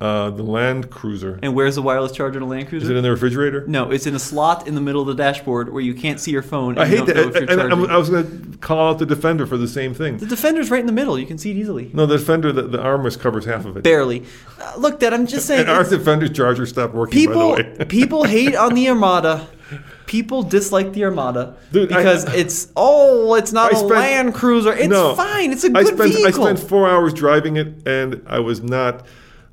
Uh, 0.00 0.28
the 0.30 0.42
Land 0.42 0.90
Cruiser. 0.90 1.38
And 1.42 1.54
where's 1.54 1.76
the 1.76 1.82
wireless 1.82 2.10
charger 2.12 2.38
in 2.38 2.42
a 2.42 2.46
Land 2.46 2.68
Cruiser? 2.68 2.84
Is 2.84 2.90
it 2.90 2.96
in 2.96 3.02
the 3.04 3.10
refrigerator? 3.10 3.64
no, 3.68 3.90
it's 3.90 4.06
in 4.06 4.14
a 4.14 4.18
slot 4.18 4.66
in 4.66 4.74
the 4.74 4.80
middle 4.80 5.00
of 5.00 5.06
the 5.06 5.14
dashboard 5.14 5.72
where 5.72 5.82
you 5.82 5.94
can't 5.94 6.18
see 6.18 6.32
your 6.32 6.42
phone. 6.42 6.72
And 6.72 6.80
I 6.80 6.84
you 6.84 6.90
hate 6.90 6.96
don't 6.98 7.06
that. 7.06 7.14
know 7.16 7.28
if 7.28 7.34
you're 7.34 7.50
And 7.50 7.60
I'm- 7.72 7.86
I 7.86 7.96
was 7.96 8.10
going 8.10 8.52
to 8.52 8.58
call 8.58 8.90
out 8.90 8.98
the 8.98 9.06
Defender 9.06 9.46
for 9.46 9.56
the 9.56 9.68
same 9.68 9.94
thing. 9.94 10.18
the 10.18 10.26
Defender's 10.26 10.70
right 10.70 10.80
in 10.80 10.86
the 10.86 10.92
middle. 10.92 11.18
You 11.18 11.26
can 11.26 11.38
see 11.38 11.52
it 11.52 11.56
easily. 11.56 11.90
No, 11.94 12.06
the 12.06 12.18
Defender, 12.18 12.50
the, 12.52 12.62
the 12.62 12.78
armrest 12.78 13.20
covers 13.20 13.44
half 13.44 13.64
of 13.66 13.76
it. 13.76 13.84
Barely. 13.84 14.24
Uh, 14.60 14.74
look, 14.78 14.98
Dad, 14.98 15.14
I'm 15.14 15.26
just 15.26 15.46
saying. 15.46 15.60
And 15.60 15.70
our 15.70 15.82
it's- 15.82 15.96
Defender 15.96 16.28
charger 16.28 16.66
stopped 16.66 16.92
working, 16.94 17.18
people 17.18 17.52
by 17.54 17.62
the 17.62 17.78
way. 17.78 17.84
people 17.88 18.24
hate 18.24 18.56
on 18.56 18.74
the 18.74 18.88
Armada. 18.88 19.46
People 20.06 20.42
dislike 20.42 20.92
the 20.92 21.04
Armada 21.04 21.54
Dude, 21.72 21.90
I- 21.90 21.96
because 21.98 22.24
it's 22.34 22.68
oh, 22.76 23.34
it's 23.36 23.52
not 23.52 23.72
I 23.72 23.76
a 23.76 23.78
spent- 23.78 23.90
Land 23.92 24.34
Cruiser. 24.34 24.72
It's 24.74 24.88
No. 24.88 25.14
fine. 25.14 25.52
It's 25.52 25.64
a 25.64 25.70
good 25.70 25.86
spent, 25.86 26.12
vehicle. 26.12 26.44
I 26.44 26.54
spent 26.54 26.58
four 26.68 26.88
hours 26.88 27.14
driving 27.14 27.56
it, 27.56 27.86
and 27.86 28.20
I 28.26 28.40
was 28.40 28.62
not, 28.62 29.06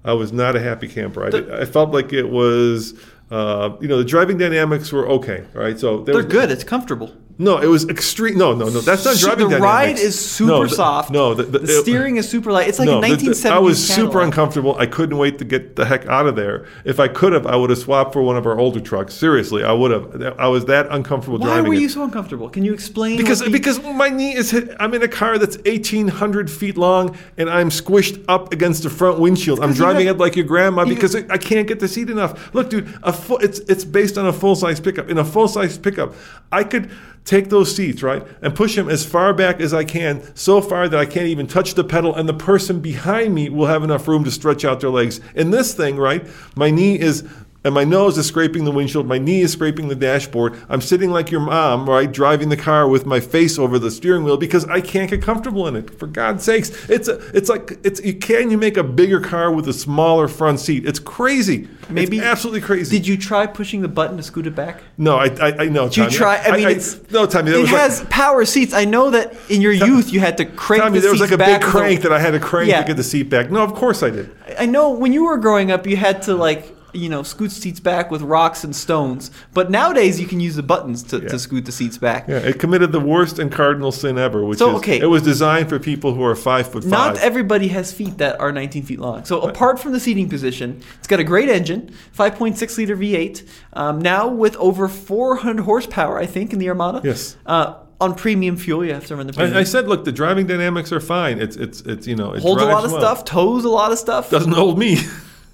I 0.04 0.14
was 0.14 0.32
not 0.34 0.56
a 0.56 0.60
happy 0.60 0.88
camper. 0.88 1.26
I, 1.26 1.30
did- 1.30 1.52
I 1.52 1.66
felt 1.66 1.92
like 1.92 2.12
it 2.14 2.30
was, 2.30 2.94
uh, 3.30 3.76
you 3.80 3.88
know, 3.88 3.98
the 3.98 4.04
driving 4.06 4.38
dynamics 4.38 4.92
were 4.92 5.08
okay, 5.08 5.46
right? 5.54 5.80
So 5.80 6.02
They're 6.04 6.16
was- 6.16 6.26
good. 6.26 6.50
It's 6.52 6.64
comfortable. 6.64 7.14
No, 7.41 7.58
it 7.58 7.65
was 7.65 7.89
extreme. 7.89 8.38
No, 8.38 8.54
no, 8.54 8.69
no. 8.69 8.82
That's 8.82 9.04
not 9.04 9.17
driving 9.17 9.49
the 9.49 9.58
dynamics. 9.60 9.63
ride 9.63 9.97
is 9.99 10.17
super 10.17 10.51
No, 10.51 10.63
the- 10.63 10.69
soft. 10.69 11.10
No, 11.12 11.34
the, 11.34 11.43
the, 11.43 11.60
the- 11.60 11.63
it- 11.80 11.82
steering 11.82 12.17
is 12.17 12.30
super 12.30 12.51
light. 12.51 12.67
It's 12.69 12.77
like 12.77 12.86
no, 12.86 12.99
a 12.99 13.01
the- 13.01 13.15
the- 13.15 13.32
1970s 13.32 13.51
I 13.51 13.58
was 13.60 13.88
super 13.95 14.21
uncomfortable. 14.21 14.75
I 14.77 14.86
couldn't 14.86 15.17
wait 15.17 15.39
to 15.39 15.45
get 15.45 15.75
the 15.75 15.86
heck 15.86 16.06
out 16.06 16.27
of 16.27 16.36
there. 16.36 16.67
If 16.86 16.99
I 16.99 17.08
could 17.08 17.34
have, 17.34 17.47
I 17.47 17.56
would 17.56 17.71
have 17.71 17.80
swapped 17.80 18.13
for 18.13 18.21
one 18.21 18.38
of 18.38 18.45
our 18.45 18.60
older 18.60 18.80
trucks. 18.80 19.15
Seriously, 19.15 19.63
I 19.63 19.71
would 19.71 19.89
have. 19.91 20.36
I 20.38 20.47
was 20.47 20.65
that 20.65 20.88
uncomfortable 20.91 21.39
Why 21.39 21.47
driving 21.47 21.69
were 21.69 21.73
it. 21.73 21.82
you 21.82 21.89
so 21.89 22.04
uncomfortable? 22.04 22.47
Can 22.49 22.63
you 22.63 22.73
explain? 22.73 23.17
because 23.17 23.41
because 23.49 23.82
my 23.84 24.10
knee 24.10 24.36
is 24.36 24.51
hit. 24.51 24.75
I'm 24.80 24.93
in 24.93 25.01
a 25.01 25.08
car 25.08 25.38
that's 25.39 25.58
1,800 25.65 26.49
feet 26.51 26.77
long, 26.77 27.17
and 27.38 27.49
I'm 27.49 27.69
squished 27.69 28.23
up 28.27 28.54
against 28.54 28.84
the 28.84 28.89
front 28.89 29.19
windshield. 29.19 29.60
I'm 29.62 29.73
driving 29.73 30.06
have- 30.08 30.17
it 30.17 30.19
like 30.19 30.36
your 30.36 30.45
grandma 30.45 30.86
because 30.86 31.15
I 31.15 31.25
I 31.30 31.38
can't 31.38 31.67
get 31.67 31.80
the 31.80 31.88
seat 31.88 32.10
enough. 32.10 32.54
Look, 32.54 32.69
dude, 32.69 32.93
a 33.04 33.12
full, 33.12 33.38
it's 33.39 33.60
it's 33.62 33.84
based 33.84 34.17
on 34.17 34.27
a 34.27 34.34
full 34.34 34.56
size 34.56 34.80
pickup. 34.80 35.10
In 35.10 35.17
a 35.17 35.25
full 35.25 35.47
size 35.47 35.77
pickup, 35.77 36.13
I 36.51 36.63
could 36.63 36.89
take 37.26 37.50
those 37.50 37.76
seats 37.76 38.02
right 38.04 38.26
and 38.42 38.56
push 38.56 38.76
them 38.76 38.90
as 38.90 39.06
far 39.06 39.34
back 39.34 39.62
as 39.62 39.74
I 39.74 39.84
can, 39.84 40.36
so 40.36 40.62
far 40.62 40.90
that 40.90 41.00
I 41.00 41.06
can't 41.06 41.28
even 41.28 41.48
touch 41.48 41.76
the 41.76 41.84
pedal, 41.84 42.16
and 42.16 42.28
the 42.28 42.34
person 42.34 42.80
behind 42.80 43.36
me 43.36 43.50
will 43.50 43.68
have 43.68 43.84
enough 43.84 44.08
room 44.08 44.24
to 44.24 44.32
stretch 44.32 44.66
out 44.66 44.80
their 44.80 44.90
legs. 44.90 45.22
In 45.36 45.52
this 45.52 45.74
thing, 45.74 45.98
right, 45.98 46.26
my 46.56 46.72
knee 46.72 47.00
is 47.00 47.28
and 47.63 47.74
my 47.74 47.84
nose 47.84 48.17
is 48.17 48.26
scraping 48.26 48.65
the 48.65 48.71
windshield, 48.71 49.06
my 49.08 49.19
knee 49.19 49.41
is 49.41 49.52
scraping 49.52 49.88
the 49.88 49.95
dashboard. 49.95 50.60
I'm 50.67 50.82
sitting 50.82 51.12
like 51.12 51.30
your 51.30 51.41
mom, 51.41 51.88
right, 51.88 52.12
driving 52.12 52.50
the 52.50 52.58
car 52.58 52.88
with 52.88 53.06
my 53.06 53.19
face 53.19 53.60
over 53.60 53.78
the 53.78 53.91
steering 53.91 54.24
wheel 54.24 54.38
because 54.38 54.65
I 54.65 54.82
can't 54.82 55.10
get 55.10 55.21
comfortable 55.21 55.67
in 55.67 55.76
it. 55.76 56.00
For 56.00 56.08
God's 56.08 56.43
sakes, 56.43 56.71
it's 56.89 57.08
a, 57.08 57.17
it's 57.38 57.50
like 57.50 57.78
it's 57.84 58.02
you 58.04 58.15
can 58.15 58.50
you 58.50 58.58
make 58.58 58.78
a 58.78 58.84
bigger 58.84 59.19
car 59.19 59.52
with 59.52 59.67
a 59.67 59.74
smaller 59.74 60.28
front 60.28 60.60
seat? 60.60 60.88
It's 60.88 61.00
crazy. 61.00 61.67
Maybe 61.89 62.17
it's 62.17 62.26
absolutely 62.26 62.62
crazy. 62.62 62.97
Did 62.97 63.06
you 63.08 63.17
try 63.17 63.45
pushing 63.45 63.82
the 63.82 63.88
button 63.88 64.17
to 64.17 64.24
scoot 64.24 64.47
it 64.47 64.56
back? 64.56 64.82
no, 64.97 65.17
I 65.17 65.26
I, 65.26 65.58
I 65.60 65.65
know. 65.67 65.88
Did 65.88 65.97
you 65.97 66.10
try? 66.10 66.38
I 66.38 66.58
mean, 66.58 66.67
it's 66.69 67.12
no, 67.12 67.26
Tommy. 67.26 67.52
It 67.52 67.67
has 67.67 68.00
like, 68.00 68.10
power 68.10 68.43
seats. 68.45 68.74
I 68.74 68.86
know 68.86 69.12
that 69.12 69.36
in 69.50 69.62
your 69.62 69.71
youth 69.74 70.12
you 70.12 70.19
had 70.19 70.38
to 70.38 70.45
crank 70.45 70.82
Tommy, 70.84 70.97
the 70.97 71.02
there 71.02 71.12
was 71.12 71.21
like 71.21 71.32
a 71.32 71.38
big 71.38 71.45
back 71.45 71.62
with 71.62 71.69
a- 71.69 71.71
crank 71.71 72.02
that 72.02 72.13
I 72.13 72.19
had 72.19 72.32
to 72.32 72.39
crank 72.39 72.69
Yeah. 72.69 72.82
to 72.82 72.88
get 72.88 72.97
the 72.97 73.04
seat 73.04 73.30
back. 73.30 73.52
No, 73.52 73.63
of 73.63 73.74
course 73.74 74.02
I 74.02 74.10
did. 74.10 74.36
I 74.58 74.65
know 74.65 74.89
when 74.89 75.13
you 75.13 75.26
were 75.26 75.38
growing 75.38 75.71
up, 75.71 75.86
you 75.86 75.97
had 75.97 76.21
to 76.24 76.34
like 76.36 76.76
you 76.93 77.10
know 77.10 77.23
scoot 77.23 77.51
seats 77.51 77.80
back 77.80 78.12
with 78.12 78.21
rocks 78.21 78.63
and 78.63 78.75
stones. 78.75 79.32
But 79.54 79.69
nowadays, 79.71 80.19
you 80.19 80.27
can 80.27 80.39
use 80.39 80.56
the 80.56 80.63
buttons 80.63 81.04
to, 81.04 81.21
Yeah. 81.21 81.30
to 81.30 81.39
scoot 81.39 81.65
the 81.65 81.71
seats 81.71 81.97
back. 81.97 82.27
Yeah, 82.27 82.38
it 82.38 82.60
committed 82.60 82.91
the 82.91 82.99
worst 82.99 83.39
and 83.39 83.51
cardinal 83.51 83.91
sin 83.91 84.17
ever, 84.17 84.43
which 84.45 84.60
So, 84.60 84.69
is 84.71 84.75
okay. 84.77 84.99
it 84.99 85.06
was 85.08 85.21
designed 85.21 85.69
for 85.69 85.80
people 85.80 86.13
who 86.13 86.23
are 86.23 86.36
five 86.36 86.67
foot 86.67 86.84
five. 86.84 86.91
Not 86.91 87.17
everybody 87.19 87.69
has 87.69 87.91
feet 87.93 88.17
that 88.19 88.39
are 88.39 88.51
19 88.51 88.84
feet 88.84 88.99
long. 88.99 89.25
So 89.25 89.41
apart 89.41 89.80
from 89.80 89.91
the 89.93 89.99
seating 89.99 90.30
position, 90.30 90.82
it's 90.99 91.08
got 91.08 91.19
a 91.19 91.23
great 91.23 91.49
engine, 91.49 91.91
5.6 92.17 92.77
liter 92.77 92.95
V8. 92.95 93.43
Um, 93.73 93.99
now 93.99 94.27
with 94.27 94.56
over 94.58 94.88
400 94.88 95.63
horsepower, 95.63 96.17
I 96.19 96.25
think, 96.25 96.54
in 96.54 96.60
the 96.60 96.69
Armada. 96.69 97.01
Yes. 97.04 97.36
Uh, 97.45 97.75
on 97.99 98.15
premium 98.15 98.58
fuel, 98.58 98.84
you 98.84 98.93
have 98.93 99.06
to 99.06 99.15
run 99.15 99.27
the 99.27 99.34
premium. 99.34 99.56
I, 99.56 99.60
I 99.60 99.63
said, 99.63 99.88
look, 99.88 100.06
the 100.06 100.12
driving 100.12 100.47
dynamics 100.47 100.91
are 100.91 100.99
fine. 100.99 101.39
It's 101.39 101.56
it's 101.56 101.82
it's 101.82 102.08
you 102.08 102.15
know 102.15 102.34
it 102.34 102.41
Holds 102.41 102.62
a 102.62 102.65
lot 102.65 102.84
of 102.84 102.91
well. 102.91 102.99
stuff, 102.99 103.25
tows 103.25 103.63
a 103.63 103.69
lot 103.69 103.91
of 103.91 103.99
stuff. 103.99 104.32
Doesn't 104.32 104.54
hold 104.54 104.80
me. 104.80 104.97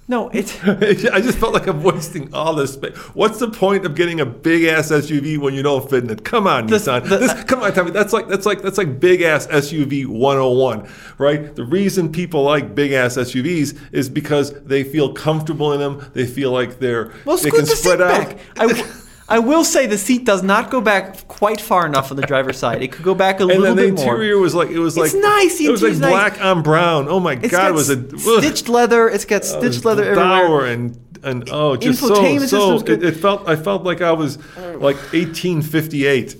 no, 0.08 0.30
it. 0.30 0.58
I 1.12 1.20
just 1.20 1.38
felt 1.38 1.52
like 1.54 1.66
I'm 1.66 1.82
wasting 1.82 2.32
all 2.34 2.54
this 2.54 2.72
space. 2.74 2.96
What's 3.14 3.38
the 3.38 3.50
point 3.50 3.84
of 3.84 3.94
getting 3.94 4.20
a 4.20 4.26
big 4.26 4.64
ass 4.64 4.90
SUV 4.90 5.38
when 5.38 5.52
you 5.54 5.62
don't 5.62 5.88
fit 5.88 6.04
in 6.04 6.10
it? 6.10 6.24
Come 6.24 6.46
on, 6.46 6.66
The- 6.66 6.76
Nissan. 6.76 7.08
the- 7.08 7.18
this, 7.18 7.44
come 7.44 7.62
on, 7.62 7.72
Tommy. 7.74 7.90
That's 7.90 8.12
like 8.12 8.26
that's 8.28 8.46
like 8.46 8.62
that's 8.62 8.78
like 8.78 8.98
big 8.98 9.20
ass 9.22 9.46
SUV 9.48 10.06
101, 10.06 10.88
right? 11.18 11.54
The 11.54 11.64
reason 11.64 12.10
people 12.10 12.42
like 12.42 12.74
big 12.74 12.92
ass 12.92 13.16
SUVs 13.16 13.78
is 13.92 14.08
because 14.08 14.52
they 14.64 14.82
feel 14.82 15.12
comfortable 15.12 15.72
in 15.74 15.80
them. 15.80 16.10
They 16.14 16.26
feel 16.26 16.50
like 16.52 16.78
they're 16.78 17.12
Well, 17.24 17.36
they 17.36 17.50
can 17.50 17.60
the 17.60 17.66
spread 17.66 18.00
out. 18.00 18.28
back. 18.28 18.38
I, 18.56 18.66
I 19.28 19.38
will 19.40 19.62
say 19.64 19.86
the 19.86 19.98
seat 19.98 20.24
does 20.24 20.42
not 20.42 20.70
go 20.70 20.80
back 20.80 21.28
quite 21.28 21.60
far 21.60 21.84
enough 21.86 22.10
on 22.10 22.16
the 22.16 22.22
driver's 22.26 22.56
side. 22.64 22.82
It 22.82 22.92
could 22.92 23.04
go 23.04 23.14
back 23.14 23.40
a 23.40 23.42
and 23.42 23.60
little 23.60 23.74
the 23.74 23.82
bit 23.82 23.94
more. 23.94 24.04
interior 24.04 24.38
was 24.38 24.54
like 24.54 24.70
it 24.70 24.78
was 24.78 24.96
It's 24.96 25.14
like 25.14 25.22
nice, 25.22 25.58
the 25.58 25.66
It 25.66 25.70
was 25.70 25.82
like 25.82 25.92
interior's 25.92 26.00
nice. 26.00 26.10
black 26.38 26.44
on 26.44 26.62
brown. 26.62 27.08
Oh 27.08 27.20
my 27.20 27.34
It's 27.34 27.48
god, 27.50 27.70
it 27.70 27.74
was 27.74 27.90
a 27.90 27.98
ugh. 27.98 28.42
stitched 28.42 28.68
leather. 28.68 29.08
It's 29.08 29.24
got 29.26 29.44
stitched 29.44 29.84
leather 29.84 30.04
everywhere. 30.04 30.66
and 30.66 30.98
and 31.24 31.48
oh, 31.50 31.76
just 31.76 32.00
so 32.00 32.14
so. 32.46 32.78
It, 32.86 33.02
it 33.02 33.16
felt 33.16 33.48
I 33.48 33.56
felt 33.56 33.82
like 33.82 34.00
I 34.00 34.12
was 34.12 34.38
like 34.56 34.96
1858. 35.12 36.36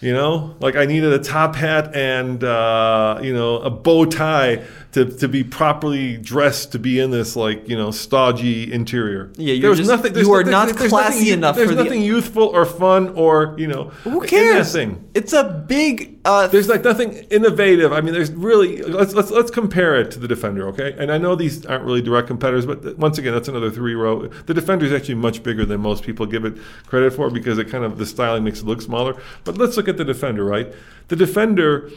You 0.00 0.12
know, 0.12 0.54
like 0.60 0.76
I 0.76 0.84
needed 0.84 1.12
a 1.14 1.18
top 1.18 1.54
hat 1.56 1.94
and 1.96 2.42
uh, 2.44 3.20
you 3.22 3.32
know 3.32 3.56
a 3.60 3.70
bow 3.70 4.04
tie 4.04 4.62
to, 4.94 5.04
to 5.04 5.28
be 5.28 5.42
properly 5.44 6.16
dressed 6.16 6.70
to 6.72 6.78
be 6.78 6.98
in 7.00 7.10
this 7.10 7.34
like 7.36 7.68
you 7.68 7.76
know 7.76 7.90
stodgy 7.90 8.72
interior. 8.72 9.30
Yeah, 9.36 9.54
you're 9.54 9.74
just- 9.74 9.90
nothing- 9.90 10.12
there's 10.12 10.26
you 10.26 10.32
are 10.32 10.44
nothing- 10.44 10.52
not 10.74 10.78
there's 10.78 10.90
classy 10.90 11.18
nothing, 11.18 11.32
enough 11.32 11.56
There's 11.56 11.68
for 11.70 11.74
the- 11.74 11.84
nothing 11.84 12.02
youthful 12.02 12.44
or 12.44 12.64
fun 12.64 13.08
or 13.16 13.54
you 13.58 13.66
know 13.66 13.84
Who 14.04 14.20
cares? 14.22 14.74
It's 15.14 15.32
a 15.32 15.64
big. 15.68 16.12
Uh, 16.24 16.46
There's 16.46 16.68
like 16.70 16.82
nothing 16.82 17.12
innovative. 17.30 17.92
I 17.92 18.00
mean, 18.00 18.14
there's 18.14 18.32
really 18.32 18.80
let's 18.82 19.12
let's 19.14 19.30
let's 19.30 19.50
compare 19.50 19.94
it 20.00 20.10
to 20.12 20.18
the 20.18 20.26
Defender, 20.26 20.66
okay? 20.68 20.94
And 20.98 21.12
I 21.12 21.18
know 21.18 21.34
these 21.36 21.66
aren't 21.66 21.84
really 21.84 22.00
direct 22.00 22.28
competitors, 22.28 22.64
but 22.64 22.96
once 22.98 23.18
again, 23.18 23.34
that's 23.34 23.48
another 23.48 23.70
three 23.70 23.94
row. 23.94 24.28
The 24.46 24.54
Defender 24.54 24.86
is 24.86 24.92
actually 24.92 25.16
much 25.16 25.42
bigger 25.42 25.66
than 25.66 25.80
most 25.80 26.02
people 26.02 26.24
give 26.24 26.44
it 26.46 26.54
credit 26.86 27.12
for 27.12 27.28
because 27.30 27.58
it 27.58 27.68
kind 27.68 27.84
of 27.84 27.98
the 27.98 28.06
styling 28.06 28.42
makes 28.42 28.60
it 28.60 28.64
look 28.66 28.80
smaller. 28.80 29.16
But 29.44 29.58
let's 29.58 29.76
look 29.76 29.86
at 29.88 29.96
the 29.98 30.04
Defender, 30.04 30.44
right? 30.44 30.72
The 31.08 31.16
Defender. 31.16 31.90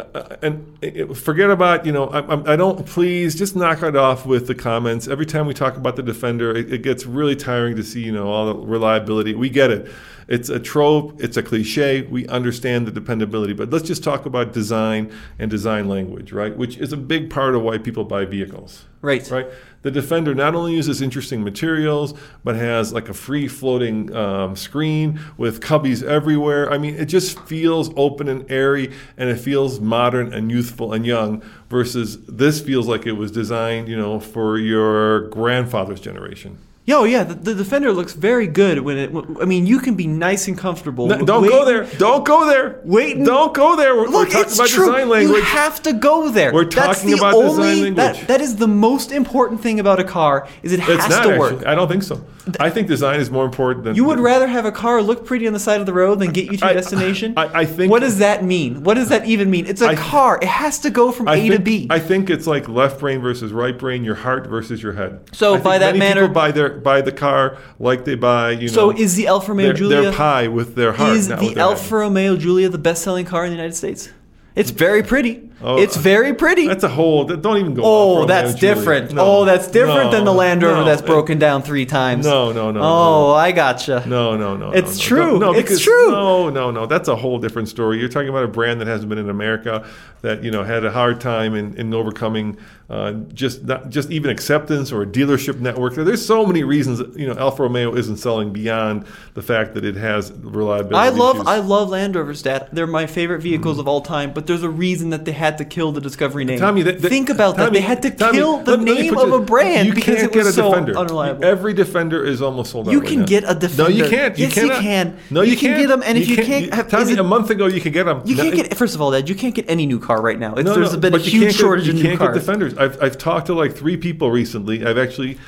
Uh, 0.00 0.18
uh, 0.18 0.36
and 0.42 0.78
uh, 0.82 1.14
forget 1.14 1.50
about 1.50 1.84
you 1.84 1.92
know 1.92 2.06
I, 2.08 2.52
I 2.52 2.56
don't 2.56 2.86
please 2.86 3.34
just 3.34 3.54
knock 3.54 3.82
it 3.82 3.96
off 3.96 4.26
with 4.26 4.46
the 4.46 4.54
comments. 4.54 5.08
Every 5.08 5.26
time 5.26 5.46
we 5.46 5.54
talk 5.54 5.76
about 5.76 5.96
the 5.96 6.02
defender 6.02 6.56
it, 6.56 6.72
it 6.72 6.82
gets 6.82 7.06
really 7.06 7.36
tiring 7.36 7.76
to 7.76 7.82
see 7.82 8.02
you 8.02 8.12
know 8.12 8.28
all 8.28 8.46
the 8.46 8.54
reliability. 8.54 9.34
We 9.34 9.50
get 9.50 9.70
it 9.70 9.90
it's 10.30 10.48
a 10.48 10.58
trope 10.58 11.20
it's 11.22 11.36
a 11.36 11.42
cliche 11.42 12.02
we 12.02 12.26
understand 12.28 12.86
the 12.86 12.90
dependability 12.90 13.52
but 13.52 13.68
let's 13.70 13.86
just 13.86 14.02
talk 14.02 14.24
about 14.24 14.54
design 14.54 15.12
and 15.38 15.50
design 15.50 15.88
language 15.88 16.32
right 16.32 16.56
which 16.56 16.78
is 16.78 16.92
a 16.92 16.96
big 16.96 17.28
part 17.28 17.54
of 17.54 17.62
why 17.62 17.76
people 17.76 18.04
buy 18.04 18.24
vehicles 18.24 18.86
Right. 19.02 19.28
Right. 19.30 19.46
The 19.82 19.90
Defender 19.90 20.34
not 20.34 20.54
only 20.54 20.74
uses 20.74 21.00
interesting 21.00 21.42
materials, 21.42 22.12
but 22.44 22.54
has 22.54 22.92
like 22.92 23.08
a 23.08 23.14
free 23.14 23.48
floating 23.48 24.14
um, 24.14 24.54
screen 24.54 25.18
with 25.38 25.62
cubbies 25.62 26.02
everywhere. 26.02 26.70
I 26.70 26.76
mean, 26.76 26.96
it 26.96 27.06
just 27.06 27.38
feels 27.40 27.90
open 27.96 28.28
and 28.28 28.50
airy, 28.50 28.92
and 29.16 29.30
it 29.30 29.36
feels 29.36 29.80
modern 29.80 30.34
and 30.34 30.50
youthful 30.50 30.92
and 30.92 31.06
young. 31.06 31.42
Versus 31.70 32.22
this 32.26 32.60
feels 32.60 32.88
like 32.88 33.06
it 33.06 33.12
was 33.12 33.30
designed, 33.30 33.88
you 33.88 33.96
know, 33.96 34.20
for 34.20 34.58
your 34.58 35.28
grandfather's 35.28 36.00
generation. 36.00 36.58
Yo, 36.90 37.04
yeah, 37.04 37.22
the, 37.22 37.34
the 37.34 37.54
Defender 37.54 37.92
looks 37.92 38.14
very 38.14 38.48
good 38.48 38.80
when 38.80 38.98
it. 38.98 39.12
I 39.40 39.44
mean, 39.44 39.64
you 39.64 39.78
can 39.78 39.94
be 39.94 40.08
nice 40.08 40.48
and 40.48 40.58
comfortable. 40.58 41.06
No, 41.06 41.24
don't 41.24 41.42
Wait- 41.42 41.50
go 41.50 41.64
there. 41.64 41.84
Don't 41.98 42.24
go 42.24 42.46
there. 42.46 42.80
Wait. 42.82 43.22
Don't 43.24 43.54
go 43.54 43.76
there. 43.76 43.94
We're, 43.94 44.08
Look, 44.08 44.12
we're 44.12 44.24
talking 44.24 44.40
it's 44.40 44.54
about 44.56 44.68
true. 44.70 44.86
design 44.86 45.08
language. 45.08 45.36
You 45.36 45.42
have 45.44 45.80
to 45.84 45.92
go 45.92 46.30
there. 46.30 46.52
We're 46.52 46.64
talking 46.64 47.12
about 47.14 47.34
only, 47.34 47.74
design 47.74 47.94
That, 47.94 48.04
language. 48.14 48.26
that 48.26 48.40
is 48.40 48.56
the 48.56 48.66
most 48.66 49.12
important 49.12 49.60
thing 49.60 49.78
about 49.78 50.00
a 50.00 50.04
car. 50.04 50.48
Is 50.64 50.72
it 50.72 50.80
has 50.80 50.98
not 50.98 51.08
to 51.08 51.14
actually. 51.14 51.38
work. 51.38 51.64
I 51.64 51.76
don't 51.76 51.86
think 51.86 52.02
so. 52.02 52.20
I 52.58 52.70
think 52.70 52.88
design 52.88 53.20
is 53.20 53.30
more 53.30 53.44
important 53.44 53.84
than 53.84 53.94
You 53.94 54.04
would 54.04 54.20
rather 54.20 54.46
have 54.46 54.64
a 54.64 54.72
car 54.72 55.02
look 55.02 55.24
pretty 55.26 55.46
on 55.46 55.52
the 55.52 55.58
side 55.58 55.80
of 55.80 55.86
the 55.86 55.92
road 55.92 56.18
than 56.18 56.30
get 56.32 56.46
you 56.46 56.56
to 56.56 56.64
your 56.64 56.70
I- 56.70 56.72
destination? 56.74 57.34
I- 57.36 57.60
I 57.60 57.64
think- 57.64 57.90
What 57.90 58.00
does 58.00 58.18
that 58.18 58.44
mean? 58.44 58.82
What 58.82 58.94
does 58.94 59.08
that 59.10 59.26
even 59.26 59.50
mean? 59.50 59.66
It's 59.66 59.82
a 59.82 59.88
I- 59.88 59.94
car. 59.94 60.38
It 60.40 60.48
has 60.48 60.78
to 60.80 60.90
go 60.90 61.12
from 61.12 61.28
A 61.28 61.34
think, 61.36 61.52
to 61.54 61.58
B. 61.60 61.86
I 61.90 61.98
think 61.98 62.30
it's 62.30 62.46
like 62.46 62.68
left 62.68 63.00
brain 63.00 63.20
versus 63.20 63.52
right 63.52 63.78
brain, 63.78 64.04
your 64.04 64.14
heart 64.14 64.46
versus 64.46 64.82
your 64.82 64.92
head. 64.94 65.20
So 65.32 65.58
by 65.58 65.78
that 65.78 65.96
manner- 65.96 66.22
people 66.22 66.34
buy 66.34 66.50
their 66.50 66.70
buy 66.70 67.00
the 67.02 67.12
car 67.12 67.56
like 67.78 68.04
they 68.04 68.14
buy 68.14 68.52
you 68.52 68.68
know. 68.68 68.72
so 68.72 68.90
is 68.90 69.16
the 69.16 69.26
Alfa 69.26 69.52
Romeo 69.52 69.66
their, 69.66 69.74
Giulia 69.74 70.02
their 70.02 70.12
pie 70.12 70.48
with 70.48 70.74
their 70.74 70.92
heart? 70.92 71.16
is 71.16 71.28
the 71.28 71.34
with 71.34 71.40
their 71.40 71.48
head. 71.50 71.58
Alfa 71.58 71.96
Romeo 71.96 72.36
Giulia 72.36 72.68
the 72.68 72.78
best-selling 72.78 73.26
car 73.26 73.44
in 73.44 73.50
the 73.50 73.56
United 73.56 73.74
States? 73.76 74.08
It's 74.56 74.70
very 74.70 75.02
pretty. 75.02 75.49
Oh, 75.62 75.78
it's 75.78 75.96
very 75.96 76.34
pretty. 76.34 76.66
That's 76.66 76.84
a 76.84 76.88
whole. 76.88 77.24
Don't 77.24 77.58
even 77.58 77.74
go. 77.74 77.82
Oh, 77.84 78.24
that's 78.24 78.54
different. 78.54 79.12
No, 79.12 79.24
oh, 79.24 79.44
that's 79.44 79.66
different 79.66 80.04
no, 80.04 80.10
than 80.10 80.24
the 80.24 80.32
Land 80.32 80.62
Rover 80.62 80.80
no, 80.80 80.84
that's 80.84 81.02
broken 81.02 81.38
down 81.38 81.62
three 81.62 81.86
times. 81.86 82.24
No, 82.24 82.52
no, 82.52 82.70
no. 82.70 82.80
Oh. 82.82 83.34
I 83.34 83.52
gotcha. 83.52 84.04
No, 84.06 84.36
no, 84.36 84.56
no. 84.56 84.72
It's 84.72 84.98
no. 84.98 85.04
true. 85.04 85.38
No, 85.38 85.52
It's 85.52 85.62
because- 85.62 85.80
true. 85.80 86.10
No, 86.10 86.50
no, 86.50 86.70
no. 86.70 86.86
That's 86.86 87.08
a 87.08 87.16
whole 87.16 87.38
different 87.38 87.68
story. 87.68 87.98
You're 87.98 88.08
talking 88.08 88.28
about 88.28 88.44
a 88.44 88.48
brand 88.48 88.80
that 88.80 88.86
hasn't 88.86 89.08
been 89.08 89.18
in 89.18 89.30
America, 89.30 89.86
that 90.22 90.44
you 90.44 90.50
know 90.50 90.64
had 90.64 90.84
a 90.84 90.90
hard 90.90 91.20
time 91.20 91.54
in, 91.54 91.74
in 91.76 91.94
overcoming 91.94 92.58
uh, 92.90 93.12
just 93.32 93.64
not 93.64 93.88
just 93.88 94.10
even 94.10 94.30
acceptance 94.30 94.92
or 94.92 95.02
a 95.02 95.06
dealership 95.06 95.60
network. 95.60 95.94
There's 95.94 96.24
so 96.24 96.44
many 96.44 96.64
reasons 96.64 97.00
you 97.16 97.26
know 97.26 97.34
Alfa 97.34 97.62
Romeo 97.62 97.94
isn't 97.94 98.16
selling 98.16 98.52
beyond 98.52 99.06
the 99.34 99.42
fact 99.42 99.74
that 99.74 99.84
it 99.84 99.96
has 99.96 100.32
reliability. 100.32 100.96
I 100.96 101.08
love 101.08 101.36
issues. 101.36 101.48
I 101.48 101.58
love 101.58 101.88
Land 101.90 102.16
Rovers, 102.16 102.42
Dad. 102.42 102.68
They're 102.72 102.86
my 102.86 103.06
favorite 103.06 103.40
vehicles 103.40 103.78
of 103.78 103.88
all 103.88 104.00
time. 104.00 104.32
But 104.32 104.46
there's 104.46 104.62
a 104.62 104.70
reason 104.70 105.10
that 105.10 105.24
they 105.24 105.32
had 105.32 105.49
to 105.58 105.64
kill 105.64 105.92
the 105.92 106.00
Discovery 106.00 106.44
name. 106.44 106.58
Tommy, 106.58 106.82
that, 106.82 107.00
that- 107.00 107.08
think 107.08 107.28
about 107.30 107.56
that. 107.56 107.72
They 107.72 107.80
had 107.80 108.02
to 108.02 108.10
Tommy, 108.10 108.38
kill 108.38 108.58
the 108.58 108.76
let- 108.76 108.80
name 108.80 109.16
of 109.16 109.28
you- 109.28 109.34
a 109.34 109.40
brand 109.40 109.88
you 109.88 109.94
because 109.94 110.16
can't 110.16 110.32
it 110.32 110.36
was 110.36 110.44
get 110.44 110.50
a 110.50 110.52
so 110.52 110.70
defender. 110.70 110.96
unreliable. 110.98 111.44
Every 111.44 111.72
defender 111.74 112.24
is 112.24 112.40
almost 112.42 112.70
sold 112.72 112.88
out. 112.88 112.92
You 112.92 113.00
right 113.00 113.08
can 113.08 113.20
now. 113.20 113.26
get 113.26 113.44
a 113.46 113.54
defender. 113.54 113.82
No, 113.82 113.88
you 113.88 114.08
can't. 114.08 114.38
You 114.38 114.46
Yes, 114.46 114.56
you 114.56 114.68
can. 114.70 115.16
No, 115.30 115.42
You 115.42 115.52
you, 115.52 115.56
can 115.56 115.68
can't. 115.68 115.80
get 115.82 115.88
them, 115.88 116.02
and 116.04 116.18
if 116.18 116.28
you 116.28 116.36
can't 116.36 116.74
have- 116.74 116.88
Tommy, 116.88 117.12
it- 117.12 117.18
a 117.18 117.22
month 117.24 117.50
ago 117.50 117.66
you 117.66 117.80
could 117.80 117.92
get 117.92 118.04
them. 118.04 118.22
You 118.24 118.36
can't 118.36 118.54
get 118.54 118.76
first 118.76 118.94
of 118.94 119.00
all, 119.00 119.10
Dad. 119.10 119.28
You 119.28 119.34
can't 119.34 119.54
get 119.54 119.68
any 119.68 119.86
new 119.86 119.98
car 119.98 120.20
right 120.22 120.38
now. 120.38 120.54
It's, 120.54 120.64
No, 120.64 120.74
there's 120.74 120.92
no, 120.92 120.98
been 120.98 121.14
a 121.14 121.18
you 121.18 121.22
huge 121.24 121.32
can't 121.42 121.52
get- 121.52 121.60
shortage 121.60 121.88
you 121.88 122.02
can't 122.02 122.18
get 122.18 122.34
defenders. 122.34 122.76
I've, 122.76 123.02
I've 123.02 123.18
talked 123.18 123.46
to 123.46 123.54
like 123.54 123.74
three 123.74 123.96
people 123.96 124.30
recently. 124.30 124.84
I've 124.84 124.98
actually 124.98 125.38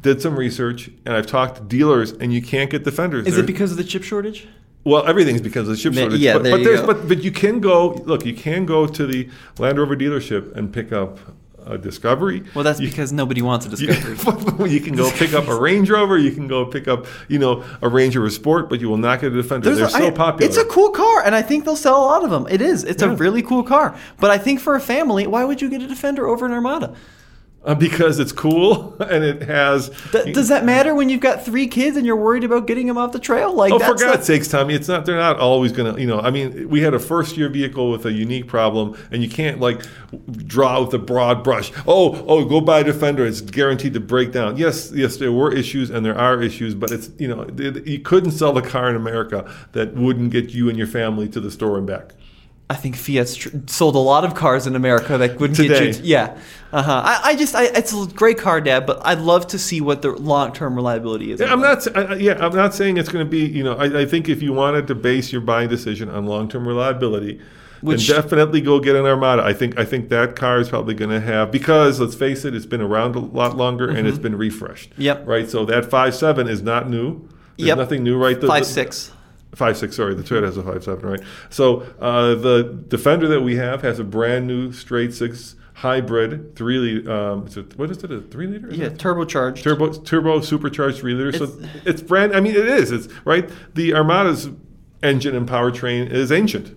did 0.00 0.22
some 0.22 0.36
research 0.38 0.90
and 1.04 1.14
I've 1.14 1.26
talked 1.26 1.56
to 1.56 1.62
dealers, 1.62 2.12
and 2.12 2.32
you 2.32 2.40
can't 2.40 2.70
get 2.70 2.82
defenders. 2.84 3.26
Is 3.26 3.36
it 3.38 3.46
because 3.46 3.70
of 3.72 3.76
the 3.76 3.84
chip 3.84 4.02
shortage? 4.02 4.46
Well, 4.84 5.06
everything's 5.06 5.40
because 5.40 5.68
of 5.68 5.76
the 5.76 5.80
chip 5.80 5.92
There- 5.92 6.04
shortage. 6.04 6.20
yeah, 6.20 6.32
but, 6.34 6.42
there 6.42 6.52
but 6.52 6.60
you 6.60 6.64
there's 6.66 6.80
go. 6.80 6.86
but 6.88 7.08
but 7.08 7.22
you 7.22 7.30
can 7.30 7.60
go 7.60 7.90
look. 8.04 8.26
You 8.26 8.34
can 8.34 8.66
go 8.66 8.86
to 8.86 9.06
the 9.06 9.28
Land 9.58 9.78
Rover 9.78 9.96
dealership 9.96 10.54
and 10.56 10.72
pick 10.72 10.92
up 10.92 11.18
a 11.64 11.78
Discovery. 11.78 12.42
Well, 12.56 12.64
that's 12.64 12.80
You- 12.80 12.88
because 12.88 13.12
nobody 13.12 13.40
wants 13.40 13.64
a 13.66 13.68
Discovery. 13.76 14.70
you 14.72 14.80
can 14.80 14.96
go 14.96 15.08
pick 15.12 15.32
up 15.34 15.46
a 15.46 15.54
Range 15.54 15.88
Rover. 15.88 16.18
You 16.18 16.32
can 16.32 16.48
go 16.48 16.66
pick 16.66 16.88
up, 16.88 17.06
you 17.28 17.38
know, 17.38 17.62
a 17.80 17.88
Range 17.88 18.16
Rover 18.16 18.30
Sport, 18.30 18.68
but 18.68 18.80
you 18.80 18.88
will 18.88 18.96
not 18.96 19.20
get 19.20 19.32
a 19.32 19.36
Defender. 19.36 19.66
There's 19.66 19.78
They're 19.78 19.86
a- 19.86 19.90
so 19.90 20.06
I- 20.08 20.10
popular. 20.10 20.48
It's 20.48 20.58
a 20.58 20.64
cool 20.64 20.90
car, 20.90 21.22
and 21.24 21.36
I 21.36 21.42
think 21.42 21.64
they'll 21.64 21.76
sell 21.76 22.02
a 22.02 22.06
lot 22.06 22.24
of 22.24 22.30
them. 22.30 22.48
It 22.50 22.60
is. 22.60 22.82
It's 22.82 23.02
a 23.02 23.10
really 23.10 23.42
cool 23.42 23.62
car. 23.62 23.96
But 24.18 24.32
I 24.32 24.38
think 24.38 24.58
for 24.58 24.74
a 24.74 24.80
family, 24.80 25.28
why 25.28 25.44
would 25.44 25.62
you 25.62 25.70
get 25.70 25.80
a 25.82 25.86
Defender 25.86 26.26
over 26.26 26.44
an 26.44 26.50
Armada? 26.52 26.94
Uh, 27.64 27.76
because 27.76 28.18
it's 28.18 28.32
cool 28.32 28.96
and 29.00 29.22
it 29.22 29.42
has. 29.42 29.88
Th- 30.10 30.34
does 30.34 30.48
that 30.48 30.64
matter 30.64 30.96
when 30.96 31.08
you've 31.08 31.20
got 31.20 31.44
three 31.44 31.68
kids 31.68 31.96
and 31.96 32.04
you're 32.04 32.16
worried 32.16 32.42
about 32.42 32.66
getting 32.66 32.88
them 32.88 32.98
off 32.98 33.12
the 33.12 33.20
trail? 33.20 33.52
Like, 33.54 33.72
Oh, 33.72 33.78
for 33.78 33.94
God's 33.94 34.02
not- 34.02 34.24
sakes, 34.24 34.48
Tommy! 34.48 34.74
It's 34.74 34.88
not. 34.88 35.06
They're 35.06 35.14
not 35.16 35.38
always 35.38 35.70
going 35.70 35.94
to. 35.94 36.00
You 36.00 36.08
know, 36.08 36.18
I 36.18 36.30
mean, 36.30 36.68
we 36.68 36.80
had 36.80 36.92
a 36.92 36.98
first-year 36.98 37.48
vehicle 37.50 37.92
with 37.92 38.04
a 38.04 38.12
unique 38.12 38.48
problem, 38.48 38.96
and 39.12 39.22
you 39.22 39.28
can't 39.28 39.60
like 39.60 39.82
draw 40.44 40.82
with 40.82 40.92
a 40.94 40.98
broad 40.98 41.44
brush. 41.44 41.70
Oh, 41.86 42.24
oh, 42.26 42.44
go 42.44 42.60
buy 42.60 42.80
a 42.80 42.84
Defender. 42.84 43.24
It's 43.24 43.40
guaranteed 43.40 43.94
to 43.94 44.00
break 44.00 44.32
down. 44.32 44.56
Yes, 44.56 44.90
yes, 44.92 45.18
there 45.18 45.30
were 45.30 45.52
issues 45.54 45.88
and 45.90 46.04
there 46.04 46.18
are 46.18 46.42
issues, 46.42 46.74
but 46.74 46.90
it's 46.90 47.10
you 47.18 47.28
know, 47.28 47.42
it, 47.58 47.86
you 47.86 48.00
couldn't 48.00 48.32
sell 48.32 48.58
a 48.58 48.62
car 48.62 48.90
in 48.90 48.96
America 48.96 49.48
that 49.70 49.94
wouldn't 49.94 50.32
get 50.32 50.50
you 50.50 50.68
and 50.68 50.76
your 50.76 50.88
family 50.88 51.28
to 51.28 51.38
the 51.38 51.50
store 51.50 51.78
and 51.78 51.86
back. 51.86 52.14
I 52.70 52.74
think 52.74 52.96
Fiat's 52.96 53.36
tr- 53.36 53.48
sold 53.66 53.96
a 53.96 53.98
lot 53.98 54.24
of 54.24 54.34
cars 54.34 54.66
in 54.66 54.74
America 54.74 55.18
that 55.18 55.38
wouldn't 55.38 55.58
get 55.58 55.68
you. 55.68 55.74
Today. 55.74 55.92
To, 55.92 56.02
yeah, 56.02 56.38
uh 56.72 56.82
huh. 56.82 57.02
I, 57.04 57.20
I 57.30 57.36
just, 57.36 57.54
I, 57.54 57.64
it's 57.64 57.92
a 57.92 58.06
great 58.06 58.38
car, 58.38 58.62
Dad. 58.62 58.86
But 58.86 59.04
I'd 59.04 59.18
love 59.18 59.46
to 59.48 59.58
see 59.58 59.82
what 59.82 60.00
the 60.00 60.12
long-term 60.12 60.74
reliability 60.74 61.32
is. 61.32 61.40
Yeah, 61.40 61.52
I'm 61.52 61.60
not. 61.60 61.86
I- 61.94 62.14
Yeah, 62.16 62.38
I'm 62.44 62.54
not 62.54 62.74
saying 62.74 62.96
it's 62.96 63.10
going 63.10 63.24
to 63.26 63.30
be. 63.30 63.40
You 63.44 63.62
know, 63.64 63.74
I, 63.74 64.00
I 64.02 64.06
think 64.06 64.28
if 64.30 64.40
you 64.42 64.54
wanted 64.54 64.86
to 64.86 64.94
base 64.94 65.32
your 65.32 65.42
buying 65.42 65.68
decision 65.68 66.08
on 66.08 66.24
long-term 66.24 66.66
reliability, 66.66 67.40
Which- 67.82 68.08
then 68.08 68.22
definitely 68.22 68.62
go 68.62 68.80
get 68.80 68.96
an 68.96 69.04
Armada. 69.04 69.42
I 69.42 69.52
think. 69.52 69.78
I 69.78 69.84
think 69.84 70.08
that 70.08 70.34
car 70.34 70.58
is 70.58 70.70
probably 70.70 70.94
going 70.94 71.10
to 71.10 71.20
have 71.20 71.50
because 71.50 72.00
let's 72.00 72.14
face 72.14 72.46
it, 72.46 72.54
it's 72.54 72.64
been 72.64 72.80
around 72.80 73.16
a 73.16 73.20
lot 73.20 73.54
longer 73.54 73.90
and 73.90 74.06
it's 74.08 74.18
been 74.18 74.36
refreshed. 74.38 74.92
Mm-hmm. 74.92 75.02
Yep. 75.02 75.26
Right. 75.26 75.50
So 75.50 75.66
that 75.66 75.90
five 75.90 76.14
seven 76.14 76.48
is 76.48 76.62
not 76.62 76.88
new. 76.88 77.28
There's 77.58 77.68
Yep. 77.68 77.76
nothing 77.78 78.02
new, 78.02 78.16
right? 78.16 78.40
The- 78.40 78.46
Five 78.46 78.62
the- 78.62 78.68
six. 78.70 79.12
Five 79.54 79.76
six, 79.76 79.96
sorry, 79.96 80.14
the 80.14 80.22
Toyota 80.22 80.44
has 80.44 80.56
a 80.56 80.62
five 80.62 80.82
seven, 80.82 81.06
right? 81.08 81.20
So 81.50 81.82
uh, 82.00 82.34
the 82.36 82.84
Defender 82.88 83.28
that 83.28 83.42
we 83.42 83.56
have 83.56 83.82
has 83.82 83.98
a 83.98 84.04
brand 84.04 84.46
new 84.46 84.72
straight 84.72 85.12
six 85.12 85.56
hybrid 85.74 86.56
three 86.56 86.78
liter. 86.78 87.12
Um, 87.12 87.46
is 87.46 87.56
it, 87.58 87.76
what 87.78 87.90
is 87.90 88.02
it? 88.02 88.10
A 88.10 88.20
three 88.22 88.46
liter? 88.46 88.68
Is 88.68 88.78
Yeah, 88.78 88.86
it? 88.86 88.98
turbocharged. 88.98 89.62
turbo 89.62 89.92
turbo 89.92 90.40
supercharged 90.40 90.98
three 90.98 91.12
liters. 91.14 91.36
So 91.38 91.44
It's- 91.44 91.68
it's 91.84 92.02
brand. 92.02 92.34
I 92.34 92.40
mean, 92.40 92.54
it 92.54 92.66
is. 92.66 92.90
It's 92.92 93.08
right. 93.26 93.50
The 93.74 93.92
Armada's 93.92 94.48
engine 95.02 95.34
and 95.36 95.46
powertrain 95.48 96.10
is 96.10 96.32
ancient. 96.32 96.74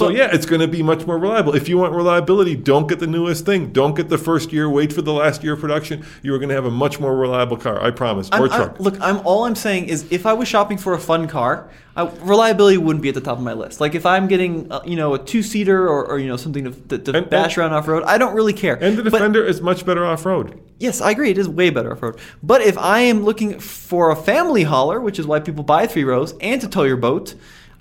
So 0.00 0.06
But- 0.06 0.16
yeah, 0.16 0.30
it's 0.32 0.46
going 0.46 0.62
to 0.62 0.66
be 0.66 0.82
much 0.82 1.06
more 1.06 1.18
reliable. 1.18 1.54
If 1.54 1.68
you 1.68 1.76
want 1.76 1.92
reliability, 1.92 2.56
don't 2.56 2.88
get 2.88 3.00
the 3.00 3.06
newest 3.06 3.44
thing. 3.44 3.70
Don't 3.70 3.94
get 3.94 4.08
the 4.08 4.16
first 4.16 4.50
year. 4.50 4.66
Wait 4.70 4.94
for 4.94 5.02
the 5.02 5.12
last 5.12 5.44
year 5.44 5.52
of 5.52 5.60
production. 5.60 6.02
You 6.22 6.32
are 6.34 6.38
going 6.38 6.48
to 6.48 6.54
have 6.54 6.64
a 6.64 6.70
much 6.70 6.98
more 6.98 7.14
reliable 7.14 7.58
car. 7.58 7.78
I 7.84 7.90
promise. 7.90 8.30
I'm- 8.32 8.42
or 8.42 8.48
I'm- 8.50 8.60
truck. 8.62 8.80
look, 8.80 8.96
I'm 9.02 9.20
all 9.26 9.44
I'm 9.44 9.54
saying 9.54 9.88
is 9.90 10.06
if 10.10 10.24
I 10.24 10.32
was 10.32 10.48
shopping 10.48 10.78
for 10.78 10.94
a 10.94 10.98
fun 10.98 11.28
car, 11.28 11.68
I, 11.96 12.08
reliability 12.22 12.78
wouldn't 12.78 13.02
be 13.02 13.10
at 13.10 13.14
the 13.14 13.20
top 13.20 13.36
of 13.36 13.44
my 13.44 13.52
list. 13.52 13.78
Like 13.78 13.94
if 13.94 14.06
I'm 14.06 14.26
getting, 14.26 14.72
uh, 14.72 14.80
you 14.86 14.96
know, 14.96 15.12
a 15.12 15.18
two 15.18 15.42
seater 15.42 15.86
or, 15.86 16.06
or 16.06 16.18
you 16.18 16.28
know 16.28 16.38
something 16.38 16.64
to, 16.64 16.70
to, 16.70 16.98
to 17.12 17.18
And- 17.18 17.28
bash 17.28 17.58
and- 17.58 17.64
around 17.66 17.72
off 17.74 17.86
road, 17.86 18.02
I 18.06 18.16
don't 18.16 18.34
really 18.34 18.54
care. 18.54 18.78
and 18.80 18.96
the 18.96 19.02
But- 19.02 19.18
Defender 19.18 19.44
is 19.44 19.60
much 19.60 19.84
better 19.84 20.06
off 20.06 20.24
road. 20.24 20.58
Yes, 20.78 21.02
I 21.02 21.10
agree. 21.10 21.30
It 21.30 21.36
is 21.36 21.46
way 21.46 21.68
better 21.68 21.92
off 21.92 22.02
road. 22.02 22.16
But 22.42 22.62
if 22.62 22.78
I 22.78 23.00
am 23.00 23.22
looking 23.24 23.60
for 23.60 24.10
a 24.10 24.16
family 24.16 24.62
hauler, 24.62 24.98
which 24.98 25.18
is 25.18 25.26
why 25.26 25.40
people 25.40 25.62
buy 25.62 25.86
three 25.86 26.04
rows, 26.04 26.32
and 26.40 26.58
to 26.62 26.68
tow 26.68 26.84
your 26.84 26.96
boat, 26.96 27.34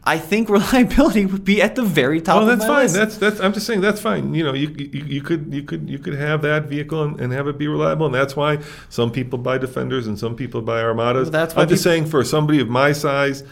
I 0.09 0.17
think 0.17 0.49
reliability 0.59 1.27
would 1.27 1.45
be 1.45 1.61
at 1.61 1.75
the 1.75 1.83
very 1.83 2.19
top. 2.19 2.37
Oh, 2.37 2.41
of 2.41 2.47
that's 2.47 2.61
my 2.61 2.67
fine. 2.67 2.81
list. 2.83 2.95
That's 2.95 3.17
that's. 3.17 3.39
I'm 3.39 3.53
just 3.53 3.67
saying 3.67 3.81
that's 3.81 4.01
fine. 4.01 4.33
You 4.33 4.43
know, 4.43 4.53
you, 4.55 4.69
you, 4.69 5.03
you 5.05 5.21
could 5.21 5.53
you 5.53 5.61
could 5.61 5.87
you 5.87 5.99
could 5.99 6.15
have 6.15 6.41
that 6.41 6.63
vehicle 6.65 7.03
and, 7.03 7.21
and 7.21 7.31
have 7.31 7.47
it 7.47 7.59
be 7.59 7.67
reliable, 7.67 8.07
and 8.07 8.15
that's 8.15 8.35
why 8.35 8.57
some 8.89 9.11
people 9.11 9.37
buy 9.37 9.59
Defenders 9.59 10.07
and 10.07 10.17
some 10.17 10.35
people 10.35 10.63
buy 10.63 10.81
Armadas. 10.81 11.25
Well, 11.25 11.31
that's 11.31 11.55
why 11.55 11.61
I'm 11.61 11.69
just 11.69 11.83
saying 11.83 12.07
for 12.07 12.23
somebody 12.23 12.59
of 12.59 12.67
my 12.69 12.91
size, 12.91 13.43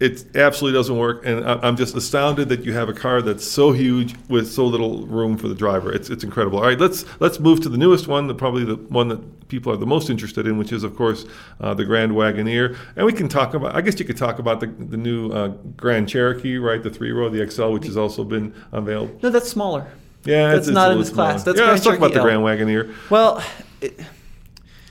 it 0.00 0.24
absolutely 0.34 0.78
doesn't 0.78 0.96
work, 0.96 1.24
and 1.26 1.44
I- 1.48 1.60
I'm 1.62 1.76
just 1.76 1.94
astounded 1.94 2.48
that 2.48 2.64
you 2.64 2.72
have 2.72 2.88
a 2.88 2.92
car 2.94 3.20
that's 3.22 3.46
so 3.46 3.72
huge 3.72 4.14
with 4.28 4.50
so 4.50 4.64
little 4.66 5.06
room 5.06 5.36
for 5.36 5.46
the 5.48 5.54
driver. 5.54 5.92
It's 5.92 6.08
it's 6.10 6.24
incredible. 6.24 6.58
All 6.58 6.64
right, 6.64 6.80
let's 6.80 7.04
let's 7.20 7.38
move 7.38 7.60
to 7.60 7.68
the 7.68 7.76
newest 7.78 8.08
one, 8.08 8.26
the, 8.26 8.34
probably 8.34 8.64
the 8.64 8.76
one 8.76 9.08
that 9.08 9.48
people 9.48 9.72
are 9.72 9.76
the 9.76 9.86
most 9.86 10.08
interested 10.10 10.46
in, 10.46 10.56
which 10.58 10.72
is 10.72 10.84
of 10.84 10.96
course 10.96 11.26
uh, 11.60 11.74
the 11.74 11.84
Grand 11.84 12.12
Wagoneer, 12.12 12.76
and 12.96 13.04
we 13.04 13.12
can 13.12 13.28
talk 13.28 13.52
about. 13.54 13.74
I 13.76 13.80
guess 13.82 13.98
you 13.98 14.04
could 14.06 14.16
talk 14.16 14.38
about 14.38 14.60
the 14.60 14.66
the 14.66 14.96
new 14.96 15.30
uh, 15.32 15.48
Grand 15.76 16.08
Cherokee, 16.08 16.56
right? 16.56 16.82
The 16.82 16.90
three 16.90 17.12
row, 17.12 17.28
the 17.28 17.48
XL, 17.50 17.68
which 17.72 17.84
has 17.86 17.96
also 17.96 18.24
been 18.24 18.54
unveiled. 18.72 19.22
no, 19.22 19.28
that's 19.30 19.48
smaller. 19.50 19.86
Yeah, 20.24 20.52
That's 20.52 20.68
it's, 20.68 20.74
not 20.74 20.88
it's 20.88 20.90
a 20.90 20.92
in 20.92 20.98
this 21.00 21.10
class. 21.10 21.42
smaller. 21.42 21.44
That's 21.44 21.58
yeah, 21.58 21.64
Grand 21.64 21.70
let's 21.72 21.84
talk 21.84 21.96
about 21.96 22.08
the 22.12 22.20
Cherokee 22.20 22.42
Grand 22.42 22.68
L. 22.70 22.84
Wagoneer 22.84 23.10
Well, 23.10 23.42
it, 23.80 23.98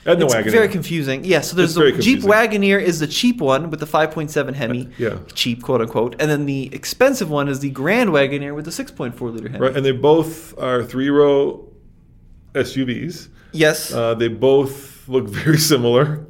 and 0.06 0.20
the 0.20 0.24
it's 0.26 0.34
Wagoneer. 0.34 0.50
very 0.50 0.68
confusing. 0.68 1.24
Yeah, 1.24 1.40
so 1.40 1.56
there's 1.56 1.70
It's 1.70 1.78
very 1.78 1.92
the 1.92 2.00
Jeep 2.02 2.20
confusing. 2.22 2.60
Wagoneer 2.62 2.80
is 2.82 3.00
the 3.00 3.06
cheap 3.06 3.40
one 3.40 3.70
with 3.70 3.80
the 3.80 3.86
5.7 3.86 4.54
Hemi. 4.54 4.88
yeah. 4.98 5.18
Cheap, 5.34 5.62
quote 5.62 5.80
unquote. 5.80 6.16
And 6.20 6.30
then 6.30 6.46
the 6.46 6.74
expensive 6.74 7.28
one 7.30 7.48
is 7.48 7.60
the 7.60 7.70
Grand 7.70 8.10
Wagoneer 8.10 8.54
with 8.54 8.64
the 8.64 8.70
6.4 8.70 9.20
liter 9.34 9.48
Hemi. 9.48 9.60
right, 9.60 9.76
and 9.76 9.84
they 9.84 9.92
both 9.92 10.58
are 10.58 10.82
three 10.82 11.10
row 11.10 11.68
SUVs. 12.54 13.28
Yes. 13.52 13.92
Uh, 13.92 14.14
they 14.14 14.28
both 14.28 15.08
look 15.08 15.28
very 15.28 15.58
similar. 15.58 16.26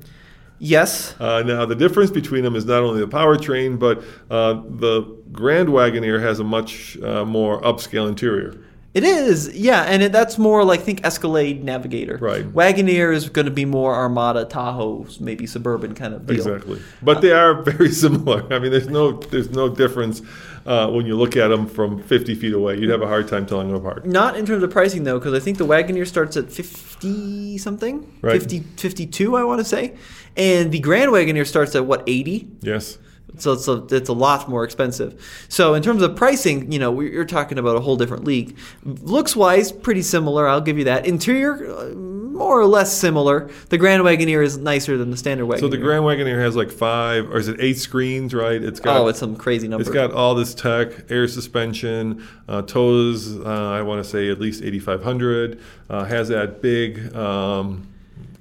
yes. 0.59 1.15
Uh, 1.21 1.43
now, 1.45 1.65
the 1.67 1.75
difference 1.75 2.11
between 2.11 2.43
them 2.45 2.57
is 2.57 2.65
not 2.65 2.83
only 2.83 3.01
the 3.01 3.09
powertrain, 3.09 3.79
but 3.79 4.03
uh, 4.31 4.55
the 4.69 5.03
Grand 5.33 5.69
Wagoneer 5.69 6.21
has 6.21 6.41
a 6.41 6.45
much 6.45 6.99
uh, 7.03 7.25
more 7.25 7.61
upscale 7.63 8.09
interior. 8.09 8.55
It 8.93 9.05
is, 9.05 9.55
yeah, 9.55 9.83
and 9.83 10.03
it, 10.03 10.11
that's 10.11 10.37
more 10.37 10.65
like 10.65 10.81
think 10.83 11.05
Escalade 11.05 11.63
Navigator. 11.63 12.19
Right. 12.21 12.45
Wagoneer 12.45 13.15
is 13.15 13.29
going 13.29 13.45
to 13.45 13.53
be 13.53 13.65
more 13.65 13.95
Armada, 13.95 14.45
Tahoe, 14.45 15.07
maybe 15.21 15.47
suburban 15.47 15.95
kind 15.95 16.13
of 16.13 16.27
deal. 16.27 16.37
Exactly, 16.37 16.83
but 17.01 17.21
they 17.21 17.31
are 17.31 17.63
very 17.71 17.91
similar. 17.93 18.53
I 18.53 18.59
mean, 18.59 18.73
there's 18.73 18.89
no 18.89 19.13
there's 19.13 19.51
no 19.51 19.69
difference 19.69 20.23
uh, 20.67 20.89
when 20.91 21.07
you 21.07 21.17
look 21.17 21.37
at 21.37 21.49
them 21.49 21.69
from 21.69 22.03
50 22.03 22.35
feet 22.35 22.53
away. 22.53 22.79
You'd 22.79 22.91
have 22.91 23.03
a 23.03 23.07
hard 23.07 23.29
time 23.29 23.47
telling 23.47 23.69
them 23.69 23.77
apart. 23.77 24.07
Not 24.07 24.37
in 24.37 24.45
terms 24.45 24.63
of 24.65 24.71
pricing 24.73 25.05
though, 25.05 25.21
because 25.21 25.35
I 25.35 25.39
think 25.41 25.59
the 25.59 25.67
Wagoneer 25.67 26.07
starts 26.07 26.37
at 26.37 26.51
50 26.51 27.59
something, 27.59 28.13
Right. 28.23 28.33
50, 28.41 28.61
52, 28.77 29.37
I 29.37 29.45
want 29.45 29.61
to 29.61 29.65
say, 29.65 29.97
and 30.37 30.73
the 30.73 30.81
Grand 30.81 31.13
Wagoneer 31.13 31.47
starts 31.47 31.77
at 31.77 31.87
what 31.87 32.03
80. 32.09 32.49
Yes. 32.63 32.99
So 33.39 33.53
it's 33.53 33.69
a, 33.69 33.85
it's 33.91 34.09
a 34.09 34.13
lot 34.13 34.49
more 34.49 34.65
expensive. 34.65 35.45
So 35.49 35.75
in 35.75 35.83
terms 35.83 36.03
of 36.03 36.17
pricing, 36.17 36.71
you 36.73 36.79
know, 36.79 36.91
we- 36.91 37.11
you're 37.13 37.25
talking 37.25 37.59
about 37.59 37.77
a 37.77 37.81
whole 37.81 37.97
different 37.97 38.25
league. 38.25 38.57
Looks 38.85 39.35
wise, 39.37 39.73
pretty 39.73 40.03
similar. 40.03 40.47
I'll 40.49 40.61
give 40.61 40.79
you 40.79 40.85
that. 40.85 41.07
Interior, 41.07 41.71
uh, 41.71 41.95
more 41.95 42.59
or 42.59 42.67
less 42.67 42.93
similar. 42.93 43.51
The 43.69 43.77
Grand 43.79 44.03
Wagoneer 44.03 44.43
is 44.43 44.57
nicer 44.57 44.97
than 44.97 45.11
the 45.11 45.17
standard 45.17 45.47
Wagoneer. 45.47 45.61
So 45.61 45.69
the 45.69 45.77
Grand 45.77 46.05
Wagoneer 46.05 46.39
has 46.41 46.57
like 46.57 46.71
five, 46.71 47.29
or 47.31 47.37
is 47.37 47.49
it 47.49 47.57
eight 47.61 47.77
screens? 47.79 48.33
Right. 48.33 48.63
It's 48.63 48.81
got 48.81 48.97
oh, 49.01 49.09
it's 49.09 49.19
some 49.19 49.37
crazy 49.37 49.69
number. 49.69 49.83
It's 49.83 49.91
got 49.91 50.13
all 50.13 50.35
this 50.35 50.55
tech, 50.55 50.89
air 51.11 51.29
suspension, 51.29 52.27
uh, 52.49 52.63
tows. 52.63 53.39
Uh, 53.39 53.45
I 53.71 53.83
want 53.83 54.03
to 54.03 54.09
say 54.09 54.31
at 54.31 54.41
least 54.41 54.63
8,500. 54.63 55.61
Uh, 55.91 56.05
has 56.05 56.29
that 56.29 56.63
big 56.63 57.15
um, 57.15 57.87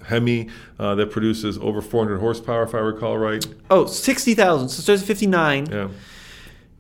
Hemi 0.09 0.49
uh, 0.77 0.95
that 0.95 1.11
produces 1.11 1.57
over 1.59 1.81
400 1.81 2.19
horsepower, 2.19 2.63
if 2.63 2.75
I 2.75 2.79
recall 2.79 3.17
right. 3.17 3.45
oh, 3.69 3.85
60,000. 3.85 4.69
So 4.69 4.79
it 4.79 4.83
starts 4.83 5.01
at 5.01 5.07
59 5.07 5.67
Yeah. 5.71 5.87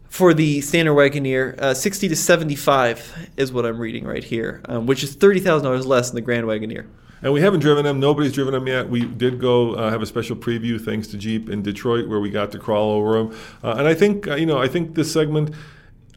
for 0.09 0.33
the 0.33 0.61
standard 0.61 0.93
Wagoneer. 0.93 1.57
Uh, 1.59 1.73
60 1.73 2.09
to 2.09 2.15
75 2.15 3.29
is 3.37 3.51
what 3.53 3.65
I'm 3.65 3.79
reading 3.79 4.05
right 4.05 4.23
here, 4.23 4.61
um, 4.65 4.85
which 4.85 5.03
is 5.03 5.15
$30,000 5.15 5.85
less 5.85 6.09
than 6.09 6.15
the 6.15 6.21
Grand 6.21 6.45
Wagoneer. 6.45 6.85
And 7.21 7.33
we 7.33 7.41
haven't 7.41 7.59
driven 7.59 7.83
them. 7.83 7.99
Nobody's 7.99 8.31
driven 8.31 8.53
them 8.53 8.65
yet. 8.65 8.89
We 8.89 9.03
did 9.05 9.39
go 9.41 9.73
uh, 9.73 9.89
have 9.89 10.01
a 10.01 10.05
special 10.05 10.37
preview 10.37 10.79
thanks 10.79 11.05
to 11.09 11.17
Jeep 11.17 11.49
in 11.49 11.61
Detroit 11.61 12.07
where 12.07 12.21
we 12.21 12.29
got 12.29 12.51
to 12.53 12.59
crawl 12.59 12.91
over 12.91 13.17
them. 13.17 13.37
Uh, 13.61 13.75
and 13.77 13.87
I 13.87 13.93
think 13.93 14.25
uh, 14.27 14.35
you 14.35 14.45
know 14.45 14.57
I 14.57 14.67
think 14.69 14.95
this 14.95 15.11
segment. 15.11 15.53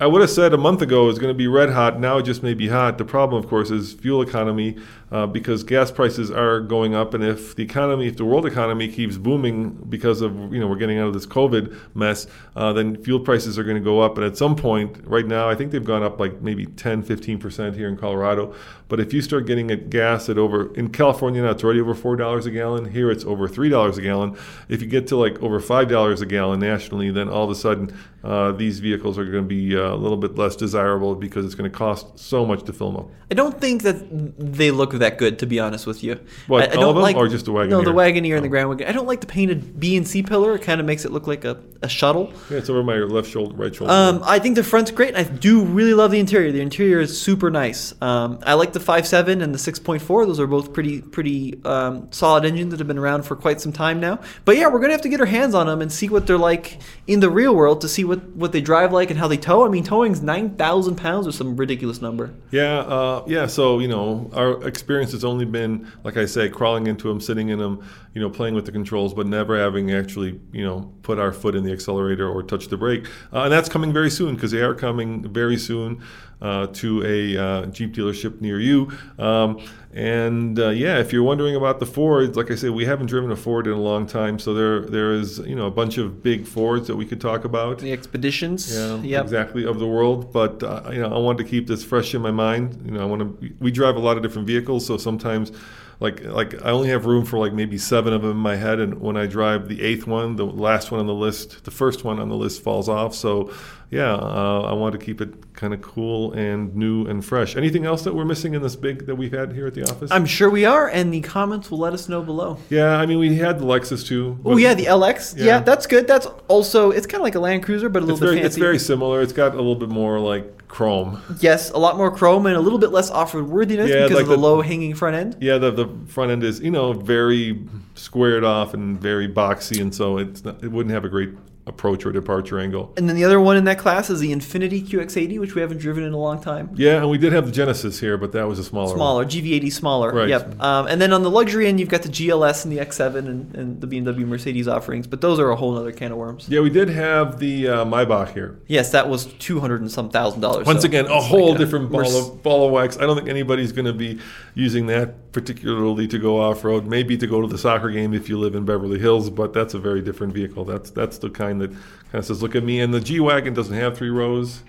I 0.01 0.07
would 0.07 0.21
have 0.21 0.31
said 0.31 0.53
a 0.53 0.59
month 0.59 0.81
ago 0.83 1.09
is 1.09 1.19
going 1.19 1.33
to 1.33 1.37
be 1.37 1.47
red 1.47 1.71
hot. 1.71 2.01
Now 2.01 2.19
it 2.19 2.23
just 2.23 2.43
may 2.43 2.55
be 2.55 2.69
hot. 2.69 2.99
The 2.99 3.05
problem, 3.05 3.43
of 3.43 3.49
course, 3.49 3.71
is 3.71 3.93
fuel 3.93 4.23
economy 4.23 4.77
uh, 5.13 5.27
because 5.27 5.63
gas 5.63 5.91
prices 5.91 6.31
are 6.31 6.59
going 6.59 6.95
up. 6.95 7.13
And 7.13 7.23
if 7.23 7.55
the 7.55 7.63
economy, 7.63 8.09
if 8.09 8.17
the 8.17 8.25
world 8.25 8.47
economy 8.47 8.89
keeps 8.89 9.19
booming 9.19 9.71
because 9.89 10.23
of 10.23 10.53
you 10.53 10.59
know 10.59 10.67
we're 10.67 10.77
getting 10.77 10.99
out 10.99 11.07
of 11.07 11.15
this 11.15 11.27
COVID 11.27 11.95
mess, 11.95 12.27
uh, 12.57 12.73
then 12.73 13.01
fuel 13.05 13.21
prices 13.21 13.59
are 13.59 13.63
going 13.63 13.77
to 13.77 13.83
go 13.83 14.01
up. 14.01 14.17
And 14.17 14.27
at 14.27 14.39
some 14.39 14.57
point, 14.57 14.97
right 15.07 15.27
now, 15.27 15.51
I 15.51 15.55
think 15.55 15.71
they've 15.71 15.85
gone 15.85 16.03
up 16.03 16.19
like 16.19 16.41
maybe 16.41 16.65
10, 16.65 17.03
15 17.03 17.39
percent 17.39 17.77
here 17.77 17.89
in 17.89 17.97
Colorado. 17.99 18.55
But 18.89 19.01
if 19.01 19.13
you 19.13 19.23
start 19.23 19.47
getting 19.47 19.71
at 19.71 19.91
gas 19.91 20.29
at 20.29 20.39
over 20.39 20.75
in 20.75 20.91
California 20.91 21.43
now, 21.43 21.51
it's 21.51 21.63
already 21.63 21.81
over 21.81 21.95
four 21.95 22.17
dollars 22.17 22.47
a 22.47 22.51
gallon. 22.51 22.91
Here, 22.91 23.11
it's 23.11 23.25
over 23.25 23.49
three 23.49 23.69
dollars 23.69 23.99
a 23.99 24.03
gallon. 24.03 24.37
If 24.69 24.81
you 24.81 24.89
get 24.89 25.07
to 25.09 25.17
like 25.17 25.43
over 25.43 25.61
five 25.61 25.89
dollars 25.89 26.23
a 26.23 26.27
gallon 26.27 26.61
nationally, 26.61 27.11
then 27.11 27.29
all 27.29 27.45
of 27.45 27.51
a 27.51 27.55
sudden 27.55 27.95
uh, 28.25 28.53
these 28.53 28.81
vehicles 28.81 29.19
are 29.19 29.25
going 29.25 29.45
to 29.45 29.49
be 29.49 29.77
uh, 29.77 29.95
a 29.95 29.97
little 29.97 30.17
bit 30.17 30.37
less 30.37 30.57
desirable 30.57 31.15
because 31.15 31.45
it's 31.45 31.55
going 31.55 31.71
to 31.71 31.77
cost 31.77 32.19
so 32.19 32.47
much 32.47 32.63
to 32.65 32.73
fill 32.73 32.93
them 32.93 33.01
up. 33.01 33.11
I 33.31 33.35
don't 33.35 33.61
think 33.61 33.83
that 33.83 33.97
they 34.39 34.71
look 34.71 34.93
that 35.03 35.19
good, 35.19 35.39
to 35.41 35.47
be 35.47 35.61
honest 35.61 35.87
with 35.87 36.03
you. 36.03 36.19
What, 36.47 36.71
I, 36.71 36.73
I 36.73 36.77
don't 36.77 36.97
like, 36.97 37.17
or 37.17 37.29
just 37.29 37.45
the 37.45 37.53
wagon. 37.53 37.71
No, 37.71 37.83
the 37.83 37.91
Wagoneer? 37.91 38.13
Wagoneer 38.13 38.37
and 38.37 38.45
the 38.45 38.49
Grand 38.49 38.69
Wagoneer. 38.69 38.89
I 38.89 38.93
don't 38.93 39.07
like 39.07 39.21
the 39.21 39.27
painted 39.27 39.79
B 39.79 39.97
and 39.97 40.07
C 40.07 40.23
pillar. 40.23 40.55
It 40.55 40.63
kind 40.63 40.81
of 40.81 40.87
makes 40.87 41.05
it 41.05 41.13
look 41.13 41.27
like 41.27 41.45
a, 41.45 41.61
a 41.83 41.89
shuttle. 41.89 42.33
Yeah, 42.51 42.59
it's 42.59 42.71
over 42.71 42.83
my 42.83 42.97
left 42.97 43.29
shoulder, 43.29 43.55
right 43.55 43.75
shoulder. 43.75 43.93
Um, 43.93 44.23
I 44.25 44.39
think 44.39 44.57
the 44.57 44.65
front's 44.65 44.91
great. 44.91 45.17
I 45.17 45.25
do 45.25 45.65
really 45.65 45.95
love 45.95 46.11
the 46.11 46.21
interior. 46.21 46.53
The 46.53 46.61
interior 46.61 47.01
is 47.01 47.21
super 47.21 47.51
nice. 47.51 47.95
Um, 48.01 48.39
I 48.45 48.55
like 48.55 48.73
the 48.73 48.81
5.7 48.81 49.43
and 49.43 49.55
the 49.55 49.59
6.4. 49.59 50.27
Those 50.27 50.41
are 50.41 50.47
both 50.47 50.73
pretty 50.73 51.01
pretty 51.03 51.61
um, 51.65 52.09
solid 52.11 52.45
engines 52.45 52.71
that 52.71 52.81
have 52.81 52.89
been 52.89 52.99
around 52.99 53.25
for 53.25 53.37
quite 53.37 53.61
some 53.61 53.73
time 53.73 54.01
now. 54.01 54.21
But 54.45 54.57
yeah, 54.57 54.69
we're 54.69 54.81
gonna 54.81 54.93
have 54.93 55.03
to 55.03 55.09
get 55.09 55.21
our 55.21 55.27
hands 55.27 55.55
on 55.55 55.67
them 55.67 55.83
and 55.83 55.93
see 55.93 56.09
what 56.09 56.27
they're 56.27 56.39
like 56.39 56.79
in 57.07 57.21
the 57.21 57.31
real 57.31 57.55
world 57.55 57.81
to 57.83 57.89
see 57.89 58.05
what, 58.05 58.23
what 58.31 58.53
they 58.53 58.61
drive 58.61 58.93
like 58.93 59.11
and 59.11 59.19
how 59.19 59.29
they 59.29 59.37
tow. 59.37 59.67
I 59.67 59.69
mean, 59.69 59.85
towing's 59.85 60.23
9,000 60.23 60.97
pounds 60.97 61.27
or 61.27 61.33
some 61.33 61.57
ridiculous 61.57 62.01
number. 62.01 62.33
Yeah, 62.51 62.79
uh, 62.81 63.25
yeah. 63.27 63.47
So 63.47 63.79
you 63.79 63.89
know, 63.89 64.31
our 64.35 64.63
experience 64.67 64.92
has 65.01 65.25
only 65.25 65.45
been, 65.45 65.91
like 66.05 66.17
I 66.17 66.27
say, 66.27 66.49
crawling 66.49 66.87
into 66.87 67.09
them, 67.09 67.21
sitting 67.21 67.49
in 67.49 67.59
them, 67.59 67.85
you 68.15 68.21
know, 68.21 68.29
playing 68.29 68.55
with 68.55 68.67
the 68.67 68.73
controls, 68.73 69.15
but 69.15 69.27
never 69.27 69.59
having 69.59 69.93
actually, 69.93 70.41
you 70.53 70.65
know, 70.65 70.93
put 71.03 71.19
our 71.19 71.33
foot 71.33 71.55
in 71.55 71.65
the 71.65 71.73
accelerator 71.73 72.29
or 72.29 72.43
touch 72.43 72.69
the 72.69 72.77
brake. 72.77 73.07
Uh, 73.33 73.45
and 73.45 73.53
that's 73.53 73.69
coming 73.69 73.93
very 73.93 74.11
soon 74.11 74.35
because 74.35 74.51
they 74.51 74.61
are 74.61 74.75
coming 74.75 75.33
very 75.33 75.57
soon 75.57 76.03
uh, 76.43 76.67
to 76.67 77.03
a 77.07 77.37
uh, 77.43 77.67
Jeep 77.67 77.95
dealership 77.95 78.41
near 78.41 78.61
you. 78.61 78.91
Um, 79.19 79.63
and 79.95 80.59
uh, 80.59 80.71
yeah, 80.71 80.99
if 80.99 81.13
you're 81.13 81.23
wondering 81.23 81.55
about 81.55 81.79
the 81.79 81.87
Fords, 81.87 82.37
like 82.37 82.51
I 82.51 82.55
said, 82.57 82.71
we 82.71 82.85
haven't 82.85 83.07
driven 83.07 83.31
a 83.31 83.37
Ford 83.37 83.67
in 83.67 83.75
a 83.75 83.81
long 83.81 84.07
time, 84.07 84.39
so 84.39 84.53
there 84.55 84.81
there 84.81 85.13
is 85.13 85.39
you 85.41 85.55
know 85.55 85.67
a 85.67 85.71
bunch 85.71 85.99
of 85.99 86.23
big 86.23 86.47
Fords 86.47 86.87
that 86.89 86.97
we 86.97 87.05
could 87.07 87.21
talk 87.21 87.45
about. 87.45 87.79
The 87.79 87.93
expeditions. 87.93 88.75
Yeah, 88.75 88.97
Yep. 89.03 89.23
exactly 89.25 89.65
of 89.67 89.79
the 89.79 89.87
world. 89.87 90.33
But 90.33 90.63
uh, 90.63 90.91
you 90.93 91.01
know, 91.01 91.15
I 91.15 91.19
wanted 91.19 91.45
to 91.45 91.51
keep 91.51 91.67
this 91.67 91.85
fresh 91.85 92.15
in 92.15 92.23
my 92.23 92.31
mind. 92.31 92.83
You 92.85 92.93
know, 92.93 93.03
I 93.03 93.05
want 93.05 93.41
to. 93.41 93.55
We 93.61 93.71
drive 93.71 93.97
a 93.97 94.01
lot 94.01 94.17
of 94.17 94.23
different 94.23 94.47
vehicles, 94.49 94.87
so 94.87 94.97
sometimes, 94.97 95.53
like 96.01 96.25
like 96.25 96.55
I 96.65 96.71
only 96.71 96.89
have 96.89 97.05
room 97.05 97.27
for 97.27 97.39
like 97.39 97.53
maybe 97.53 97.77
seven 97.77 98.15
of 98.15 98.23
them 98.23 98.31
in 98.31 98.37
my 98.39 98.57
head, 98.57 98.81
and 98.81 98.99
when 98.99 99.19
I 99.19 99.27
drive 99.27 99.69
the 99.69 99.83
eighth 99.83 100.07
one, 100.07 100.37
the 100.37 100.47
last 100.47 100.91
one 100.91 101.01
on 101.01 101.07
the 101.07 101.15
list, 101.15 101.65
the 101.65 101.71
first 101.71 102.03
one 102.03 102.19
on 102.19 102.31
the 102.31 102.37
list 102.37 102.63
falls 102.63 102.89
off. 102.89 103.15
So, 103.15 103.53
yeah, 103.93 104.15
uh, 104.15 104.63
I 104.69 104.73
want 104.73 104.93
to 104.93 104.99
keep 104.99 105.21
it 105.21 105.55
kind 105.55 105.73
of 105.75 105.83
cool 105.83 106.33
and 106.33 106.75
new 106.75 107.07
and 107.07 107.25
fresh. 107.25 107.55
Anything 107.57 107.85
else 107.85 108.03
that 108.05 108.15
we're 108.15 108.25
missing 108.25 108.55
in 108.55 108.63
this 108.63 108.75
big 108.75 109.07
that 109.07 109.15
we've 109.15 109.33
had 109.33 109.53
here 109.53 109.67
at 109.69 109.75
the 109.75 109.83
office? 109.89 110.11
I'm 110.11 110.27
sure 110.27 110.51
we 110.51 110.65
are, 110.65 110.89
and 110.89 111.13
the 111.13 111.21
comments 111.21 111.71
will 111.71 111.79
let 111.79 111.93
us 111.93 112.09
know 112.09 112.23
below. 112.23 112.57
yeah, 112.71 112.97
I 112.97 113.07
mean, 113.07 113.19
we 113.19 113.37
had 113.37 113.59
the 113.61 113.65
Lexus 113.67 114.05
too. 114.05 114.39
Oh 114.45 114.57
yeah, 114.57 114.75
the 114.75 114.87
LX. 114.87 115.37
Yeah. 115.37 115.45
Yeah. 115.45 115.61
that's 115.61 115.87
good. 115.87 116.09
That's 116.09 116.27
also 116.49 116.91
it's 116.91 117.07
kind 117.07 117.21
of 117.21 117.25
like 117.25 117.35
a 117.37 117.41
Land 117.41 117.63
Cruiser, 117.63 117.89
but 117.89 118.03
a 118.03 118.07
little 118.07 118.15
It's 118.17 118.21
bit 118.21 118.27
very, 118.27 118.37
fancy. 118.37 118.47
it's 118.47 118.57
very 118.57 118.79
similar. 118.79 119.21
It's 119.23 119.33
got 119.35 119.53
a 119.53 119.57
little 119.57 119.77
bit 119.77 119.91
more 119.91 120.19
like 120.19 120.67
chrome. 120.69 121.21
yes, 121.41 121.71
a 121.71 121.77
lot 121.79 121.99
more 121.99 122.11
chrome 122.11 122.47
and 122.47 122.57
a 122.57 122.61
little 122.61 122.79
bit 122.79 122.93
less 122.93 123.11
off-road 123.11 123.47
worthiness 123.47 123.91
Yeah, 123.91 124.05
because 124.05 124.13
like 124.13 124.23
of 124.23 124.29
the, 124.31 124.37
the- 124.37 124.41
low-hanging 124.43 124.95
front 124.95 125.17
end. 125.17 125.37
Yeah, 125.39 125.59
the, 125.59 125.71
the 125.71 125.87
front 126.07 126.31
end 126.31 126.43
is 126.45 126.61
you 126.61 126.71
know 126.71 126.95
very 126.95 127.63
squared 127.95 128.43
off 128.43 128.73
and 128.73 128.99
very 128.99 129.29
boxy, 129.29 129.83
and 129.83 129.95
so 129.95 130.17
it's 130.17 130.43
not, 130.45 130.65
it 130.65 130.69
wouldn't 130.73 130.95
have 130.95 131.05
a 131.05 131.11
great 131.11 131.29
approach 131.67 132.05
or 132.05 132.11
departure 132.11 132.59
angle. 132.59 132.93
And 132.97 133.09
then 133.09 133.15
the 133.15 133.25
other 133.25 133.41
one 133.41 133.57
in 133.57 133.65
that 133.65 133.79
class 133.79 134.11
is 134.11 134.19
the 134.19 134.33
Infiniti 134.33 134.85
QX80, 134.85 135.39
which 135.39 135.55
we 135.55 135.61
haven't 135.61 135.79
driven 135.79 136.03
in 136.03 136.13
a 136.13 136.19
long 136.19 136.41
time. 136.41 136.71
Yeah, 136.75 136.97
and 136.97 137.09
we 137.09 137.19
did 137.19 137.33
have 137.33 137.47
the 137.47 137.53
Genesis 137.53 138.01
here, 138.01 138.17
but 138.17 138.33
that 138.33 138.49
was 138.49 138.59
a 138.59 138.65
smaller. 138.65 138.89
one. 138.89 138.97
Smaller, 138.97 139.25
GV80 139.25 139.73
smaller. 139.73 140.13
Right. 140.13 140.29
Yep. 140.29 140.61
Um, 140.61 140.87
and 140.89 141.01
then 141.01 141.13
on 141.13 141.23
the 141.23 141.31
luxury 141.31 141.69
end, 141.69 141.79
you've 141.79 141.89
got 141.89 142.03
the 142.03 142.09
GLS 142.09 142.65
and 142.65 142.73
the 142.73 142.79
X7 142.79 143.17
and, 143.17 143.55
and 143.55 143.81
the 143.81 143.87
BMW 143.87 144.27
Mercedes 144.27 144.67
offerings, 144.67 145.07
but 145.07 145.21
those 145.21 145.39
are 145.39 145.51
a 145.51 145.57
whole 145.57 145.77
other 145.77 145.93
can 145.93 146.11
of 146.11 146.19
worms. 146.19 146.49
Yeah, 146.49 146.61
we 146.61 146.71
did 146.71 146.89
have 146.89 147.39
the 147.39 147.69
uh, 147.69 147.85
Maybach 147.85 148.33
here. 148.33 148.61
Yes, 148.67 148.91
that 148.91 149.09
was 149.09 149.27
two 149.27 149.61
hundred 149.61 149.83
and 149.83 149.91
some 149.91 150.11
thousand 150.11 150.41
dollars. 150.41 150.67
Once 150.67 150.83
so 150.83 150.89
again, 150.89 151.07
a 151.07 151.21
whole 151.21 151.51
like 151.51 151.59
different 151.59 151.91
ball 151.91 152.03
Merc- 152.03 152.33
of 152.33 152.43
ball 152.43 152.67
of 152.67 152.73
wax. 152.73 152.97
I 152.99 153.03
don't 153.03 153.17
think 153.17 153.29
anybody's 153.29 153.73
going 153.73 153.87
to 153.87 153.93
be 153.93 154.19
using 154.55 154.87
that 154.87 155.33
particularly 155.33 156.07
to 156.09 156.19
go 156.19 156.41
off 156.41 156.65
road. 156.65 156.87
Maybe 156.87 157.17
to 157.17 157.27
go 157.27 157.41
to 157.41 157.47
the 157.47 157.59
soccer 157.59 157.91
game 157.91 158.15
if 158.15 158.29
you 158.29 158.39
live 158.39 158.55
in 158.55 158.65
Beverly 158.65 158.99
Hills, 158.99 159.31
but 159.31 159.53
that's 159.53 159.75
a 159.75 159.79
very 159.79 160.03
different 160.03 160.33
vehicle. 160.35 160.65
That's 160.65 160.91
that's 160.91 161.19
the 161.19 161.31
kind 161.31 161.52
that 161.59 161.71
kind 161.71 162.15
of 162.15 162.27
says, 162.27 162.43
"Look 162.43 162.55
at 162.55 162.65
me." 162.65 162.81
And 162.81 162.93
the 162.93 163.01
G 163.01 163.21
wagon 163.21 163.55
doesn't 163.55 163.75
have 163.75 163.97
three 163.97 164.11
rows. 164.11 164.63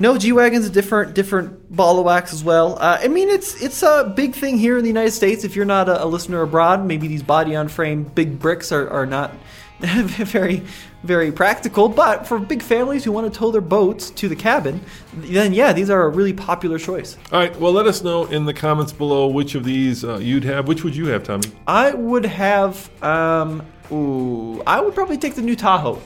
No, 0.00 0.16
G 0.16 0.32
wagon's 0.32 0.66
a 0.66 0.70
different 0.70 1.14
different 1.14 1.74
ball 1.74 1.98
of 1.98 2.06
wax 2.06 2.32
as 2.32 2.42
well. 2.42 2.78
Uh, 2.80 2.98
I 3.02 3.08
mean, 3.08 3.28
it's 3.28 3.62
it's 3.62 3.82
a 3.82 4.10
big 4.16 4.34
thing 4.34 4.56
here 4.56 4.78
in 4.78 4.82
the 4.82 4.88
United 4.88 5.10
States. 5.10 5.44
If 5.44 5.54
you're 5.54 5.66
not 5.66 5.90
a, 5.90 6.02
a 6.02 6.06
listener 6.06 6.40
abroad, 6.40 6.86
maybe 6.86 7.06
these 7.06 7.22
body 7.22 7.54
on 7.54 7.68
frame 7.68 8.04
big 8.04 8.38
bricks 8.38 8.72
are, 8.72 8.88
are 8.88 9.04
not 9.04 9.34
very 9.80 10.62
very 11.02 11.30
practical. 11.30 11.90
But 11.90 12.26
for 12.26 12.38
big 12.38 12.62
families 12.62 13.04
who 13.04 13.12
want 13.12 13.30
to 13.30 13.38
tow 13.38 13.50
their 13.50 13.60
boats 13.60 14.08
to 14.12 14.28
the 14.30 14.36
cabin, 14.36 14.80
then 15.12 15.52
yeah, 15.52 15.74
these 15.74 15.90
are 15.90 16.02
a 16.04 16.08
really 16.08 16.32
popular 16.32 16.78
choice. 16.78 17.18
All 17.30 17.38
right. 17.38 17.54
Well, 17.60 17.72
let 17.72 17.86
us 17.86 18.02
know 18.02 18.24
in 18.24 18.46
the 18.46 18.54
comments 18.54 18.94
below 18.94 19.26
which 19.26 19.54
of 19.54 19.64
these 19.64 20.02
uh, 20.02 20.16
you'd 20.16 20.44
have. 20.44 20.66
Which 20.66 20.82
would 20.82 20.96
you 20.96 21.08
have, 21.08 21.24
Tommy? 21.24 21.52
I 21.66 21.92
would 21.92 22.24
have. 22.24 22.90
Um, 23.04 23.66
ooh, 23.92 24.62
I 24.66 24.80
would 24.80 24.94
probably 24.94 25.18
take 25.18 25.34
the 25.34 25.42
new 25.42 25.56
Tahoe. 25.56 26.00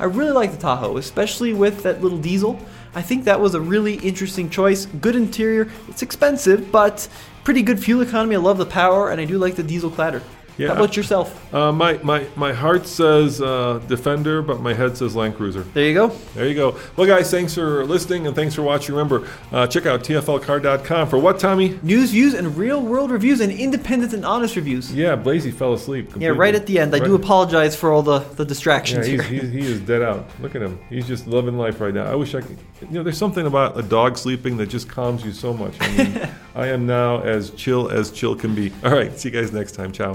I 0.00 0.04
really 0.04 0.30
like 0.30 0.52
the 0.52 0.58
Tahoe, 0.58 0.96
especially 0.96 1.52
with 1.52 1.82
that 1.82 2.00
little 2.00 2.18
diesel. 2.18 2.58
I 2.94 3.02
think 3.02 3.24
that 3.24 3.40
was 3.40 3.54
a 3.54 3.60
really 3.60 3.94
interesting 3.96 4.48
choice. 4.48 4.86
Good 4.86 5.16
interior. 5.16 5.68
It's 5.88 6.02
expensive, 6.02 6.70
but 6.70 7.08
pretty 7.42 7.62
good 7.62 7.82
fuel 7.82 8.02
economy. 8.02 8.36
I 8.36 8.38
love 8.38 8.58
the 8.58 8.66
power, 8.66 9.10
and 9.10 9.20
I 9.20 9.24
do 9.24 9.38
like 9.38 9.56
the 9.56 9.62
diesel 9.62 9.90
clatter. 9.90 10.22
Yeah. 10.58 10.68
How 10.68 10.74
about 10.74 10.96
yourself? 10.96 11.54
Uh, 11.54 11.70
my, 11.72 11.98
my, 12.02 12.26
my 12.36 12.52
heart 12.52 12.86
says 12.86 13.40
uh, 13.40 13.80
Defender, 13.86 14.42
but 14.42 14.60
my 14.60 14.74
head 14.74 14.96
says 14.96 15.14
Land 15.14 15.36
Cruiser. 15.36 15.62
There 15.62 15.84
you 15.84 15.94
go. 15.94 16.08
There 16.34 16.46
you 16.48 16.54
go. 16.54 16.76
Well, 16.96 17.06
guys, 17.06 17.30
thanks 17.30 17.54
for 17.54 17.84
listening 17.86 18.26
and 18.26 18.34
thanks 18.34 18.54
for 18.56 18.62
watching. 18.62 18.94
Remember, 18.94 19.28
uh, 19.52 19.66
check 19.68 19.86
out 19.86 20.02
TFLcar.com 20.02 21.08
for 21.08 21.18
what, 21.18 21.38
Tommy? 21.38 21.78
News, 21.82 22.10
views, 22.10 22.34
and 22.34 22.56
real 22.56 22.82
world 22.82 23.10
reviews 23.10 23.40
and 23.40 23.52
independent 23.52 24.12
and 24.12 24.24
honest 24.24 24.56
reviews. 24.56 24.92
Yeah, 24.92 25.14
Blazy 25.16 25.50
fell 25.50 25.74
asleep. 25.74 26.10
Yeah, 26.16 26.30
right 26.30 26.54
at 26.54 26.66
the 26.66 26.78
end. 26.78 26.94
I 26.94 26.98
do 26.98 27.14
apologize 27.14 27.76
for 27.76 27.92
all 27.92 28.02
the, 28.02 28.18
the 28.18 28.42
Yeah, 28.42 28.48
distractions 28.48 29.06
he's, 29.06 29.22
here. 29.22 29.40
he's, 29.42 29.52
he 29.52 29.60
is 29.60 29.80
dead 29.80 30.02
out. 30.02 30.28
Look 30.40 30.54
at 30.56 30.62
him. 30.62 30.78
He's 30.88 31.06
just 31.06 31.26
loving 31.26 31.56
life 31.56 31.80
right 31.80 31.94
now. 31.94 32.04
I 32.10 32.14
wish 32.16 32.34
I 32.34 32.40
could. 32.40 32.58
You 32.80 32.88
know, 32.90 33.02
there's 33.02 33.18
something 33.18 33.46
about 33.46 33.78
a 33.78 33.82
dog 33.82 34.16
sleeping 34.18 34.56
that 34.56 34.66
just 34.66 34.88
calms 34.88 35.24
you 35.24 35.32
so 35.32 35.52
much. 35.52 35.74
I 35.80 35.96
mean, 35.96 36.28
I 36.54 36.66
am 36.68 36.86
now 36.86 37.20
as 37.22 37.50
chill 37.50 37.88
as 37.88 38.10
chill 38.10 38.34
can 38.36 38.54
be. 38.54 38.72
All 38.84 38.92
right, 38.92 39.16
see 39.18 39.28
you 39.28 39.40
guys 39.40 39.52
next 39.52 39.72
time. 39.72 39.92
Ciao. 39.92 40.14